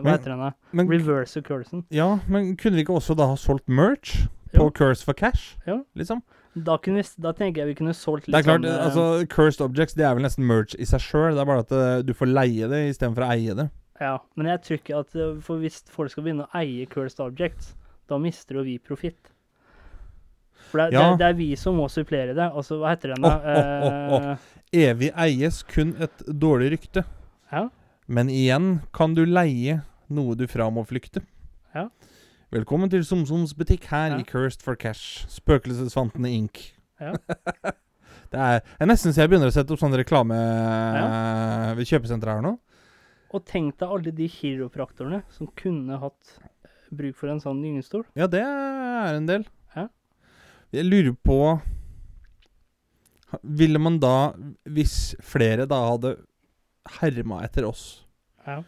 Hva 0.00 0.14
heter 0.14 0.32
den? 0.32 0.88
Reverse 0.88 1.42
cursen. 1.44 1.82
ja, 1.92 2.14
men 2.32 2.54
kunne 2.56 2.78
vi 2.78 2.84
ikke 2.86 2.96
også 2.96 3.16
da 3.18 3.26
ha 3.34 3.36
solgt 3.36 3.68
merch 3.68 4.22
på. 4.56 4.70
Curse 4.78 5.04
for 5.06 5.14
Cash? 5.18 5.56
Ja. 5.66 5.80
Liksom? 5.98 6.22
Da, 6.54 6.76
kunne 6.78 7.02
vi, 7.02 7.08
da 7.18 7.32
tenker 7.34 7.64
jeg 7.64 7.72
vi 7.72 7.76
kunne 7.80 7.94
solgt 7.98 8.28
Det 8.30 8.38
er 8.38 8.44
klart, 8.46 8.62
sånn, 8.62 8.70
eh, 8.70 8.84
altså 8.86 9.26
Cursed 9.32 9.64
Objects 9.64 9.96
det 9.98 10.04
er 10.06 10.14
vel 10.14 10.22
nesten 10.22 10.46
merch 10.46 10.76
i 10.78 10.86
seg 10.86 11.02
sjøl. 11.02 11.32
Det 11.34 11.42
er 11.42 11.48
bare 11.50 11.64
at 11.64 11.72
eh, 11.74 12.02
du 12.06 12.12
får 12.14 12.30
leie 12.30 12.68
det 12.70 12.82
istedenfor 12.92 13.26
å 13.26 13.30
eie 13.34 13.56
det. 13.58 13.68
Ja, 14.02 14.16
men 14.38 14.48
jeg 14.50 14.62
tror 14.66 14.78
ikke 14.80 15.00
at 15.04 15.14
eh, 15.18 15.34
For 15.46 15.62
hvis 15.62 15.80
folk 15.94 16.10
skal 16.14 16.24
begynne 16.26 16.46
å 16.46 16.58
eie 16.62 16.86
cursed 16.90 17.22
objects, 17.26 17.72
da 18.10 18.18
mister 18.22 18.60
jo 18.60 18.64
vi 18.66 18.78
profitt. 18.78 19.32
For 20.70 20.80
det, 20.82 20.94
Ja. 20.94 21.10
det, 21.10 21.18
det 21.22 21.26
er 21.32 21.36
vi 21.38 21.50
som 21.58 21.76
må 21.78 21.88
supplere 21.92 22.34
det. 22.36 22.46
Altså, 22.50 22.78
hva 22.80 22.94
heter 22.94 23.14
den 23.14 23.26
da? 23.26 23.34
Oh, 23.34 23.86
oh, 23.88 24.30
oh, 24.32 24.48
Evig 24.74 25.10
eies 25.26 25.62
kun 25.70 25.92
et 26.02 26.24
dårlig 26.26 26.72
rykte. 26.74 27.04
Ja. 27.52 27.68
Men 28.06 28.30
igjen 28.32 28.80
kan 28.94 29.14
du 29.16 29.22
leie 29.26 29.80
noe 30.12 30.34
du 30.38 30.46
fra 30.50 30.66
må 30.74 30.82
flykte. 30.86 31.22
Ja. 31.74 31.88
Velkommen 32.54 32.86
til 32.86 33.02
Somsoms 33.02 33.50
butikk 33.58 33.88
her 33.90 34.12
Ja. 34.12 34.16
i 34.20 34.22
Cursed 34.22 34.62
for 34.62 34.76
Cash. 34.78 35.24
Spøkelsesfantene 35.26 36.30
Inc. 36.30 36.60
Ja. 37.00 37.10
det 38.30 38.38
er, 38.38 38.60
jeg 38.78 38.86
nesten 38.86 39.10
så 39.10 39.24
jeg 39.24 39.30
begynner 39.32 39.50
å 39.50 39.54
sette 39.56 39.74
opp 39.74 39.80
sånn 39.82 39.96
reklame 39.98 40.36
ja. 40.38 41.72
ved 41.74 41.88
kjøpesenteret 41.90 42.38
her 42.38 42.44
nå. 42.46 42.52
Og 43.34 43.42
tenk 43.48 43.74
deg 43.82 43.90
alle 43.96 44.12
de 44.14 44.28
kiropraktorene 44.30 45.24
som 45.34 45.50
kunne 45.58 45.98
hatt 45.98 46.36
eh, 46.44 46.70
bruk 46.94 47.18
for 47.18 47.32
en 47.32 47.42
sånn 47.42 47.58
gyngestol. 47.66 48.04
Ja, 48.14 48.28
det 48.30 48.44
er 48.46 49.18
en 49.18 49.26
del. 49.26 49.48
Ja. 49.74 49.88
Jeg 50.78 50.86
lurer 50.92 51.16
på 51.26 51.40
Ville 53.42 53.82
man 53.82 53.98
da, 53.98 54.30
hvis 54.62 55.16
flere 55.26 55.66
da 55.66 55.80
hadde 55.88 56.14
herma 57.00 57.42
etter 57.42 57.66
oss 57.66 58.04
Ja. 58.46 58.60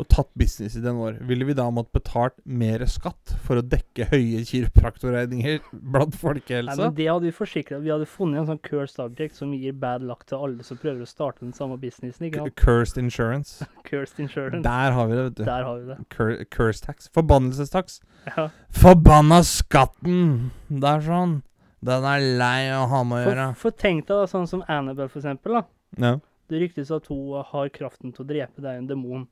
Og 0.00 0.06
tatt 0.08 0.30
business 0.38 0.76
i 0.78 0.80
den 0.80 0.96
år, 0.96 1.18
ville 1.28 1.44
vi 1.44 1.54
da 1.56 1.66
måttet 1.74 1.92
betalt 1.98 2.36
mer 2.48 2.80
skatt 2.88 3.34
for 3.44 3.60
å 3.60 3.64
dekke 3.64 4.06
høye 4.08 4.40
kiropraktorregninger 4.48 5.58
blant 5.72 6.14
Nei, 6.14 6.20
folkehelsa? 6.22 6.76
men 6.80 6.94
det 6.96 7.08
hadde 7.10 7.28
vi 7.28 7.32
forsikret. 7.36 7.82
Vi 7.84 7.92
hadde 7.92 8.08
funnet 8.08 8.40
en 8.42 8.48
sånn 8.54 8.62
cursed 8.64 9.02
object 9.04 9.36
som 9.36 9.52
gir 9.52 9.76
bad 9.76 10.06
luck 10.06 10.24
til 10.30 10.40
alle 10.40 10.64
som 10.66 10.80
prøver 10.80 11.04
å 11.04 11.10
starte 11.10 11.44
den 11.44 11.52
samme 11.56 11.76
businessen. 11.82 12.26
ikke 12.30 12.40
sant? 12.46 12.56
Cursed 12.60 13.02
insurance. 13.02 13.68
Cursed 13.90 14.22
insurance. 14.24 14.62
Der 14.64 14.96
har 14.96 15.10
vi 15.10 15.18
det, 15.18 15.26
vet 15.28 15.36
du. 15.42 15.44
Der 15.50 15.68
har 15.68 15.82
vi 15.82 15.92
det. 15.92 15.98
Cur 16.16 16.32
curse 16.50 16.84
tax. 16.84 17.10
Forbannelsestaks. 17.14 18.00
Ja. 18.30 18.48
Forbanna 18.80 19.42
skatten! 19.46 20.50
Det 20.68 20.96
er 20.96 21.04
sånn. 21.04 21.38
Den 21.84 22.04
er 22.04 22.24
lei 22.40 22.70
å 22.76 22.86
ha 22.90 23.04
med 23.08 23.20
å 23.20 23.28
gjøre. 23.28 23.46
For, 23.56 23.70
for 23.70 23.78
tenk 23.84 24.06
deg 24.08 24.16
da, 24.24 24.26
sånn 24.28 24.48
som 24.48 24.64
Annabelle, 24.68 25.08
for 25.12 25.22
eksempel. 25.22 25.60
da. 25.60 25.62
Ja. 26.00 26.16
Det 26.50 26.58
ryktes 26.64 26.90
at 26.92 27.06
hun 27.08 27.44
har 27.46 27.68
kraften 27.72 28.12
til 28.12 28.24
å 28.24 28.28
drepe 28.28 28.60
deg, 28.64 28.80
en 28.80 28.88
demon. 28.90 29.28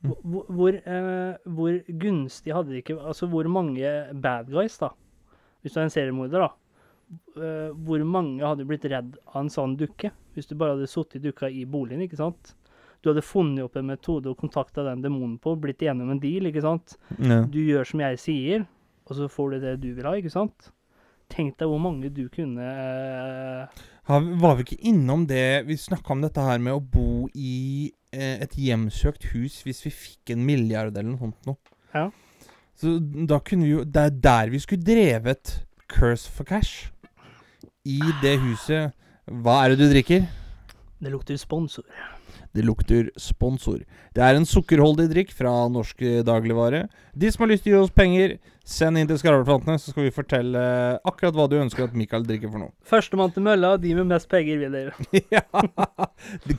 Hvor, 0.00 0.46
hvor, 0.48 0.76
eh, 0.78 1.34
hvor 1.44 1.74
gunstig 2.00 2.54
hadde 2.56 2.72
det 2.72 2.78
ikke 2.80 2.94
Altså, 3.04 3.26
hvor 3.28 3.44
mange 3.52 3.84
bad 4.16 4.48
guys, 4.48 4.78
da 4.80 4.88
Hvis 5.60 5.74
du 5.74 5.80
er 5.80 5.84
en 5.84 5.92
seriemorder, 5.92 6.46
da. 6.46 6.48
eh, 7.36 7.74
hvor 7.76 8.04
mange 8.08 8.40
hadde 8.40 8.64
blitt 8.64 8.86
redd 8.88 9.18
av 9.34 9.42
en 9.42 9.52
sånn 9.52 9.76
dukke? 9.76 10.12
Hvis 10.32 10.48
du 10.48 10.54
bare 10.56 10.78
hadde 10.78 10.88
sittet 10.88 11.20
dukka 11.26 11.50
i 11.52 11.66
boligen, 11.68 12.00
ikke 12.06 12.16
sant? 12.16 12.54
Du 13.02 13.10
hadde 13.10 13.24
funnet 13.24 13.64
opp 13.64 13.76
en 13.76 13.90
metode 13.90 14.30
og 14.30 14.40
kontakta 14.40 14.84
den 14.86 15.04
demonen 15.04 15.36
på, 15.40 15.52
blitt 15.60 15.82
enig 15.84 16.04
om 16.04 16.14
en 16.14 16.20
deal, 16.22 16.48
ikke 16.48 16.64
sant? 16.64 16.96
Ja. 17.18 17.42
Du 17.44 17.60
gjør 17.60 17.84
som 17.88 18.00
jeg 18.00 18.20
sier, 18.20 18.66
og 19.04 19.16
så 19.16 19.28
får 19.28 19.52
du 19.52 19.60
det 19.66 19.76
du 19.84 19.90
vil 19.96 20.08
ha, 20.08 20.16
ikke 20.16 20.32
sant? 20.32 20.70
Tenk 21.30 21.58
deg 21.60 21.70
hvor 21.70 21.80
mange 21.82 22.08
du 22.10 22.24
kunne 22.32 22.66
eh, 22.66 23.82
var 24.10 24.56
vi 24.58 24.64
ikke 24.64 24.80
innom 24.90 25.28
det 25.30 25.62
Vi 25.68 25.76
snakka 25.78 26.16
om 26.16 26.24
dette 26.24 26.42
her 26.42 26.58
med 26.58 26.74
å 26.74 26.80
bo 26.82 27.28
i 27.38 27.92
et 28.12 28.54
hjemsøkt 28.58 29.28
hus 29.34 29.60
hvis 29.66 29.84
vi 29.86 29.92
fikk 29.94 30.32
en 30.34 30.44
milliard 30.46 30.96
eller 30.96 31.12
noe 31.12 31.20
sånt 31.20 31.50
noe. 31.50 31.58
Ja. 31.94 32.08
Så 32.80 32.96
da 33.28 33.40
kunne 33.44 33.66
vi 33.66 33.72
jo 33.74 33.82
Det 33.84 34.02
er 34.06 34.14
der 34.24 34.50
vi 34.52 34.60
skulle 34.62 34.86
drevet 34.86 35.58
Curse 35.90 36.30
for 36.30 36.48
cash. 36.48 36.90
I 37.84 38.00
det 38.22 38.38
huset 38.40 38.94
Hva 39.26 39.64
er 39.64 39.74
det 39.74 39.82
du 39.82 39.90
drikker? 39.90 40.26
Det 41.00 41.10
lukter 41.12 41.38
sponsor. 41.40 41.84
Det 42.52 42.64
lukter 42.66 43.08
sponsor. 43.16 43.78
Det 44.12 44.22
er 44.22 44.36
en 44.36 44.44
sukkerholdig 44.48 45.06
drikk 45.08 45.30
fra 45.32 45.52
norske 45.72 46.20
dagligvare. 46.26 46.88
De 47.16 47.30
som 47.32 47.46
har 47.46 47.52
lyst 47.54 47.64
til 47.64 47.72
å 47.72 47.78
gi 47.78 47.84
oss 47.86 47.94
penger, 47.94 48.34
send 48.70 49.00
inn 49.00 49.08
til 49.10 49.18
Skarveplantene, 49.20 49.78
så 49.82 49.92
skal 49.92 50.06
vi 50.06 50.12
fortelle 50.14 50.60
akkurat 51.06 51.36
hva 51.36 51.46
du 51.50 51.56
ønsker 51.60 51.88
at 51.88 51.96
Mikael 51.98 52.26
drikker 52.26 52.52
for 52.52 52.62
noe. 52.62 52.74
Førstemann 52.86 53.32
til 53.34 53.44
mølla, 53.46 53.74
de 53.82 53.94
med 53.98 54.10
mest 54.12 54.30
penger 54.30 54.60
vinner. 54.62 54.92
ja. 55.34 55.42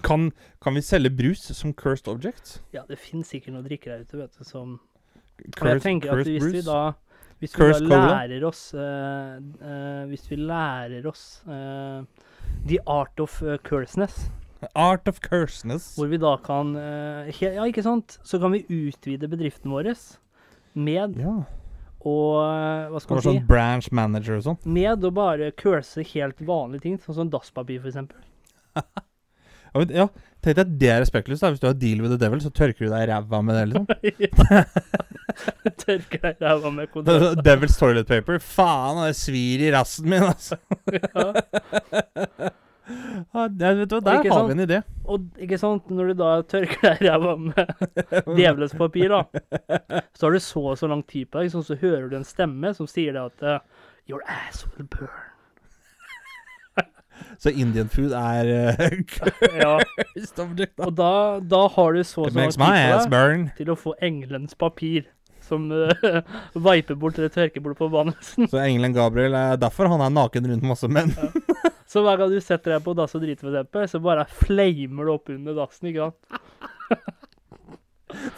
Kan, 0.06 0.30
kan 0.63 0.76
vi 0.78 0.84
selge 0.86 1.13
brus 1.15 1.45
som 1.58 1.76
cursed 1.78 2.12
objects? 2.12 2.60
Ja, 2.76 2.84
det 2.89 3.00
finnes 3.00 3.32
sikkert 3.32 3.56
noen 3.56 3.67
drikker 3.69 3.95
der 3.95 4.04
ute, 4.04 4.19
vet 4.26 4.36
du, 4.36 4.43
som 4.47 4.76
Og 4.78 5.47
jeg 5.47 5.56
Cursed, 5.58 5.86
tenker 5.88 6.12
at 6.12 6.21
cursed 6.21 6.36
hvis 6.38 6.60
vi 6.60 6.65
da 6.67 6.82
hvis 7.41 7.56
vi 7.58 7.88
da 7.89 8.00
lærer 8.06 8.43
oss 8.45 8.60
uh, 8.78 9.39
uh, 9.41 10.04
Hvis 10.12 10.28
vi 10.30 10.38
lærer 10.38 11.08
oss 11.10 11.24
uh, 11.50 12.04
the 12.69 12.78
art 12.86 13.17
of 13.24 13.34
curseness, 13.65 14.28
Art 14.76 15.08
of 15.08 15.17
curseness. 15.26 15.95
hvor 15.97 16.06
vi 16.12 16.19
da 16.21 16.36
kan 16.45 16.76
eh, 16.78 17.41
Ja, 17.41 17.65
ikke 17.65 17.82
sant? 17.82 18.19
Så 18.24 18.38
kan 18.39 18.54
vi 18.54 18.62
utvide 18.69 19.30
bedriften 19.32 19.71
vår 19.74 19.89
med 20.76 21.17
Ja. 21.17 21.39
Å 22.07 22.15
eh, 22.41 22.89
Hva 22.91 23.01
skal 23.03 23.17
man 23.17 23.23
si? 23.23 23.29
sånn 23.29 23.45
branch 23.49 23.91
manager 23.93 24.39
og 24.39 24.43
sånn. 24.47 24.59
Med 24.65 25.05
å 25.05 25.11
bare 25.13 25.51
curse 25.57 26.03
helt 26.13 26.41
vanlige 26.41 26.85
ting, 26.87 26.99
sånn 27.03 27.17
som 27.21 27.31
dasspapir, 27.33 27.83
eksempel. 27.85 28.21
Ja, 29.71 29.85
ja, 29.87 30.05
tenk 30.43 30.57
deg 30.57 30.65
at 30.65 30.71
det 30.81 30.87
er 30.91 30.97
respektløst. 30.99 31.45
Hvis 31.47 31.61
du 31.61 31.67
har 31.69 31.75
deal 31.79 32.01
with 32.03 32.11
the 32.11 32.17
devil, 32.19 32.41
så 32.43 32.49
tørker 32.51 32.83
du 32.83 32.89
deg 32.91 33.05
i 33.05 33.07
ræva 33.07 33.39
med 33.39 33.55
det, 33.55 33.61
liksom. 33.71 33.85
Tørker 35.85 36.25
deg 36.25 36.41
i 36.41 36.43
ræva 36.43 36.71
med 36.75 36.89
kontrakt. 36.93 37.39
Devil's 37.45 37.77
toilet 37.79 38.09
paper. 38.09 38.41
Faen, 38.43 38.99
det 39.05 39.15
svir 39.15 39.63
i 39.63 39.69
rassen 39.71 40.11
min, 40.11 40.27
altså. 40.27 40.59
Ja. 40.91 42.51
Ja, 43.34 43.48
vet 43.48 43.89
du 43.89 43.96
hva, 43.98 44.02
der 44.06 44.30
har 44.32 44.48
vi 44.48 44.56
en 44.56 44.63
idé. 44.65 44.82
Og 45.06 45.41
ikke 45.41 45.60
sant, 45.62 45.89
når 45.94 46.12
du 46.12 46.22
da 46.22 46.32
tørker 46.48 46.82
deg 46.86 47.04
i 47.04 47.10
ræva 47.10 47.36
med 47.39 47.74
djevelens 48.38 48.76
papir, 48.78 49.13
da, 49.13 49.22
så 50.17 50.28
har 50.28 50.36
du 50.36 50.44
så 50.44 50.63
og 50.74 50.80
så 50.80 50.89
lang 50.91 51.04
tid 51.10 51.30
på 51.32 51.41
deg, 51.41 51.52
sånn, 51.54 51.65
så 51.67 51.78
hører 51.82 52.10
du 52.12 52.17
en 52.20 52.28
stemme 52.28 52.74
som 52.78 52.89
sier 52.89 53.17
det 53.17 53.28
at 53.32 53.46
eh, 53.46 53.60
Your 54.10 54.24
ass 54.28 54.65
will 54.74 54.88
burn. 54.91 55.12
Så 57.41 57.52
Indian 57.54 57.88
food 57.89 58.15
er 58.17 58.48
uh, 58.50 58.80
Ja, 59.62 59.76
og 59.78 60.94
da, 60.98 61.13
da 61.39 61.60
har 61.76 61.94
du 61.94 62.02
så 62.04 62.26
og 62.26 62.32
så 62.34 62.39
lang 62.39 62.50
tid 62.50 62.60
på 62.60 62.70
deg 62.74 63.12
burn. 63.13 63.44
til 63.60 63.70
å 63.72 63.76
få 63.78 63.94
engelens 64.02 64.58
papir. 64.58 65.06
som 65.46 65.70
uh, 65.70 66.22
viper 66.56 66.96
bort 66.98 67.17
eller 67.20 67.30
tørker 67.34 67.62
bort 67.62 67.78
forbannelsen. 67.78 68.50
Så 68.50 68.58
engelen 68.62 68.94
Gabriel 68.98 69.38
er 69.38 69.62
derfor 69.62 69.89
han 69.91 70.02
er 70.02 70.13
naken 70.13 70.50
rundt 70.50 70.65
masse 70.65 70.89
menn. 70.89 71.13
Så 71.91 72.04
hver 72.06 72.21
gang 72.21 72.32
du 72.32 72.39
setter 72.39 72.77
deg 72.77 72.86
på 72.86 72.93
dass 72.95 73.17
og 73.17 73.23
driter, 73.25 73.49
eksempel, 73.49 73.88
så 73.91 73.99
bare 74.04 74.23
flamer 74.32 75.10
det 75.10 75.15
opp 75.17 75.34
under 75.34 75.58
dassen, 75.58 75.89
ikke 75.91 76.08
sant? 76.08 77.17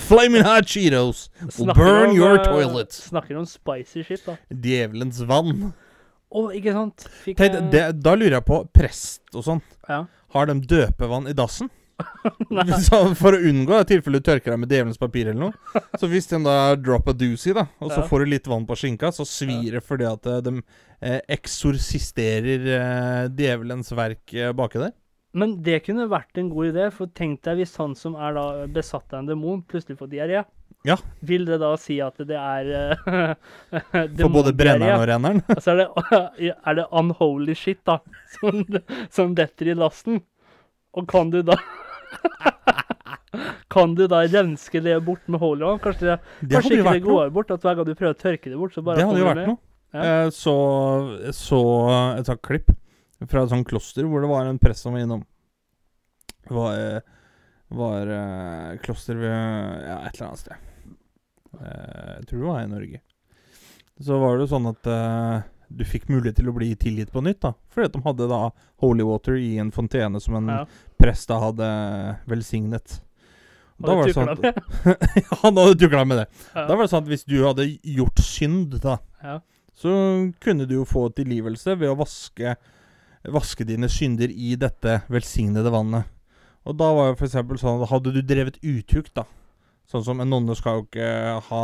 Flaming 0.07 0.45
hot 0.45 0.69
Cheetos 0.69 1.27
will 1.57 1.73
burn 1.73 2.11
om, 2.11 2.15
your 2.17 2.39
eh, 2.39 2.45
toilet. 2.45 2.93
Snakker 2.93 3.37
om 3.37 3.45
spicy 3.49 4.03
shit, 4.05 4.25
da. 4.25 4.37
Djevelens 4.49 5.21
vann. 5.29 5.71
Oh, 6.33 6.49
ikke 6.53 6.73
sant? 6.73 7.05
Fikk 7.23 7.37
Tenk, 7.41 7.59
det, 7.73 7.85
da 8.01 8.15
lurer 8.17 8.39
jeg 8.39 8.45
på 8.47 8.63
Prest 8.73 9.37
og 9.37 9.45
sånn. 9.45 9.63
Ja. 9.89 10.03
Har 10.33 10.49
de 10.49 10.57
døpevann 10.69 11.29
i 11.29 11.35
dassen? 11.37 11.69
så 12.87 12.99
for 13.19 13.35
å 13.35 13.41
unngå 13.49 13.77
i 13.79 13.87
tilfelle 13.89 14.21
du 14.21 14.25
tørker 14.25 14.53
deg 14.53 14.61
med 14.63 14.71
djevelens 14.73 15.01
papir 15.01 15.29
eller 15.29 15.49
noe. 15.49 15.83
Så 15.99 16.09
hvis 16.11 16.29
den 16.31 16.47
da 16.47 16.73
drop 16.79 17.11
a 17.11 17.15
doozy, 17.17 17.53
da, 17.55 17.67
og 17.79 17.91
så 17.91 18.01
Ja. 18.01 18.07
får 18.09 18.23
du 18.23 18.31
litt 18.33 18.49
vann 18.49 18.65
på 18.69 18.77
skinka, 18.79 19.11
så 19.15 19.25
svir 19.27 19.77
det 19.77 19.83
fordi 19.85 20.07
at 20.09 20.25
eh, 20.29 20.41
de 20.45 20.55
eh, 21.03 21.21
eksorsisterer 21.37 22.67
eh, 22.79 23.29
djevelens 23.29 23.91
verk 23.95 24.33
eh, 24.33 24.51
baki 24.55 24.81
der. 24.85 24.93
Men 25.33 25.55
det 25.65 25.79
kunne 25.87 26.05
vært 26.11 26.37
en 26.37 26.51
god 26.53 26.73
idé, 26.73 26.89
for 26.93 27.09
tenk 27.09 27.41
deg 27.45 27.57
hvis 27.63 27.77
han 27.81 27.95
som 27.97 28.13
er 28.21 28.35
da 28.37 28.43
besatt 28.69 29.13
av 29.15 29.23
en 29.23 29.31
demon, 29.31 29.63
plutselig 29.65 29.97
får 29.97 30.11
diaré. 30.11 30.43
Ja. 30.85 30.97
Vil 31.23 31.45
det 31.47 31.57
da 31.61 31.71
si 31.79 31.95
at 32.03 32.19
det 32.27 32.35
er 32.35 32.67
uh, 33.07 33.31
For 34.19 34.29
både 34.33 34.51
brenneren 34.53 34.99
og 34.99 35.05
renneren. 35.07 35.39
Altså 35.47 35.71
er 35.73 35.79
det, 35.79 36.51
er 36.51 36.77
det 36.77 36.85
unholy 36.91 37.55
shit, 37.55 37.79
da, 37.87 37.97
som, 38.35 38.61
som 39.09 39.33
detter 39.37 39.71
i 39.71 39.77
lasten? 39.79 40.19
Og 40.93 41.07
kan 41.09 41.31
du 41.33 41.39
da 41.41 41.55
Kan 43.73 43.95
du 43.97 44.03
da 44.07 44.21
renske 44.29 44.81
det 44.85 44.95
bort 45.05 45.25
med 45.31 45.41
holy 45.41 45.65
one? 45.65 45.81
Kanskje, 45.81 46.11
det, 46.13 46.17
Det 46.41 46.57
kanskje 46.59 46.75
ikke 46.77 46.91
det 46.91 47.01
noe. 47.01 47.07
går 47.07 47.31
bort, 47.33 47.51
at 47.55 47.63
hver 47.65 47.79
gang 47.79 47.87
du 47.87 47.95
prøver 47.97 48.13
å 48.13 48.19
tørke 48.21 48.51
det 48.51 48.59
bort, 48.59 48.75
så 48.75 48.83
bare 48.85 49.01
Det 49.01 49.07
hadde 49.09 49.21
jo 49.23 49.29
vært 49.31 49.47
noe. 49.49 49.59
Ja. 49.93 50.03
Eh, 50.03 50.27
så, 50.33 50.53
så 51.33 51.59
et 52.19 52.29
sånt 52.29 52.41
klipp 52.45 52.69
fra 53.29 53.43
et 53.45 53.51
sånt 53.53 53.67
kloster 53.69 54.05
hvor 54.09 54.21
det 54.23 54.29
var 54.29 54.49
en 54.49 54.59
prest 54.61 54.85
som 54.85 54.93
var 54.95 55.05
innom. 55.05 55.23
Det 56.43 56.53
var, 56.53 56.77
eh, 56.77 56.99
var 57.73 58.13
eh, 58.17 58.69
kloster 58.83 59.17
ved 59.21 59.31
ja, 59.31 59.97
et 60.03 60.17
eller 60.17 60.27
annet 60.29 60.43
sted. 60.43 60.69
Eh, 61.57 62.13
jeg 62.19 62.27
tror 62.29 62.39
det 62.43 62.49
var 62.51 62.61
i 62.61 62.71
Norge. 62.73 63.01
Så 64.03 64.17
var 64.19 64.35
det 64.35 64.45
jo 64.47 64.51
sånn 64.55 64.69
at 64.71 64.87
du 65.73 65.83
fikk 65.87 66.09
mulighet 66.09 66.37
til 66.41 66.49
å 66.49 66.53
bli 66.55 66.71
tilgitt 66.77 67.11
på 67.13 67.21
nytt, 67.23 67.39
da. 67.45 67.53
Fordi 67.73 67.87
at 67.89 67.93
de 67.95 68.01
hadde 68.05 68.27
da 68.29 68.39
holy 68.83 69.05
water 69.07 69.37
i 69.39 69.55
en 69.61 69.71
fontene 69.73 70.19
som 70.21 70.35
en 70.41 70.49
Ja. 70.49 70.63
Prest 71.03 71.27
da 71.31 71.37
hadde 71.43 71.67
velsignet. 72.31 72.99
Da 73.83 73.95
var 73.97 74.07
det 74.07 74.13
sånn 74.15 74.29
at? 74.31 74.61
Han 75.43 75.57
hadde 75.59 75.75
tukla 75.81 76.03
med 76.07 76.21
det. 76.21 76.27
Ja. 76.53 76.63
Da 76.69 76.75
var 76.77 76.85
det 76.85 76.91
sånn 76.93 77.03
at 77.03 77.09
hvis 77.11 77.25
du 77.27 77.35
hadde 77.43 77.65
gjort 77.83 78.21
synd, 78.23 78.77
da, 78.83 78.97
Ja. 79.23 79.39
så 79.75 79.91
kunne 80.43 80.67
du 80.69 80.75
jo 80.77 80.85
få 80.87 81.09
tilgivelse 81.17 81.75
ved 81.81 81.89
å 81.91 81.97
vaske, 81.99 82.55
vaske 83.33 83.65
dine 83.67 83.89
synder 83.91 84.31
i 84.31 84.53
dette 84.59 85.01
velsignede 85.11 85.71
vannet. 85.73 86.07
Og 86.63 86.77
da 86.79 86.91
var 86.95 87.15
for 87.19 87.27
eksempel 87.27 87.59
sånn 87.59 87.81
at 87.83 87.89
hadde 87.91 88.13
du 88.15 88.21
drevet 88.23 88.59
utukt, 88.63 89.13
da 89.19 89.25
Sånn 89.91 90.03
som 90.05 90.21
en 90.23 90.29
nonne 90.31 90.55
skal 90.55 90.77
jo 90.77 90.83
ikke 90.87 91.07
ha 91.49 91.63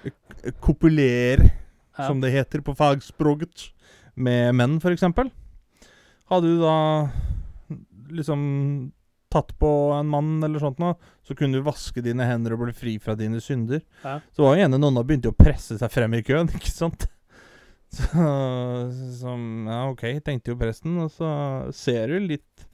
k- 0.00 0.52
kopulere, 0.64 1.50
Ja. 1.98 2.06
som 2.08 2.22
det 2.22 2.30
heter 2.32 2.62
på 2.64 2.72
fagspråket, 2.74 3.66
med 4.16 4.54
menn, 4.56 4.78
eksempel. 4.80 5.28
Hadde 6.30 6.48
du 6.48 6.60
da 6.62 7.10
liksom 8.14 8.42
tatt 9.30 9.52
på 9.58 9.68
en 9.94 10.08
mann 10.10 10.42
eller 10.42 10.58
sånt 10.58 10.80
noe, 10.82 10.96
så 11.22 11.36
kunne 11.38 11.60
du 11.60 11.66
vaske 11.66 12.02
dine 12.02 12.26
hender 12.26 12.56
og 12.56 12.64
bli 12.64 12.74
fri 12.74 12.96
fra 13.02 13.14
dine 13.18 13.38
synder. 13.42 13.84
Ja. 14.02 14.18
Så 14.34 14.42
var 14.42 14.56
jo 14.56 14.66
ene 14.66 14.80
nonna 14.80 15.04
begynte 15.06 15.30
å 15.30 15.38
presse 15.38 15.78
seg 15.78 15.92
frem 15.94 16.18
i 16.18 16.24
køen, 16.26 16.50
ikke 16.58 16.72
sant? 16.72 17.06
Så 17.90 18.06
som 19.18 19.66
Ja, 19.66 19.84
OK, 19.90 20.04
tenkte 20.26 20.52
jo 20.52 20.58
presten. 20.58 20.98
Og 21.02 21.14
så 21.14 21.30
ser 21.74 22.10
du 22.10 22.26
litt 22.26 22.66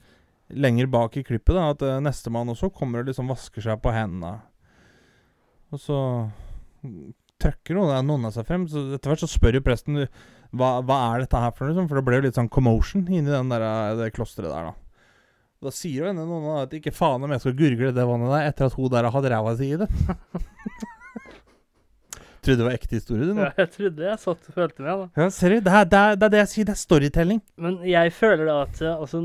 lenger 0.47 0.89
bak 0.89 1.17
i 1.19 1.25
klippet 1.27 1.57
da 1.57 1.69
at 1.73 1.81
uh, 1.83 1.97
nestemann 2.01 2.53
også 2.53 2.71
kommer 2.73 3.03
og 3.03 3.09
liksom 3.09 3.29
vasker 3.29 3.65
seg 3.65 3.81
på 3.83 3.93
hendene. 3.93 4.37
Og 5.73 5.81
så 5.83 6.01
trøkker 6.81 7.15
trykker 7.37 7.77
noen 7.77 7.93
av 7.93 8.05
nonna 8.05 8.31
seg 8.33 8.47
frem. 8.47 8.65
Så 8.69 8.87
etter 8.95 9.11
hvert 9.11 9.21
så 9.21 9.29
spør 9.29 9.59
jo 9.59 9.65
presten 9.65 10.05
hva, 10.57 10.79
hva 10.81 10.97
er 11.11 11.25
dette 11.25 11.41
her 11.41 11.53
for 11.53 11.65
noe, 11.67 11.75
liksom? 11.75 11.89
for 11.89 11.99
det 11.99 12.05
ble 12.07 12.17
jo 12.17 12.25
litt 12.25 12.39
sånn 12.39 12.49
commotion 12.49 13.03
inni 13.05 13.29
den 13.29 13.51
der, 13.51 13.65
eh, 13.67 13.95
det 13.99 14.13
klosteret 14.15 14.49
der, 14.49 14.71
da. 14.71 14.86
Da 15.63 15.73
sier 15.73 16.03
jo 16.03 16.09
henne 16.11 16.25
noen 16.27 16.61
at 16.61 16.73
ikke 16.77 16.93
faen 16.93 17.23
om 17.25 17.31
jeg 17.33 17.41
skal 17.41 17.55
gurgle 17.57 17.89
det 17.95 18.05
vannet 18.05 18.29
der 18.29 18.51
etter 18.51 18.69
at 18.69 18.75
hun 18.77 18.91
der 18.93 19.07
har 19.07 19.15
hatt 19.15 19.29
ræva 19.33 19.55
si 19.57 19.71
i 19.73 19.79
det. 19.81 19.89
Trodde 22.47 22.61
det 22.61 22.67
var 22.67 22.75
ekte 22.77 22.95
historie, 22.95 23.25
du 23.27 23.33
nå. 23.35 23.43
Ja, 23.43 23.53
jeg 23.57 23.71
trodde 23.73 24.05
jeg 24.05 24.19
satt 24.21 24.45
og 24.47 24.55
følte 24.55 24.83
med, 24.85 25.01
da. 25.01 25.07
Ja, 25.19 25.25
ser 25.35 25.51
du. 25.51 25.57
Det 25.65 25.71
er, 25.73 25.87
det, 25.91 26.03
det 26.21 26.27
er 26.27 26.31
det 26.31 26.39
jeg 26.39 26.49
sier. 26.53 26.67
Det 26.69 26.75
er 26.77 26.79
storytelling. 26.79 27.41
Men 27.65 27.79
jeg 27.83 28.13
føler 28.15 28.45
da 28.47 28.59
at 28.63 28.79
eh, 28.85 28.93
altså, 28.93 29.19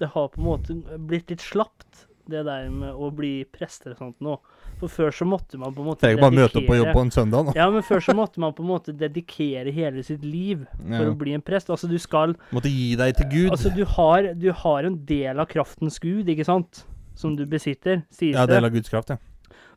det 0.00 0.08
har 0.14 0.30
på 0.32 0.40
en 0.40 0.46
måte 0.46 0.76
blitt 1.10 1.34
litt 1.34 1.44
slapt, 1.44 2.06
det 2.30 2.46
der 2.46 2.70
med 2.72 2.96
å 2.96 3.10
bli 3.14 3.34
prester 3.52 3.92
og 3.92 4.00
sånt 4.00 4.24
nå. 4.24 4.38
For 4.76 4.92
før 4.92 5.14
så 5.14 5.24
måtte 5.24 5.56
man 5.56 5.72
på 5.72 5.80
en 5.80 5.86
måte 5.88 6.02
Trenger 6.04 6.20
bare 6.20 6.36
møte 6.36 6.60
opp 6.60 6.66
på 6.68 6.76
jobb 6.76 6.90
på 6.92 7.04
en 7.06 7.12
søndag 7.14 7.46
nå. 7.46 7.54
Ja, 7.56 7.70
men 7.72 7.84
før 7.86 8.02
så 8.04 8.14
måtte 8.16 8.42
man 8.42 8.52
på 8.52 8.60
en 8.64 8.68
måte 8.68 8.92
dedikere 8.92 9.72
hele 9.72 10.02
sitt 10.04 10.24
liv 10.24 10.66
for 10.76 11.04
Ja. 11.06 11.10
å 11.10 11.16
bli 11.16 11.32
en 11.32 11.40
prest. 11.42 11.70
Altså, 11.72 11.88
du 11.88 11.96
skal 11.98 12.34
Måtte 12.52 12.68
gi 12.68 12.94
deg 12.96 13.16
til 13.16 13.26
Gud. 13.32 13.50
Altså, 13.50 13.72
du 13.74 13.84
har, 13.84 14.34
du 14.34 14.52
har 14.52 14.84
en 14.84 14.98
del 15.06 15.40
av 15.40 15.46
kraftens 15.48 15.98
gud, 15.98 16.28
ikke 16.28 16.44
sant? 16.44 16.84
Som 17.16 17.36
du 17.36 17.46
besitter, 17.46 18.02
sies 18.12 18.34
ja, 18.36 18.44
det. 18.44 18.54
del 18.58 18.64
av 18.68 18.70
Guds 18.76 18.92
kraft, 18.92 19.08
ja. 19.14 19.16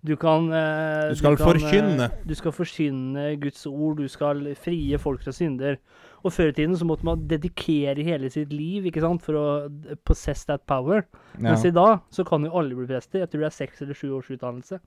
Du 0.04 0.16
kan 0.16 0.52
eh, 0.52 1.10
Du 1.10 1.16
skal 1.16 1.36
kan, 1.38 1.48
eh, 1.48 1.54
forkynne. 1.54 2.12
Du 2.28 2.36
skal 2.36 2.52
forkynne 2.52 3.40
Guds 3.40 3.66
ord, 3.68 3.98
du 3.98 4.08
skal 4.08 4.56
frie 4.56 4.98
folk 4.98 5.24
fra 5.24 5.32
synder. 5.32 5.78
Og 6.24 6.34
før 6.36 6.50
i 6.52 6.56
tiden 6.58 6.76
så 6.76 6.86
måtte 6.86 7.06
man 7.08 7.22
dedikere 7.32 8.04
hele 8.04 8.30
sitt 8.34 8.52
liv 8.52 8.86
ikke 8.90 9.02
sant, 9.02 9.22
for 9.24 9.34
å 9.40 9.96
possess 10.04 10.46
that 10.50 10.66
power. 10.68 11.06
ja. 11.38 11.50
Mens 11.52 11.64
i 11.66 11.72
dag 11.72 12.02
så 12.12 12.26
kan 12.28 12.44
jo 12.44 12.52
alle 12.60 12.76
bli 12.76 12.88
prester. 12.90 13.20
Jeg 13.24 13.30
tror 13.32 13.46
det 13.46 13.52
er 13.54 13.58
seks 13.58 13.82
eller 13.86 13.94
sju 13.96 14.10
års 14.18 14.30
utdannelse. 14.36 14.80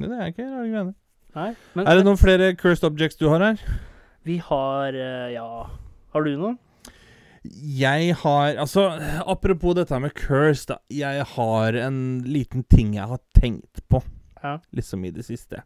Det 0.00 0.10
er 0.10 0.30
ikke. 0.32 0.46
Nei, 1.34 1.48
men, 1.74 1.86
Er 1.86 1.96
det 1.98 2.04
noen 2.06 2.18
flere 2.18 2.52
cursed 2.58 2.86
objects 2.86 3.18
du 3.18 3.28
har 3.28 3.42
her? 3.42 3.60
vi 4.24 4.38
har 4.40 4.94
eh, 4.96 5.32
Ja, 5.34 5.66
har 6.14 6.24
du 6.24 6.30
noen? 6.38 6.58
Jeg 7.44 8.14
har 8.22 8.56
Altså, 8.56 8.86
apropos 9.28 9.74
dette 9.76 9.98
med 10.00 10.14
curse, 10.16 10.64
da. 10.70 10.78
Jeg 10.88 11.26
har 11.34 11.76
en 11.76 12.22
liten 12.24 12.64
ting 12.70 12.94
jeg 12.94 13.06
har 13.10 13.20
tenkt 13.36 13.82
på, 13.90 14.00
Ja. 14.42 14.58
liksom 14.72 15.04
i 15.04 15.10
det 15.10 15.24
siste. 15.26 15.62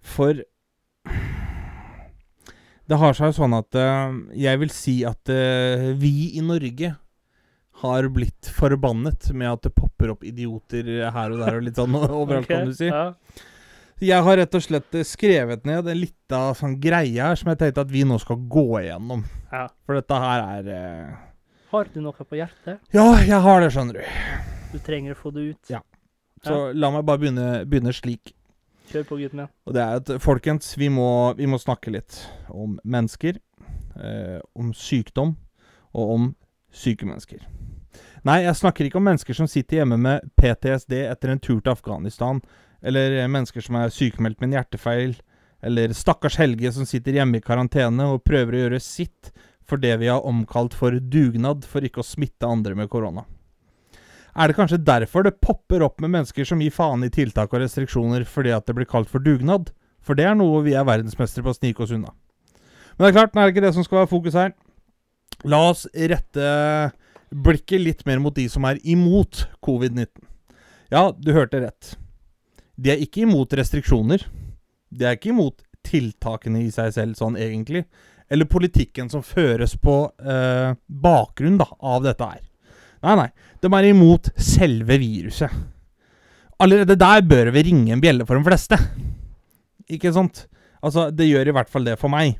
For 0.00 0.32
det 2.88 2.98
har 3.00 3.16
seg 3.16 3.34
sånn 3.36 3.56
at 3.58 3.76
uh, 3.76 4.16
jeg 4.36 4.60
vil 4.62 4.72
si 4.72 4.96
at 5.06 5.32
uh, 5.32 5.90
vi 6.00 6.32
i 6.38 6.44
Norge 6.44 6.94
har 7.82 8.08
blitt 8.10 8.48
forbannet 8.50 9.30
med 9.38 9.52
at 9.52 9.68
det 9.68 9.74
popper 9.76 10.14
opp 10.16 10.24
idioter 10.26 10.88
her 11.14 11.34
og 11.34 11.44
der 11.44 11.58
og 11.60 11.66
litt 11.68 11.78
sånn 11.78 11.94
overalt, 11.98 12.48
okay, 12.48 12.50
kan 12.50 12.72
du 12.72 12.74
si. 12.74 12.90
Ja. 12.90 13.12
Jeg 13.98 14.22
har 14.22 14.36
rett 14.38 14.54
og 14.54 14.62
slett 14.62 14.94
eh, 14.94 15.06
skrevet 15.06 15.64
ned 15.66 15.88
en 15.90 15.98
lita 15.98 16.40
sånn 16.54 16.76
greie 16.78 17.18
her 17.18 17.38
som 17.38 17.50
jeg 17.50 17.58
tenkte 17.58 17.82
at 17.82 17.90
vi 17.90 18.04
nå 18.06 18.18
skal 18.22 18.38
gå 18.50 18.66
igjennom. 18.84 19.24
ja. 19.50 19.64
For 19.86 19.98
dette 19.98 20.20
her 20.22 20.44
er 20.58 20.68
eh, 20.74 21.16
Har 21.72 21.90
du 21.92 22.00
noe 22.04 22.26
på 22.26 22.38
hjertet? 22.38 22.78
Ja, 22.94 23.08
jeg 23.18 23.42
har 23.42 23.62
det, 23.62 23.72
skjønner 23.74 23.98
du. 23.98 24.18
Du 24.72 24.78
trenger 24.86 25.16
å 25.16 25.18
få 25.18 25.32
det 25.34 25.48
ut. 25.50 25.72
Ja. 25.72 25.82
Så 26.46 26.68
la 26.70 26.92
meg 26.94 27.06
bare 27.08 27.18
begynne, 27.24 27.48
begynne 27.66 27.94
slik. 27.94 28.36
Kjør 28.88 29.04
på, 29.08 29.18
gutten 29.20 29.42
min. 29.42 29.50
Og 29.68 29.76
det 29.76 29.84
er 29.84 30.00
at, 30.00 30.12
folkens, 30.24 30.72
vi 30.80 30.88
må, 30.92 31.08
vi 31.38 31.48
må 31.50 31.60
snakke 31.60 31.92
litt 31.92 32.22
om 32.48 32.78
mennesker, 32.84 33.40
eh, 34.00 34.38
om 34.56 34.72
sykdom 34.76 35.34
og 35.92 36.14
om 36.14 36.28
syke 36.72 37.08
mennesker. 37.08 37.44
Nei, 38.26 38.42
jeg 38.44 38.58
snakker 38.58 38.88
ikke 38.88 39.00
om 39.00 39.06
mennesker 39.08 39.36
som 39.36 39.48
sitter 39.50 39.80
hjemme 39.80 39.98
med 40.00 40.26
PTSD 40.38 40.94
etter 41.04 41.32
en 41.32 41.42
tur 41.42 41.60
til 41.60 41.72
Afghanistan, 41.72 42.40
eller 42.82 43.18
eh, 43.18 43.30
mennesker 43.30 43.64
som 43.64 43.78
er 43.80 43.94
sykemeldt 43.94 44.40
med 44.40 44.50
en 44.50 44.58
hjertefeil, 44.58 45.16
eller 45.68 45.94
stakkars 45.96 46.38
Helge 46.38 46.70
som 46.74 46.86
sitter 46.86 47.18
hjemme 47.18 47.40
i 47.40 47.44
karantene 47.44 48.06
og 48.12 48.22
prøver 48.26 48.54
å 48.54 48.64
gjøre 48.66 48.82
sitt 48.82 49.32
for 49.68 49.80
det 49.82 49.98
vi 50.00 50.08
har 50.08 50.24
omkalt 50.24 50.76
for 50.76 50.94
dugnad 50.96 51.66
for 51.68 51.84
ikke 51.84 52.00
å 52.00 52.06
smitte 52.06 52.48
andre 52.48 52.76
med 52.78 52.88
korona. 52.92 53.26
Er 54.38 54.50
det 54.50 54.54
kanskje 54.54 54.78
derfor 54.86 55.24
det 55.26 55.40
popper 55.42 55.82
opp 55.82 55.98
med 56.00 56.12
mennesker 56.14 56.46
som 56.46 56.60
gir 56.62 56.70
faen 56.70 57.02
i 57.02 57.10
tiltak 57.10 57.50
og 57.50 57.62
restriksjoner 57.64 58.22
fordi 58.28 58.52
at 58.54 58.68
det 58.68 58.76
blir 58.78 58.86
kalt 58.86 59.10
for 59.10 59.22
dugnad? 59.24 59.72
For 59.98 60.14
det 60.14 60.28
er 60.28 60.36
noe 60.38 60.62
vi 60.62 60.76
er 60.78 60.86
verdensmestere 60.86 61.42
på 61.42 61.50
å 61.50 61.58
snike 61.58 61.82
oss 61.82 61.92
unna. 61.96 62.14
Men 62.94 63.04
det 63.04 63.10
er 63.10 63.16
klart, 63.18 63.34
nå 63.34 63.42
er 63.42 63.48
det 63.48 63.56
ikke 63.56 63.66
det 63.66 63.74
som 63.74 63.86
skal 63.86 64.02
være 64.02 64.12
fokus 64.12 64.38
her. 64.38 64.54
La 65.46 65.60
oss 65.70 65.84
rette 65.90 66.46
blikket 67.34 67.82
litt 67.82 68.06
mer 68.06 68.22
mot 68.22 68.34
de 68.34 68.46
som 68.50 68.64
er 68.68 68.78
imot 68.86 69.44
covid-19. 69.64 70.10
Ja, 70.94 71.10
du 71.12 71.32
hørte 71.34 71.60
rett. 71.62 71.96
De 72.78 72.94
er 72.94 73.02
ikke 73.02 73.26
imot 73.26 73.52
restriksjoner. 73.58 74.22
De 74.88 75.04
er 75.04 75.18
ikke 75.18 75.34
imot 75.34 75.66
tiltakene 75.86 76.62
i 76.64 76.70
seg 76.74 76.94
selv 76.94 77.18
sånn 77.18 77.36
egentlig. 77.38 77.84
Eller 78.30 78.48
politikken 78.48 79.10
som 79.12 79.24
føres 79.24 79.74
på 79.82 80.00
eh, 80.22 80.72
bakgrunn 80.86 81.58
da, 81.60 81.68
av 81.80 82.06
dette 82.06 82.30
her. 82.32 82.47
Nei, 83.04 83.14
nei. 83.18 83.28
De 83.62 83.70
er 83.70 83.88
imot 83.90 84.30
selve 84.36 84.98
viruset. 84.98 85.50
allerede 86.58 86.96
der 86.98 87.22
bør 87.22 87.52
vi 87.54 87.62
ringe 87.62 87.92
en 87.92 88.00
bjelle 88.02 88.26
for 88.26 88.34
de 88.34 88.44
fleste. 88.44 88.78
Ikke 89.88 90.12
sant? 90.12 90.46
Altså, 90.82 91.10
det 91.10 91.28
gjør 91.28 91.48
i 91.48 91.54
hvert 91.54 91.70
fall 91.70 91.84
det 91.86 91.98
for 91.98 92.10
meg. 92.10 92.38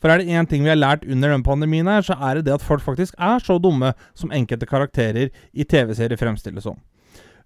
For 0.00 0.08
er 0.08 0.18
det 0.18 0.30
én 0.30 0.46
ting 0.48 0.62
vi 0.62 0.70
har 0.70 0.78
lært 0.78 1.04
under 1.04 1.32
den 1.32 1.42
pandemien, 1.42 1.86
her, 1.86 2.02
så 2.02 2.14
er 2.14 2.38
det 2.38 2.46
det 2.46 2.54
at 2.54 2.64
folk 2.64 2.82
faktisk 2.84 3.14
er 3.18 3.42
så 3.42 3.58
dumme 3.58 3.92
som 4.14 4.32
enkelte 4.32 4.66
karakterer 4.66 5.28
i 5.52 5.64
TV-serier 5.64 6.16
fremstilles 6.16 6.64
som. 6.64 6.78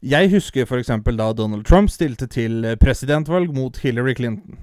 Jeg 0.02 0.30
husker 0.30 0.66
f.eks. 0.66 0.90
da 1.16 1.32
Donald 1.32 1.64
Trump 1.64 1.90
stilte 1.90 2.26
til 2.26 2.76
presidentvalg 2.80 3.54
mot 3.54 3.76
Hillary 3.78 4.14
Clinton. 4.18 4.58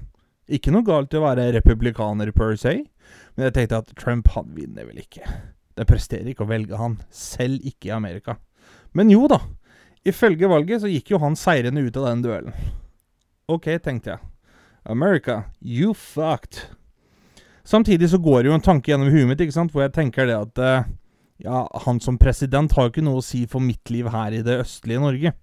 Ikke 0.50 0.72
noe 0.72 0.84
galt 0.86 1.14
i 1.14 1.20
å 1.20 1.24
være 1.24 1.52
republikaner 1.56 2.32
per 2.36 2.56
se, 2.60 2.84
men 3.36 3.48
jeg 3.48 3.56
tenkte 3.56 3.84
at 3.84 3.96
Trump 3.98 4.30
han 4.36 4.52
vinner 4.56 4.88
vel 4.88 5.00
ikke. 5.02 5.24
Det 5.80 5.88
presterer 5.88 6.28
ikke 6.34 6.44
å 6.44 6.50
velge 6.50 6.76
han, 6.76 6.98
selv 7.08 7.64
ikke 7.64 7.88
i 7.88 7.96
Amerika. 7.96 8.36
Men 8.92 9.12
jo 9.14 9.30
da, 9.32 9.40
ifølge 10.04 10.50
valget 10.52 10.84
så 10.84 10.92
gikk 10.92 11.14
jo 11.14 11.22
han 11.24 11.38
seirende 11.40 11.86
ut 11.86 12.00
av 12.02 12.10
den 12.10 12.24
duellen. 12.26 12.58
Ok, 13.48 13.70
tenkte 13.80 14.18
jeg. 14.18 14.26
America, 14.84 15.46
you 15.62 15.94
fucked. 15.96 16.66
Samtidig 17.64 18.10
så 18.12 18.20
går 18.20 18.44
det 18.44 18.50
jo 18.50 18.58
en 18.58 18.66
tanke 18.66 18.92
gjennom 18.92 19.12
huet 19.14 19.30
mitt, 19.30 19.42
ikke 19.46 19.56
sant, 19.56 19.72
hvor 19.72 19.86
jeg 19.86 19.96
tenker 19.96 20.28
det 20.28 20.36
at 20.36 20.62
eh, 20.66 20.90
ja, 21.46 21.64
han 21.86 22.02
som 22.04 22.18
president 22.20 22.74
har 22.76 22.88
jo 22.88 22.94
ikke 22.94 23.06
noe 23.06 23.22
å 23.22 23.26
si 23.26 23.46
for 23.48 23.64
mitt 23.64 23.92
liv 23.94 24.10
her 24.12 24.36
i 24.36 24.42
det 24.44 24.60
østlige 24.66 25.04
Norge. 25.04 25.34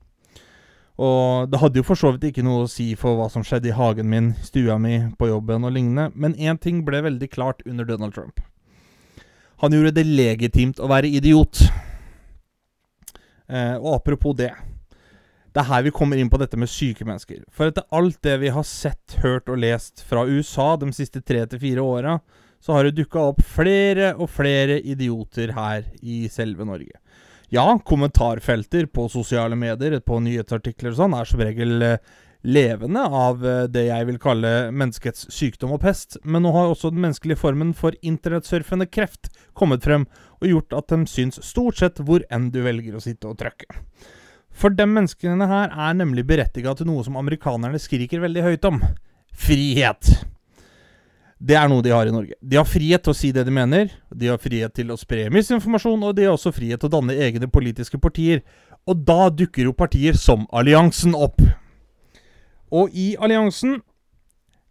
Og 0.96 1.48
det 1.52 1.60
hadde 1.60 1.80
jo 1.80 1.86
for 1.86 2.00
så 2.00 2.12
vidt 2.14 2.30
ikke 2.30 2.44
noe 2.44 2.64
å 2.64 2.72
si 2.72 2.90
for 2.98 3.18
hva 3.18 3.28
som 3.32 3.44
skjedde 3.44 3.70
i 3.70 3.76
hagen 3.76 4.08
min, 4.12 4.32
stua 4.44 4.78
mi, 4.80 4.98
på 5.16 5.28
jobben 5.28 5.64
og 5.68 5.74
lignende, 5.76 6.10
men 6.16 6.36
én 6.36 6.60
ting 6.60 6.84
ble 6.84 7.02
veldig 7.06 7.30
klart 7.32 7.64
under 7.68 7.88
Donald 7.88 8.16
Trump. 8.16 8.40
Han 9.62 9.72
gjorde 9.72 9.94
det 9.96 10.04
legitimt 10.04 10.80
å 10.80 10.88
være 10.90 11.10
idiot. 11.16 11.62
Eh, 13.48 13.76
og 13.78 14.00
apropos 14.00 14.34
det 14.36 14.50
Det 15.54 15.62
er 15.62 15.68
her 15.70 15.84
vi 15.86 15.92
kommer 15.94 16.18
inn 16.20 16.28
på 16.28 16.36
dette 16.36 16.58
med 16.60 16.68
syke 16.68 17.06
mennesker. 17.08 17.40
For 17.48 17.70
etter 17.70 17.86
alt 17.96 18.18
det 18.26 18.34
vi 18.42 18.50
har 18.52 18.64
sett, 18.68 19.16
hørt 19.22 19.48
og 19.48 19.62
lest 19.62 20.02
fra 20.04 20.26
USA 20.28 20.74
de 20.76 20.90
siste 20.92 21.22
tre 21.24 21.46
til 21.48 21.62
fire 21.62 21.80
åra, 21.80 22.18
så 22.60 22.76
har 22.76 22.84
det 22.84 22.98
dukka 22.98 23.22
opp 23.30 23.40
flere 23.40 24.10
og 24.20 24.28
flere 24.28 24.76
idioter 24.84 25.54
her 25.56 25.86
i 26.02 26.26
selve 26.28 26.66
Norge. 26.68 27.00
Ja, 27.48 27.78
kommentarfelter 27.78 28.84
på 28.92 29.06
sosiale 29.08 29.56
medier, 29.56 29.96
på 30.04 30.18
nyhetsartikler 30.20 30.92
og 30.92 31.00
sånn, 31.00 31.16
er 31.16 31.28
som 31.30 31.40
regel 31.40 31.88
eh, 31.88 32.14
levende 32.46 33.02
av 33.02 33.42
eh, 33.46 33.64
det 33.70 33.88
jeg 33.88 34.06
vil 34.08 34.20
kalle 34.22 34.52
menneskets 34.70 35.26
sykdom 35.34 35.74
og 35.76 35.82
pest, 35.82 36.18
men 36.24 36.46
nå 36.46 36.52
har 36.54 36.70
også 36.70 36.92
den 36.94 37.02
menneskelige 37.04 37.40
formen 37.40 37.72
for 37.76 37.96
internettsurfende 38.06 38.86
kreft 38.86 39.32
kommet 39.58 39.84
frem 39.86 40.06
og 40.40 40.48
gjort 40.50 40.76
at 40.78 40.92
de 40.92 41.10
syns 41.10 41.40
stort 41.44 41.80
sett 41.80 41.98
hvor 42.06 42.24
enn 42.30 42.50
du 42.54 42.62
velger 42.64 42.96
å 42.96 43.02
sitte 43.02 43.28
og 43.30 43.40
trykke. 43.40 43.80
For 44.56 44.72
de 44.72 44.86
menneskene 44.88 45.48
her 45.50 45.74
er 45.74 45.98
nemlig 45.98 46.24
berettiga 46.28 46.72
til 46.76 46.88
noe 46.88 47.04
som 47.04 47.18
amerikanerne 47.20 47.80
skriker 47.82 48.22
veldig 48.22 48.46
høyt 48.46 48.70
om 48.70 48.80
frihet. 49.36 50.14
Det 51.36 51.56
er 51.58 51.68
noe 51.68 51.84
de 51.84 51.92
har 51.92 52.08
i 52.08 52.14
Norge. 52.14 52.38
De 52.40 52.56
har 52.56 52.64
frihet 52.64 53.02
til 53.04 53.12
å 53.12 53.16
si 53.16 53.28
det 53.36 53.44
de 53.44 53.52
mener, 53.52 53.90
de 54.08 54.30
har 54.32 54.40
frihet 54.40 54.72
til 54.72 54.94
å 54.94 54.96
spre 54.96 55.26
misinformasjon, 55.34 56.06
og 56.08 56.16
de 56.16 56.24
har 56.24 56.38
også 56.38 56.54
frihet 56.56 56.80
til 56.80 56.88
å 56.88 56.94
danne 56.96 57.18
egne 57.26 57.50
politiske 57.52 58.00
partier. 58.00 58.40
Og 58.88 59.04
da 59.04 59.28
dukker 59.28 59.68
jo 59.68 59.76
partier 59.76 60.16
som 60.16 60.46
Alliansen 60.56 61.12
opp. 61.12 61.42
Og 62.72 62.90
i 62.94 63.14
Alliansen 63.20 63.80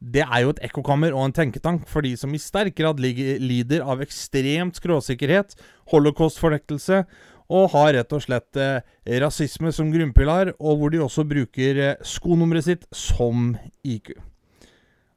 det 0.06 0.22
er 0.26 0.43
jo 0.43 0.52
et 0.54 0.60
ekkokammer 0.68 1.16
og 1.16 1.24
en 1.26 1.34
tenketank 1.34 1.88
for 1.89 2.06
de 2.06 2.12
som 2.20 2.34
i 2.36 2.41
sterk 2.41 2.76
grad 2.78 3.00
lider 3.00 3.82
av 3.82 4.04
ekstremt 4.04 4.78
skråsikkerhet, 4.78 5.56
holocaustfornektelse 5.89 7.06
og 7.54 7.72
har 7.76 7.93
rett 7.96 8.14
og 8.14 8.24
slett 8.24 8.60
eh, 8.60 8.84
rasisme 9.22 9.72
som 9.74 9.91
grunnpilar, 9.93 10.54
og 10.58 10.80
hvor 10.80 10.93
de 10.93 11.02
også 11.04 11.26
bruker 11.30 11.82
eh, 11.82 12.06
skonummeret 12.06 12.68
sitt 12.68 12.88
som 12.93 13.54
IQ. 13.86 14.16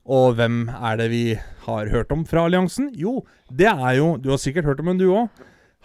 Og 0.09 0.39
hvem 0.39 0.69
er 0.73 1.01
det 1.01 1.11
vi 1.13 1.25
har 1.67 1.93
hørt 1.93 2.13
om 2.13 2.25
fra 2.29 2.47
alliansen? 2.49 2.91
Jo, 2.97 3.27
det 3.53 3.69
er 3.69 3.99
jo 3.99 4.17
Du 4.17 4.31
har 4.31 4.41
sikkert 4.41 4.65
hørt 4.65 4.81
om 4.81 4.89
en, 4.93 5.01
du 5.01 5.09
òg. 5.13 5.29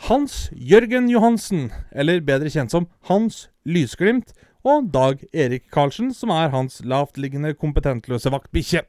Hans 0.08 0.50
Jørgen 0.56 1.10
Johansen, 1.12 1.72
eller 1.92 2.24
bedre 2.24 2.52
kjent 2.52 2.72
som 2.72 2.88
Hans 3.10 3.50
Lysglimt, 3.64 4.34
og 4.64 4.88
Dag 4.94 5.24
Erik 5.36 5.68
Karlsen, 5.74 6.14
som 6.16 6.32
er 6.32 6.54
hans 6.54 6.80
lavtliggende, 6.88 7.54
kompetentløse 7.60 8.32
vaktbikkje. 8.32 8.86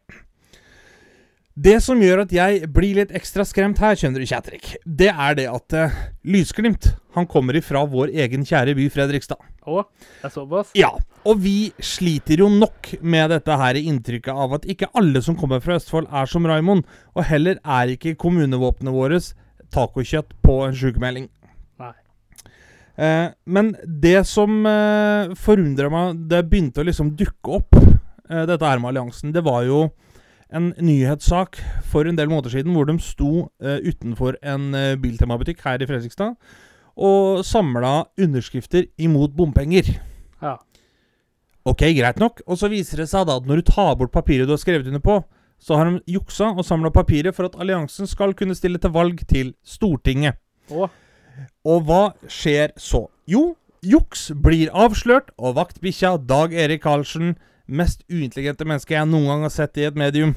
Det 1.55 1.77
som 1.83 2.01
gjør 2.03 2.25
at 2.25 2.33
jeg 2.35 2.67
blir 2.75 2.97
litt 2.99 3.13
ekstra 3.15 3.45
skremt 3.47 3.79
her, 3.79 3.95
skjønner 3.95 4.23
du, 4.23 4.27
Kjætrik, 4.27 4.73
det 4.83 5.13
er 5.13 5.37
det 5.39 5.45
at 5.47 5.77
uh, 5.79 5.99
Lysglimt 6.27 6.89
han 7.15 7.29
kommer 7.31 7.55
ifra 7.55 7.85
vår 7.87 8.11
egen 8.25 8.43
kjære 8.47 8.75
by 8.75 8.89
Fredrikstad. 8.91 9.39
Å, 9.63 9.85
det 10.19 10.27
er 10.27 10.35
såpass? 10.35 10.73
Ja, 10.75 10.91
og 11.23 11.39
vi 11.45 11.71
sliter 11.79 12.43
jo 12.43 12.49
nok 12.51 12.97
med 13.07 13.31
dette 13.31 13.55
her 13.61 13.79
inntrykket 13.79 14.35
av 14.35 14.59
at 14.59 14.67
ikke 14.67 14.91
alle 14.99 15.23
som 15.23 15.39
kommer 15.39 15.63
fra 15.63 15.79
Østfold, 15.79 16.11
er 16.11 16.27
som 16.31 16.47
Raimond. 16.51 16.83
Og 17.15 17.23
heller 17.31 17.63
er 17.63 17.95
ikke 17.95 18.17
kommunevåpenet 18.19 18.95
vårt 18.95 19.31
tacokjøtt 19.75 20.35
på 20.43 20.59
en 20.67 20.75
sykemelding. 20.79 21.31
Eh, 22.95 23.29
men 23.51 23.73
det 23.85 24.21
som 24.31 24.61
eh, 24.71 25.33
forundra 25.35 25.89
meg 25.91 26.21
Det 26.31 26.45
begynte 26.47 26.79
å 26.79 26.87
liksom 26.87 27.09
dukke 27.19 27.57
opp, 27.57 27.75
eh, 27.75 28.45
dette 28.47 28.63
her 28.63 28.79
med 28.79 28.93
alliansen, 28.93 29.33
det 29.35 29.43
var 29.43 29.65
jo 29.67 29.89
en 30.55 30.71
nyhetssak 30.79 31.59
for 31.91 32.07
en 32.07 32.15
del 32.15 32.31
måneder 32.31 32.53
siden 32.53 32.77
hvor 32.77 32.87
de 32.87 32.95
sto 33.03 33.31
uh, 33.65 33.81
utenfor 33.83 34.37
en 34.39 34.69
biltemabutikk 34.71 35.01
Biltema-butikk 35.03 35.65
her 35.67 35.83
i 35.83 35.89
Fredrikstad 35.89 36.37
og 36.95 37.41
samla 37.43 38.05
underskrifter 38.23 38.85
imot 39.03 39.35
bompenger. 39.35 39.89
Ja. 40.45 40.61
Ok, 41.67 41.83
greit 41.97 42.21
nok. 42.23 42.45
Og 42.47 42.61
så 42.61 42.71
viser 42.71 43.03
det 43.03 43.09
seg 43.11 43.27
da 43.27 43.41
at 43.41 43.49
når 43.49 43.65
du 43.65 43.73
tar 43.73 43.97
bort 43.99 44.15
papiret 44.15 44.47
du 44.47 44.55
har 44.55 44.63
skrevet 44.63 44.87
under 44.87 45.03
på, 45.03 45.17
så 45.59 45.81
har 45.81 45.91
de 45.91 46.15
juksa 46.15 46.53
og 46.53 46.63
samla 46.69 46.93
papiret 46.95 47.35
for 47.35 47.49
at 47.49 47.59
alliansen 47.59 48.07
skal 48.07 48.37
kunne 48.39 48.55
stille 48.55 48.79
til 48.79 48.95
valg 48.95 49.25
til 49.27 49.57
Stortinget. 49.67 50.39
Å. 50.71 50.87
Og 51.65 51.85
hva 51.89 52.03
skjer 52.31 52.75
så? 52.81 53.07
Jo, 53.31 53.55
juks 53.85 54.29
blir 54.45 54.73
avslørt, 54.73 55.31
og 55.39 55.57
vaktbikkja 55.59 56.17
Dag 56.29 56.53
Erik 56.53 56.83
Karlsen 56.85 57.35
mest 57.65 58.03
uintelligente 58.13 58.67
menneske 58.69 58.93
jeg 58.93 59.09
noen 59.09 59.31
gang 59.31 59.47
har 59.47 59.53
sett 59.55 59.79
i 59.81 59.87
et 59.89 59.97
medium. 59.97 60.35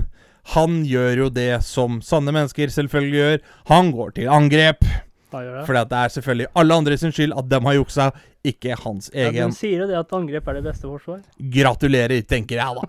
Han 0.55 0.79
gjør 0.87 1.25
jo 1.25 1.27
det 1.35 1.49
som 1.67 1.99
sanne 2.05 2.31
mennesker 2.31 2.71
selvfølgelig 2.71 3.19
gjør. 3.19 3.41
Han 3.73 3.91
går 3.91 4.15
til 4.15 4.29
angrep. 4.31 4.85
For 5.27 5.75
det. 5.75 5.91
Er 5.91 6.07
selvfølgelig 6.13 6.47
alle 6.55 6.75
andre 6.79 6.95
sin 6.97 7.11
skyld 7.11 7.33
at 7.35 7.49
de 7.51 7.57
har 7.65 7.75
juksa, 7.75 8.05
ikke 8.47 8.77
hans 8.79 9.09
Ja, 9.11 9.27
egen. 9.27 9.51
de 9.51 9.57
sier 9.57 9.81
jo 9.83 9.87
det 9.89 9.97
at 9.99 10.13
angrep 10.15 10.47
er 10.47 10.55
det 10.55 10.63
beste 10.69 10.87
forsvar. 10.87 11.19
Gratulerer, 11.51 12.21
tenker 12.23 12.61
jeg 12.61 12.77
da. 12.79 12.85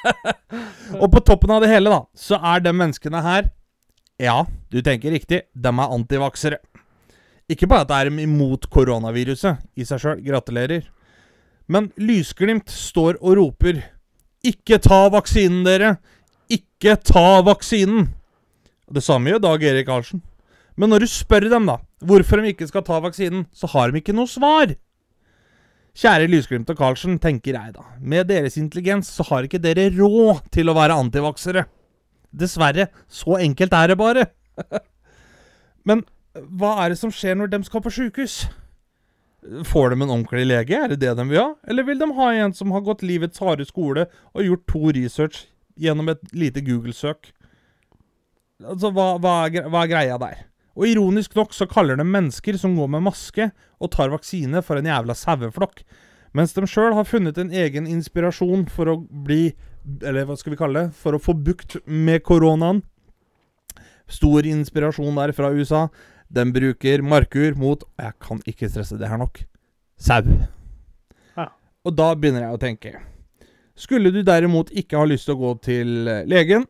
og 1.00 1.08
på 1.14 1.22
toppen 1.24 1.54
av 1.54 1.64
det 1.64 1.70
hele, 1.72 1.88
da, 1.88 2.02
så 2.12 2.36
er 2.44 2.60
de 2.60 2.74
menneskene 2.76 3.22
her 3.24 3.48
Ja, 4.20 4.42
du 4.68 4.82
tenker 4.84 5.14
riktig, 5.16 5.46
de 5.56 5.72
er 5.72 5.94
antivaksere. 5.96 6.60
Ikke 7.50 7.66
bare 7.66 7.82
at 7.82 7.90
det 7.90 7.98
er 7.98 8.22
imot 8.22 8.68
koronaviruset 8.70 9.58
i 9.74 9.86
seg 9.86 10.02
sjøl, 10.02 10.22
gratulerer. 10.22 10.84
Men 11.70 11.90
Lysglimt 11.98 12.70
står 12.70 13.18
og 13.20 13.36
roper 13.38 13.82
'Ikke 14.40 14.78
ta 14.80 15.08
vaksinen, 15.12 15.64
dere! 15.64 15.98
Ikke 16.48 16.96
ta 16.96 17.42
vaksinen!' 17.42 18.08
Det 18.90 19.02
samme 19.02 19.30
gjør 19.30 19.42
Dag 19.42 19.62
Erik 19.62 19.86
Karlsen. 19.86 20.22
Men 20.76 20.90
når 20.90 21.04
du 21.04 21.06
spør 21.06 21.50
dem 21.50 21.66
da 21.66 21.76
hvorfor 22.00 22.40
de 22.40 22.54
ikke 22.54 22.66
skal 22.66 22.82
ta 22.82 22.98
vaksinen, 23.00 23.44
så 23.52 23.68
har 23.68 23.90
de 23.90 24.00
ikke 24.00 24.14
noe 24.16 24.26
svar. 24.30 24.72
Kjære 25.94 26.30
Lysglimt 26.30 26.70
og 26.70 26.78
Karlsen, 26.78 27.18
tenker 27.18 27.52
jeg 27.52 27.74
da. 27.74 27.84
Med 28.00 28.30
deres 28.30 28.56
intelligens 28.56 29.10
så 29.10 29.26
har 29.28 29.44
ikke 29.44 29.60
dere 29.60 29.90
råd 29.92 30.40
til 30.54 30.70
å 30.70 30.74
være 30.74 30.96
antivaksere. 30.96 31.66
Dessverre. 32.32 32.88
Så 33.10 33.36
enkelt 33.42 33.74
er 33.74 33.92
det 33.92 33.98
bare. 33.98 34.26
Men 35.86 36.04
hva 36.34 36.76
er 36.84 36.92
det 36.92 36.98
som 37.00 37.12
skjer 37.14 37.38
når 37.38 37.50
de 37.50 37.62
skal 37.66 37.82
på 37.82 37.92
sjukehus? 37.94 38.44
Får 39.66 39.90
de 39.90 40.02
en 40.02 40.10
ordentlig 40.10 40.44
lege? 40.46 40.76
Er 40.76 40.92
det 40.92 41.00
det 41.02 41.14
de 41.16 41.24
vil 41.30 41.40
ha? 41.40 41.48
Eller 41.66 41.86
vil 41.88 41.98
de 41.98 42.10
ha 42.14 42.28
en 42.44 42.52
som 42.54 42.70
har 42.74 42.84
gått 42.86 43.02
livets 43.02 43.40
harde 43.40 43.64
skole 43.66 44.06
og 44.34 44.44
gjort 44.44 44.66
to 44.68 44.92
research 44.94 45.46
gjennom 45.80 46.12
et 46.12 46.22
lite 46.36 46.62
Google-søk? 46.62 47.32
Altså, 48.60 48.92
hva, 48.92 49.14
hva, 49.16 49.34
hva 49.48 49.82
er 49.82 49.90
greia 49.90 50.20
der? 50.20 50.44
Og 50.76 50.86
ironisk 50.86 51.34
nok 51.36 51.56
så 51.56 51.66
kaller 51.68 51.98
de 51.98 52.06
mennesker 52.06 52.58
som 52.60 52.76
går 52.78 52.92
med 52.92 53.04
maske 53.08 53.48
og 53.80 53.90
tar 53.96 54.12
vaksine 54.12 54.62
for 54.64 54.78
en 54.78 54.88
jævla 54.88 55.16
saueflokk. 55.16 55.82
Mens 56.36 56.54
de 56.54 56.62
sjøl 56.68 56.94
har 56.94 57.08
funnet 57.08 57.40
en 57.40 57.50
egen 57.50 57.88
inspirasjon 57.90 58.68
for 58.70 58.92
å 58.92 59.00
bli 59.02 59.50
Eller 60.06 60.26
hva 60.28 60.36
skal 60.36 60.52
vi 60.52 60.58
kalle 60.60 60.82
det? 60.84 60.94
For 60.94 61.16
å 61.16 61.22
få 61.22 61.32
bukt 61.34 61.78
med 61.88 62.20
koronaen. 62.22 62.82
Stor 64.10 64.44
inspirasjon 64.46 65.16
der 65.16 65.32
fra 65.32 65.48
USA. 65.56 65.86
Den 66.30 66.52
bruker 66.54 67.02
markur 67.02 67.56
mot 67.58 67.82
Jeg 67.98 68.12
kan 68.22 68.42
ikke 68.46 68.68
stresse 68.70 68.98
det 69.00 69.08
her 69.10 69.18
nok. 69.18 69.42
Sau. 70.00 70.22
Ja. 71.36 71.48
Og 71.84 71.96
da 71.96 72.12
begynner 72.14 72.46
jeg 72.46 72.56
å 72.56 72.60
tenke. 72.60 72.92
Skulle 73.80 74.12
du 74.14 74.22
derimot 74.22 74.70
ikke 74.76 75.00
ha 75.00 75.08
lyst 75.08 75.26
til 75.28 75.36
å 75.36 75.40
gå 75.40 75.50
til 75.64 76.08
eh, 76.08 76.22
legen, 76.28 76.66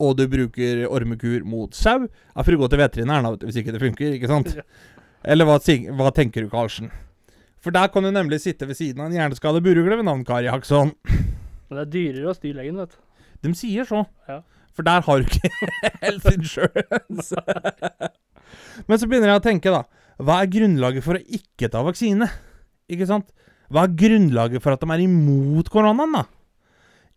og 0.00 0.16
du 0.16 0.24
bruker 0.32 0.86
ormekur 0.88 1.44
mot 1.44 1.76
sau, 1.76 2.06
ja, 2.08 2.42
får 2.42 2.56
du 2.56 2.62
gå 2.62 2.68
til 2.72 2.80
veterinæren 2.80 3.28
da, 3.28 3.34
hvis 3.44 3.58
ikke 3.60 3.74
det 3.74 3.82
funker, 3.82 4.14
ikke 4.16 4.30
sant? 4.30 4.54
Eller 5.30 5.44
hva, 5.44 5.58
hva 5.60 6.12
tenker 6.16 6.46
du, 6.46 6.48
Karlsen? 6.52 6.88
For 7.60 7.76
der 7.76 7.90
kan 7.92 8.06
du 8.06 8.10
nemlig 8.10 8.40
sitte 8.40 8.64
ved 8.68 8.78
siden 8.78 9.02
av 9.02 9.10
en 9.10 9.18
hjerneskadet 9.18 9.60
burugle 9.64 9.98
ved 10.00 10.08
navn 10.08 10.24
Kari 10.24 10.48
Haksson. 10.48 10.94
Men 11.68 11.76
det 11.76 11.82
er 11.82 11.92
dyrere 11.92 12.30
hos 12.30 12.40
dyrlegen, 12.40 12.80
vet 12.80 12.96
du. 12.96 13.26
De 13.44 13.52
sier 13.56 13.84
så. 13.88 14.06
Ja. 14.28 14.40
For 14.72 14.86
der 14.86 15.04
har 15.04 15.20
du 15.20 15.28
ikke 15.28 15.50
health 16.06 16.32
insurance. 16.32 17.36
Men 18.86 19.00
så 19.00 19.08
begynner 19.08 19.32
jeg 19.32 19.40
å 19.40 19.46
tenke, 19.46 19.74
da. 19.74 19.84
Hva 20.20 20.42
er 20.42 20.52
grunnlaget 20.52 21.04
for 21.04 21.16
å 21.16 21.24
ikke 21.24 21.70
ta 21.72 21.82
vaksine? 21.86 22.28
Ikke 22.92 23.08
sant? 23.08 23.30
Hva 23.70 23.86
er 23.86 23.96
grunnlaget 23.96 24.64
for 24.64 24.74
at 24.74 24.82
de 24.82 24.92
er 24.92 25.06
imot 25.06 25.70
koronaen, 25.72 26.18
da? 26.18 26.26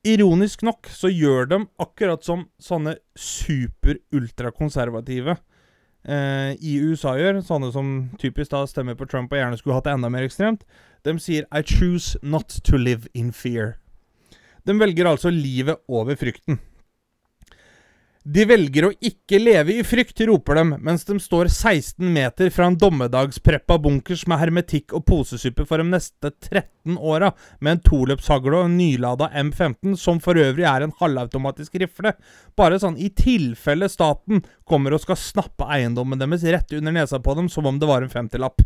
Ironisk 0.03 0.65
nok 0.67 0.89
så 0.91 1.07
gjør 1.11 1.45
de 1.47 1.57
akkurat 1.79 2.23
som 2.25 2.49
sånne 2.61 2.97
super-ultrakonservative 3.15 5.37
eh, 6.03 6.51
i 6.59 6.79
USA 6.83 7.15
gjør, 7.15 7.39
sånne 7.47 7.71
som 7.71 8.09
typisk 8.19 8.51
da 8.51 8.67
stemmer 8.67 8.95
på 8.99 9.07
Trump 9.07 9.31
og 9.31 9.39
gjerne 9.39 9.57
skulle 9.59 9.75
hatt 9.77 9.87
det 9.87 9.93
enda 9.95 10.09
mer 10.11 10.23
ekstremt. 10.27 10.63
De 11.07 11.15
sier 11.19 11.43
'I 11.47 11.61
choose 11.63 12.17
not 12.21 12.47
to 12.67 12.77
live 12.77 13.07
in 13.13 13.31
fear'. 13.31 13.75
De 14.67 14.79
velger 14.79 15.05
altså 15.07 15.29
livet 15.31 15.77
over 15.87 16.15
frykten. 16.15 16.59
De 18.23 18.45
velger 18.47 18.85
å 18.87 18.93
ikke 19.03 19.35
leve 19.35 19.73
i 19.75 19.83
frykt, 19.83 20.21
roper 20.29 20.55
dem, 20.55 20.69
mens 20.79 21.01
de 21.03 21.17
står 21.19 21.49
16 21.51 22.05
meter 22.07 22.47
fra 22.55 22.69
en 22.69 22.77
dommedagspreppa 22.79 23.75
bunkers 23.83 24.23
med 24.31 24.39
hermetikk 24.39 24.95
og 24.95 25.03
posesuppe 25.09 25.65
for 25.67 25.83
de 25.83 25.89
neste 25.89 26.31
13 26.31 26.95
åra, 26.95 27.33
med 27.59 27.75
en 27.75 27.81
toløpshagle 27.83 28.61
og 28.61 28.69
en 28.69 28.77
nylada 28.79 29.27
M15, 29.43 29.97
som 29.99 30.23
for 30.23 30.39
øvrig 30.39 30.63
er 30.69 30.85
en 30.85 30.95
halvautomatisk 31.01 31.75
rifle. 31.83 32.15
Bare 32.55 32.79
sånn 32.79 32.95
i 32.95 33.11
tilfelle 33.11 33.91
staten 33.91 34.45
kommer 34.63 34.95
og 34.95 35.03
skal 35.03 35.19
snappe 35.19 35.67
eiendommen 35.67 36.23
deres 36.23 36.47
rett 36.47 36.71
under 36.79 36.95
nesa 36.95 37.19
på 37.19 37.35
dem, 37.35 37.51
som 37.51 37.67
om 37.67 37.81
det 37.81 37.91
var 37.91 38.07
en 38.07 38.13
femtilapp. 38.13 38.63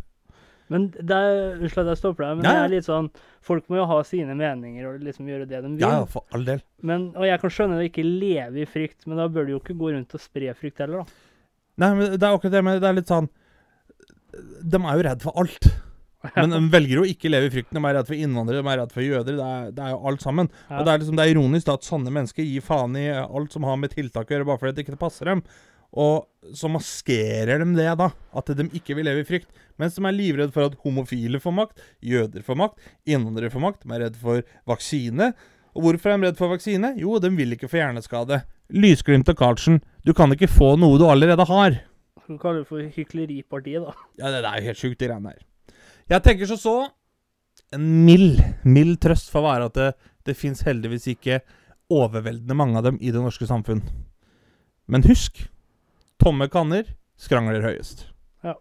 Men 0.72 0.88
det 0.92 1.16
er, 1.16 1.38
Unnskyld 1.56 1.86
at 1.86 1.92
jeg 1.94 2.00
stopper 2.02 2.26
deg, 2.26 2.38
men 2.38 2.48
Ja, 2.48 2.52
ja. 2.52 2.60
det 2.60 2.66
er 2.66 2.74
litt 2.76 2.88
sånn 2.88 3.08
Folk 3.48 3.70
må 3.72 3.78
jo 3.80 3.86
ha 3.88 3.98
sine 4.04 4.36
meninger 4.36 4.90
og 4.90 5.00
liksom 5.04 5.28
gjøre 5.30 5.48
det 5.48 5.62
de 5.64 5.72
vil. 5.72 5.80
Ja, 5.82 6.02
ja, 6.02 6.04
for 6.10 6.26
all 6.36 6.44
del. 6.44 6.60
Men, 6.84 7.08
og 7.16 7.24
jeg 7.28 7.40
kan 7.40 7.54
skjønne 7.54 7.80
det, 7.80 7.90
ikke 7.90 8.04
leve 8.06 8.62
i 8.62 8.68
frykt, 8.68 9.06
men 9.08 9.20
da 9.20 9.28
bør 9.32 9.48
du 9.48 9.54
jo 9.56 9.60
ikke 9.62 9.76
gå 9.80 9.94
rundt 9.94 10.16
og 10.18 10.22
spre 10.22 10.52
frykt 10.58 10.82
heller, 10.84 11.04
da. 11.04 11.26
Nei, 11.78 11.92
men 11.94 12.16
det 12.16 12.22
er 12.22 12.32
akkurat 12.34 12.56
det, 12.58 12.64
men 12.66 12.80
det 12.82 12.88
er 12.88 12.96
litt 12.98 13.10
sånn 13.10 13.28
De 14.66 14.80
er 14.82 14.98
jo 14.98 15.06
redd 15.08 15.22
for 15.24 15.38
alt. 15.40 15.70
Men 16.34 16.50
de 16.50 16.58
velger 16.72 16.98
jo 16.98 17.04
ikke 17.06 17.30
leve 17.30 17.46
i 17.46 17.52
frykten. 17.52 17.78
De 17.78 17.88
er 17.88 17.94
redd 17.94 18.08
for 18.08 18.18
innvandrere, 18.18 18.60
de 18.64 18.70
er 18.72 18.80
redd 18.80 18.90
for 18.92 19.04
jøder. 19.04 19.36
Det 19.38 19.44
er, 19.44 19.68
det 19.74 19.84
er 19.86 19.92
jo 19.94 19.98
alt 20.10 20.24
sammen. 20.24 20.48
Ja. 20.66 20.80
Og 20.80 20.84
det 20.84 20.92
er 20.92 21.02
liksom, 21.02 21.18
det 21.18 21.24
er 21.24 21.30
ironisk 21.32 21.68
da 21.68 21.76
at 21.78 21.86
sånne 21.86 22.12
mennesker 22.14 22.42
gir 22.42 22.64
faen 22.66 22.96
i 22.98 23.04
alt 23.14 23.54
som 23.54 23.66
har 23.68 23.78
med 23.80 23.94
tiltak 23.94 24.26
å 24.26 24.34
gjøre, 24.34 24.48
bare 24.48 24.60
fordi 24.62 24.74
det 24.74 24.84
ikke 24.84 24.98
passer 25.00 25.30
dem. 25.30 25.44
Og 25.96 26.26
så 26.56 26.68
maskerer 26.70 27.62
de 27.62 27.68
det, 27.76 27.88
da. 28.00 28.10
At 28.36 28.50
de 28.56 28.68
ikke 28.76 28.96
vil 28.98 29.08
leve 29.08 29.22
i 29.24 29.28
frykt. 29.28 29.48
Mens 29.80 29.96
de 29.96 30.04
er 30.04 30.16
livredde 30.16 30.52
for 30.54 30.68
at 30.68 30.76
homofile 30.82 31.40
får 31.40 31.54
makt, 31.54 31.82
jøder 32.02 32.44
får 32.44 32.58
makt, 32.58 32.88
innvandrere 33.06 33.52
får 33.52 33.62
makt. 33.62 33.84
De 33.84 33.94
er 33.94 34.04
redd 34.06 34.18
for 34.20 34.42
vaksine. 34.68 35.32
Og 35.76 35.84
hvorfor 35.84 36.12
er 36.12 36.18
de 36.18 36.28
redd 36.28 36.40
for 36.40 36.52
vaksine? 36.52 36.92
Jo, 36.98 37.18
de 37.22 37.30
vil 37.36 37.54
ikke 37.54 37.70
få 37.70 37.80
hjerneskade. 37.80 38.42
Lysglimt 38.74 39.30
og 39.30 39.38
Carlsen, 39.38 39.78
du 40.04 40.12
kan 40.16 40.32
ikke 40.34 40.50
få 40.50 40.74
noe 40.80 40.98
du 41.00 41.06
allerede 41.08 41.46
har. 41.48 41.78
Du 42.28 42.36
kan 42.40 42.58
jo 42.58 42.64
for 42.68 42.84
hykleripartiet, 42.92 43.86
da. 43.86 43.94
Ja, 44.18 44.32
det, 44.34 44.42
det 44.44 44.50
er 44.50 44.58
jo 44.60 44.68
helt 44.68 44.80
sjukt, 44.82 44.98
de 45.00 45.08
greiene 45.08 45.32
der. 45.32 45.44
Jeg 46.08 46.24
tenker 46.24 46.48
så 46.48 46.56
så 46.60 46.76
En 47.74 47.84
mild, 48.06 48.38
mild 48.64 48.94
trøst 49.02 49.28
for 49.28 49.42
å 49.42 49.48
være 49.50 49.66
at 49.68 49.74
det, 49.76 49.88
det 50.24 50.34
fins 50.38 50.62
heldigvis 50.64 51.08
ikke 51.10 51.40
overveldende 51.92 52.56
mange 52.56 52.78
av 52.80 52.86
dem 52.86 53.00
i 53.02 53.10
det 53.12 53.20
norske 53.20 53.44
samfunn. 53.48 53.82
Men 54.88 55.04
husk 55.04 55.42
tomme 56.22 56.48
kanner 56.52 56.84
skrangler 57.18 57.62
høyest. 57.64 58.06
Ja. 58.44 58.54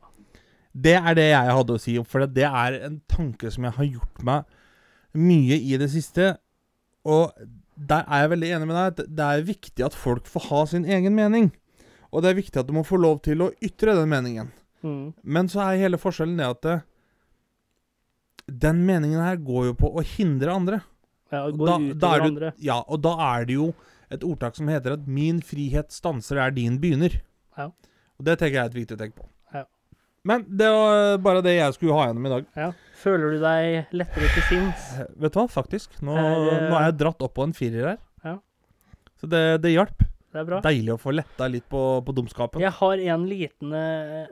Det 0.78 0.96
er 1.00 1.16
det 1.18 1.30
jeg 1.32 1.56
hadde 1.58 1.76
å 1.78 1.82
si, 1.82 1.96
for 2.06 2.26
det 2.28 2.46
er 2.48 2.80
en 2.88 3.00
tanke 3.10 3.52
som 3.54 3.66
jeg 3.68 3.74
har 3.78 3.88
gjort 3.98 4.24
meg 4.28 4.46
mye 5.18 5.58
i 5.58 5.78
det 5.82 5.90
siste. 5.94 6.36
Og 7.08 7.32
der 7.78 8.04
er 8.06 8.24
jeg 8.26 8.34
veldig 8.36 8.52
enig 8.58 8.68
med 8.70 8.78
deg. 8.98 9.08
Det 9.18 9.26
er 9.26 9.48
viktig 9.48 9.86
at 9.86 9.96
folk 9.98 10.28
får 10.30 10.48
ha 10.50 10.66
sin 10.74 10.86
egen 10.86 11.16
mening. 11.18 11.52
Og 12.12 12.24
det 12.24 12.32
er 12.32 12.40
viktig 12.42 12.62
at 12.62 12.68
du 12.70 12.74
må 12.78 12.86
få 12.88 13.00
lov 13.02 13.22
til 13.26 13.42
å 13.46 13.52
ytre 13.64 13.96
den 13.98 14.10
meningen. 14.12 14.52
Mm. 14.86 15.14
Men 15.24 15.50
så 15.52 15.64
er 15.66 15.82
hele 15.82 15.98
forskjellen 16.00 16.38
det 16.40 16.48
at 16.48 16.62
det, 16.66 16.78
den 18.48 18.86
meningen 18.88 19.20
her 19.22 19.40
går 19.44 19.72
jo 19.72 19.78
på 19.82 19.90
å 19.98 20.04
hindre 20.16 20.54
andre. 20.54 20.82
Ja, 21.34 21.46
det 21.50 21.58
gå 21.60 21.66
da- 21.68 21.78
ut 21.80 22.04
er 22.04 22.08
over 22.08 22.28
andre. 22.30 22.54
Ja, 22.64 22.78
og 22.88 23.02
da 23.04 23.16
er 23.36 23.46
det 23.46 23.58
jo 23.58 23.74
et 24.10 24.24
ordtak 24.24 24.56
som 24.56 24.68
heter 24.72 24.94
at 24.94 25.06
'min 25.08 25.42
frihet 25.42 25.92
stanser 25.92 26.36
der 26.36 26.52
din 26.52 26.80
begynner'. 26.80 27.20
Ja. 27.58 27.70
Og 28.18 28.26
det 28.26 28.38
tenker 28.40 28.56
jeg 28.58 28.64
er 28.66 28.72
et 28.72 28.78
viktig 28.78 28.98
å 28.98 29.00
tenke 29.02 29.18
på. 29.22 29.28
Ja. 29.54 29.64
Men 30.28 30.44
det 30.60 30.68
var 30.74 31.18
bare 31.24 31.44
det 31.46 31.56
jeg 31.58 31.76
skulle 31.78 31.96
ha 31.98 32.08
gjennom 32.10 32.26
i 32.28 32.34
dag. 32.34 32.48
Ja. 32.58 32.72
Føler 32.98 33.36
du 33.36 33.40
deg 33.44 33.94
lettere 33.96 34.30
til 34.34 34.46
sinns? 34.50 34.88
Eh, 34.98 35.10
Vet 35.24 35.34
du 35.36 35.40
hva, 35.40 35.48
faktisk. 35.54 36.00
Nå, 36.06 36.16
Er, 36.18 36.36
eh, 36.52 36.68
nå 36.72 36.76
er 36.80 36.88
jeg 36.90 36.98
dratt 37.04 37.22
opp 37.28 37.36
på 37.38 37.46
en 37.46 37.54
firer 37.58 37.92
her. 37.92 38.00
Ja. 38.26 38.36
Så 39.22 39.30
det, 39.30 39.44
det 39.64 39.72
hjalp. 39.76 40.02
Det 40.34 40.42
er 40.42 40.48
bra. 40.50 40.60
Deilig 40.66 40.94
å 40.96 41.00
få 41.02 41.14
letta 41.16 41.48
litt 41.50 41.66
på, 41.72 41.82
på 42.06 42.14
dumskapen. 42.18 42.62
Jeg 42.62 42.74
har 42.80 43.04
en 43.16 43.24
liten 43.30 43.72
eh, 43.74 44.28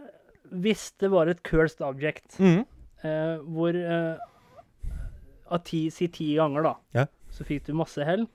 Hvis 0.51 0.89
det 1.01 1.09
var 1.13 1.30
et 1.32 1.39
cursed 1.47 1.82
object 1.88 2.36
mm. 2.41 2.59
eh, 3.05 3.36
hvor 3.55 3.78
eh, 3.80 4.17
av 5.53 5.61
ti, 5.65 5.86
si 5.93 6.07
ti 6.09 6.34
ganger, 6.38 6.65
da, 6.65 6.73
Ja. 6.97 7.05
så 7.32 7.45
fikk 7.47 7.67
du 7.69 7.73
masse 7.78 8.01
hell. 8.05 8.26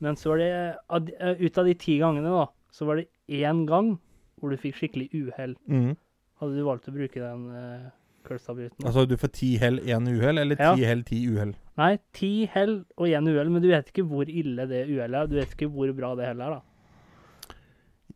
Men 0.00 0.16
så 0.16 0.32
var 0.32 0.38
det 0.40 0.50
av 0.88 1.10
eh, 1.18 1.42
Ut 1.44 1.58
av 1.60 1.66
de 1.68 1.74
ti 1.74 1.98
gangene, 2.00 2.30
da, 2.32 2.46
så 2.72 2.86
var 2.88 3.02
det 3.02 3.08
én 3.30 3.64
gang 3.68 3.94
hvor 4.40 4.50
du 4.52 4.56
fikk 4.60 4.76
skikkelig 4.80 5.08
uhell. 5.14 5.54
Mm. 5.68 5.94
Hadde 6.40 6.56
du 6.56 6.64
valgt 6.66 6.88
å 6.88 6.94
bruke 6.94 7.20
den 7.20 7.42
uh, 7.52 7.90
cursed 8.24 8.48
objecten? 8.54 8.86
Altså 8.88 9.04
du 9.08 9.16
får 9.20 9.32
ti 9.36 9.50
hell, 9.60 9.78
én 9.84 10.08
uhell, 10.08 10.38
eller 10.40 10.56
Ja. 10.60 10.74
ti 10.74 10.84
hell, 10.88 11.02
ti 11.04 11.18
uhell? 11.28 11.54
Nei, 11.80 11.98
ti 12.16 12.30
hell 12.52 12.84
og 12.96 13.06
én 13.08 13.28
uhell, 13.28 13.50
men 13.52 13.62
du 13.62 13.68
vet 13.68 13.88
ikke 13.92 14.06
hvor 14.08 14.28
ille 14.28 14.66
det 14.68 14.86
uhellet 14.88 15.22
er. 15.22 15.26
Du 15.30 15.36
vet 15.36 15.52
ikke 15.56 15.68
hvor 15.72 15.92
bra 15.96 16.14
det 16.16 16.26
hellet 16.30 16.46
er, 16.46 16.58
da. 16.58 17.54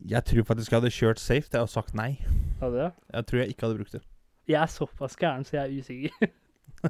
Jeg 0.05 0.25
tror 0.27 0.43
faktisk 0.45 0.71
jeg 0.73 0.81
hadde 0.81 0.93
kjørt 0.93 1.21
safe 1.21 1.47
til 1.49 1.57
jeg 1.57 1.63
hadde 1.65 1.73
sagt 1.73 1.95
nei. 1.97 2.11
Hadde 2.61 2.75
det? 2.81 2.89
Jeg 3.13 3.25
tror 3.29 3.39
jeg 3.41 3.53
ikke 3.53 3.65
hadde 3.67 3.77
brukt 3.79 3.95
det. 3.95 4.01
Jeg 4.49 4.61
er 4.61 4.69
såpass 4.69 5.15
gæren, 5.17 5.45
så 5.47 5.57
jeg 5.57 5.63
er 5.65 5.79
usikker. 5.79 6.33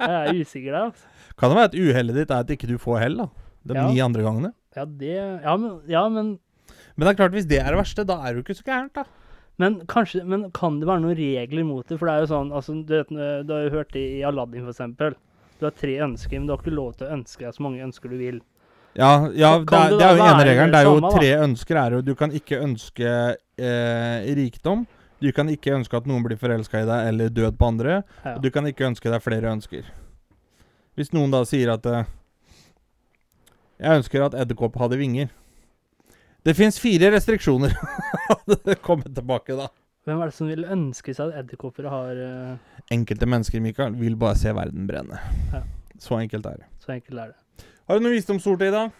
jeg 0.00 0.14
er 0.14 0.32
usikker 0.40 0.72
der, 0.72 0.80
altså. 0.88 1.06
Kan 1.38 1.50
det 1.52 1.58
være 1.60 1.70
at 1.70 1.76
uhellet 1.82 2.16
ditt 2.22 2.30
er 2.34 2.42
at 2.42 2.50
ikke 2.56 2.70
du 2.70 2.78
får 2.82 2.98
hell, 3.04 3.16
da? 3.20 3.26
De 3.66 3.74
Ja. 3.74 3.84
ni 3.90 4.00
andre 4.02 4.22
gangene? 4.22 4.52
Ja, 4.76 4.84
det 4.84 5.14
Ja, 5.42 5.56
men, 5.56 5.80
ja, 5.90 6.08
men 6.08 6.38
Men 6.96 7.06
det 7.06 7.12
er 7.12 7.20
klart, 7.20 7.36
hvis 7.36 7.48
det 7.48 7.60
er 7.60 7.70
det 7.70 7.80
verste, 7.80 8.06
da 8.08 8.18
er 8.22 8.32
det 8.32 8.40
jo 8.40 8.46
ikke 8.46 8.58
så 8.58 8.66
gærent, 8.66 8.96
da. 8.96 9.04
Men 9.60 9.78
kanskje, 9.88 10.24
men 10.28 10.50
kan 10.56 10.80
det 10.80 10.88
være 10.88 11.00
noen 11.04 11.16
regler 11.16 11.64
mot 11.64 11.86
det? 11.88 11.96
For 11.96 12.08
det 12.08 12.14
er 12.14 12.24
jo 12.24 12.32
sånn, 12.32 12.50
altså, 12.52 12.76
du, 12.84 12.92
vet, 12.92 13.12
du 13.48 13.54
har 13.54 13.64
jo 13.64 13.72
hørt 13.78 13.94
det 13.96 14.04
i 14.18 14.24
Aladdin 14.28 14.66
for 14.66 14.74
eksempel. 14.74 15.16
Du 15.56 15.64
har 15.64 15.72
tre 15.76 15.94
ønsker, 16.04 16.36
men 16.36 16.48
du 16.48 16.52
har 16.52 16.60
ikke 16.60 16.76
lov 16.76 16.98
til 16.98 17.08
å 17.08 17.14
ønske 17.16 17.46
deg 17.46 17.56
så 17.56 17.64
mange 17.64 17.84
ønsker 17.84 18.12
du 18.12 18.18
vil. 18.20 18.42
Ja, 18.96 19.28
ja 19.36 19.54
det, 19.60 19.76
er, 19.76 19.96
det 19.96 20.04
er 20.04 20.18
jo 20.18 20.26
ene 20.26 20.44
regelen. 20.48 20.72
det 20.72 20.76
Det 20.76 20.82
er 20.82 20.90
jo 20.90 21.12
tre 21.12 21.30
ønsker. 21.44 21.80
er 21.80 21.96
jo 21.96 22.02
Du 22.04 22.12
kan 22.16 22.32
ikke 22.36 22.60
ønske 22.64 23.14
eh, 23.36 24.28
rikdom. 24.36 24.84
Du 25.20 25.30
kan 25.32 25.48
ikke 25.48 25.72
ønske 25.76 25.96
at 25.96 26.08
noen 26.08 26.24
blir 26.24 26.36
forelska 26.40 26.82
i 26.82 26.88
deg 26.88 27.10
eller 27.12 27.32
død 27.32 27.56
på 27.56 27.70
andre. 27.72 28.02
Ja. 28.24 28.36
Og 28.36 28.44
du 28.44 28.50
kan 28.52 28.68
ikke 28.68 28.88
ønske 28.88 29.12
deg 29.12 29.24
flere 29.24 29.52
ønsker. 29.52 29.88
Hvis 30.96 31.12
noen 31.16 31.32
da 31.32 31.42
sier 31.48 31.72
at 31.76 31.88
eh, 31.88 32.04
Jeg 33.80 34.00
ønsker 34.00 34.24
at 34.24 34.36
edderkopp 34.36 34.76
hadde 34.80 35.00
vinger. 35.00 35.32
Det 36.46 36.54
fins 36.54 36.78
fire 36.78 37.10
restriksjoner. 37.10 37.72
Kommet 38.86 39.14
tilbake, 39.14 39.56
da. 39.58 39.66
Hvem 40.06 40.20
er 40.22 40.30
det 40.30 40.34
som 40.36 40.46
vil 40.46 40.62
ønske 40.70 41.10
seg 41.16 41.32
at 41.32 41.40
edderkopper 41.40 41.88
har 41.90 42.20
uh... 42.20 42.84
Enkelte 42.94 43.26
mennesker 43.26 43.62
Mikael, 43.64 43.96
vil 43.98 44.14
bare 44.20 44.38
se 44.38 44.52
verden 44.54 44.86
brenne. 44.86 45.18
Ja. 45.50 45.64
Så 45.98 46.20
enkelt 46.20 46.46
er 46.46 46.60
det. 46.60 46.68
Så 46.84 46.94
enkelt 46.94 47.18
er 47.18 47.32
det. 47.32 47.66
Har 47.90 47.98
du 47.98 48.06
noe 48.06 48.14
visdomsord 48.14 48.62
til 48.62 48.70
i 48.70 48.76
dag? 48.76 48.94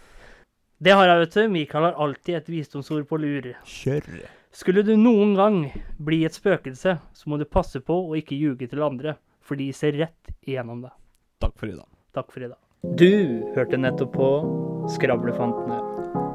Det 0.82 0.96
har 0.98 1.06
jeg, 1.06 1.20
vet 1.22 1.38
du. 1.38 1.42
Mikael 1.54 1.86
har 1.86 2.02
alltid 2.02 2.40
et 2.40 2.50
visdomsord 2.50 3.06
på 3.06 3.20
lur. 3.22 3.46
Kjør. 3.62 4.08
Skulle 4.50 4.82
du 4.82 4.96
noen 4.98 5.36
gang 5.38 5.60
bli 6.02 6.24
et 6.26 6.34
spøkelse, 6.34 6.96
så 6.98 7.30
må 7.30 7.38
du 7.38 7.46
passe 7.46 7.78
på 7.78 8.00
å 8.08 8.16
ikke 8.18 8.34
ljuge 8.34 8.66
til 8.72 8.82
andre, 8.82 9.14
for 9.38 9.54
de 9.54 9.70
ser 9.70 9.94
rett 10.02 10.34
igjennom 10.42 10.82
deg. 10.88 10.98
Takk 11.46 11.54
for 11.62 11.70
i 11.70 11.78
dag. 11.78 11.86
Takk 12.16 12.34
for 12.34 12.42
i 12.42 12.50
dag. 12.50 12.58
Du 12.98 13.46
hørte 13.54 13.78
nettopp 13.78 14.18
på 14.18 14.32
Skravlefantene. 14.96 15.95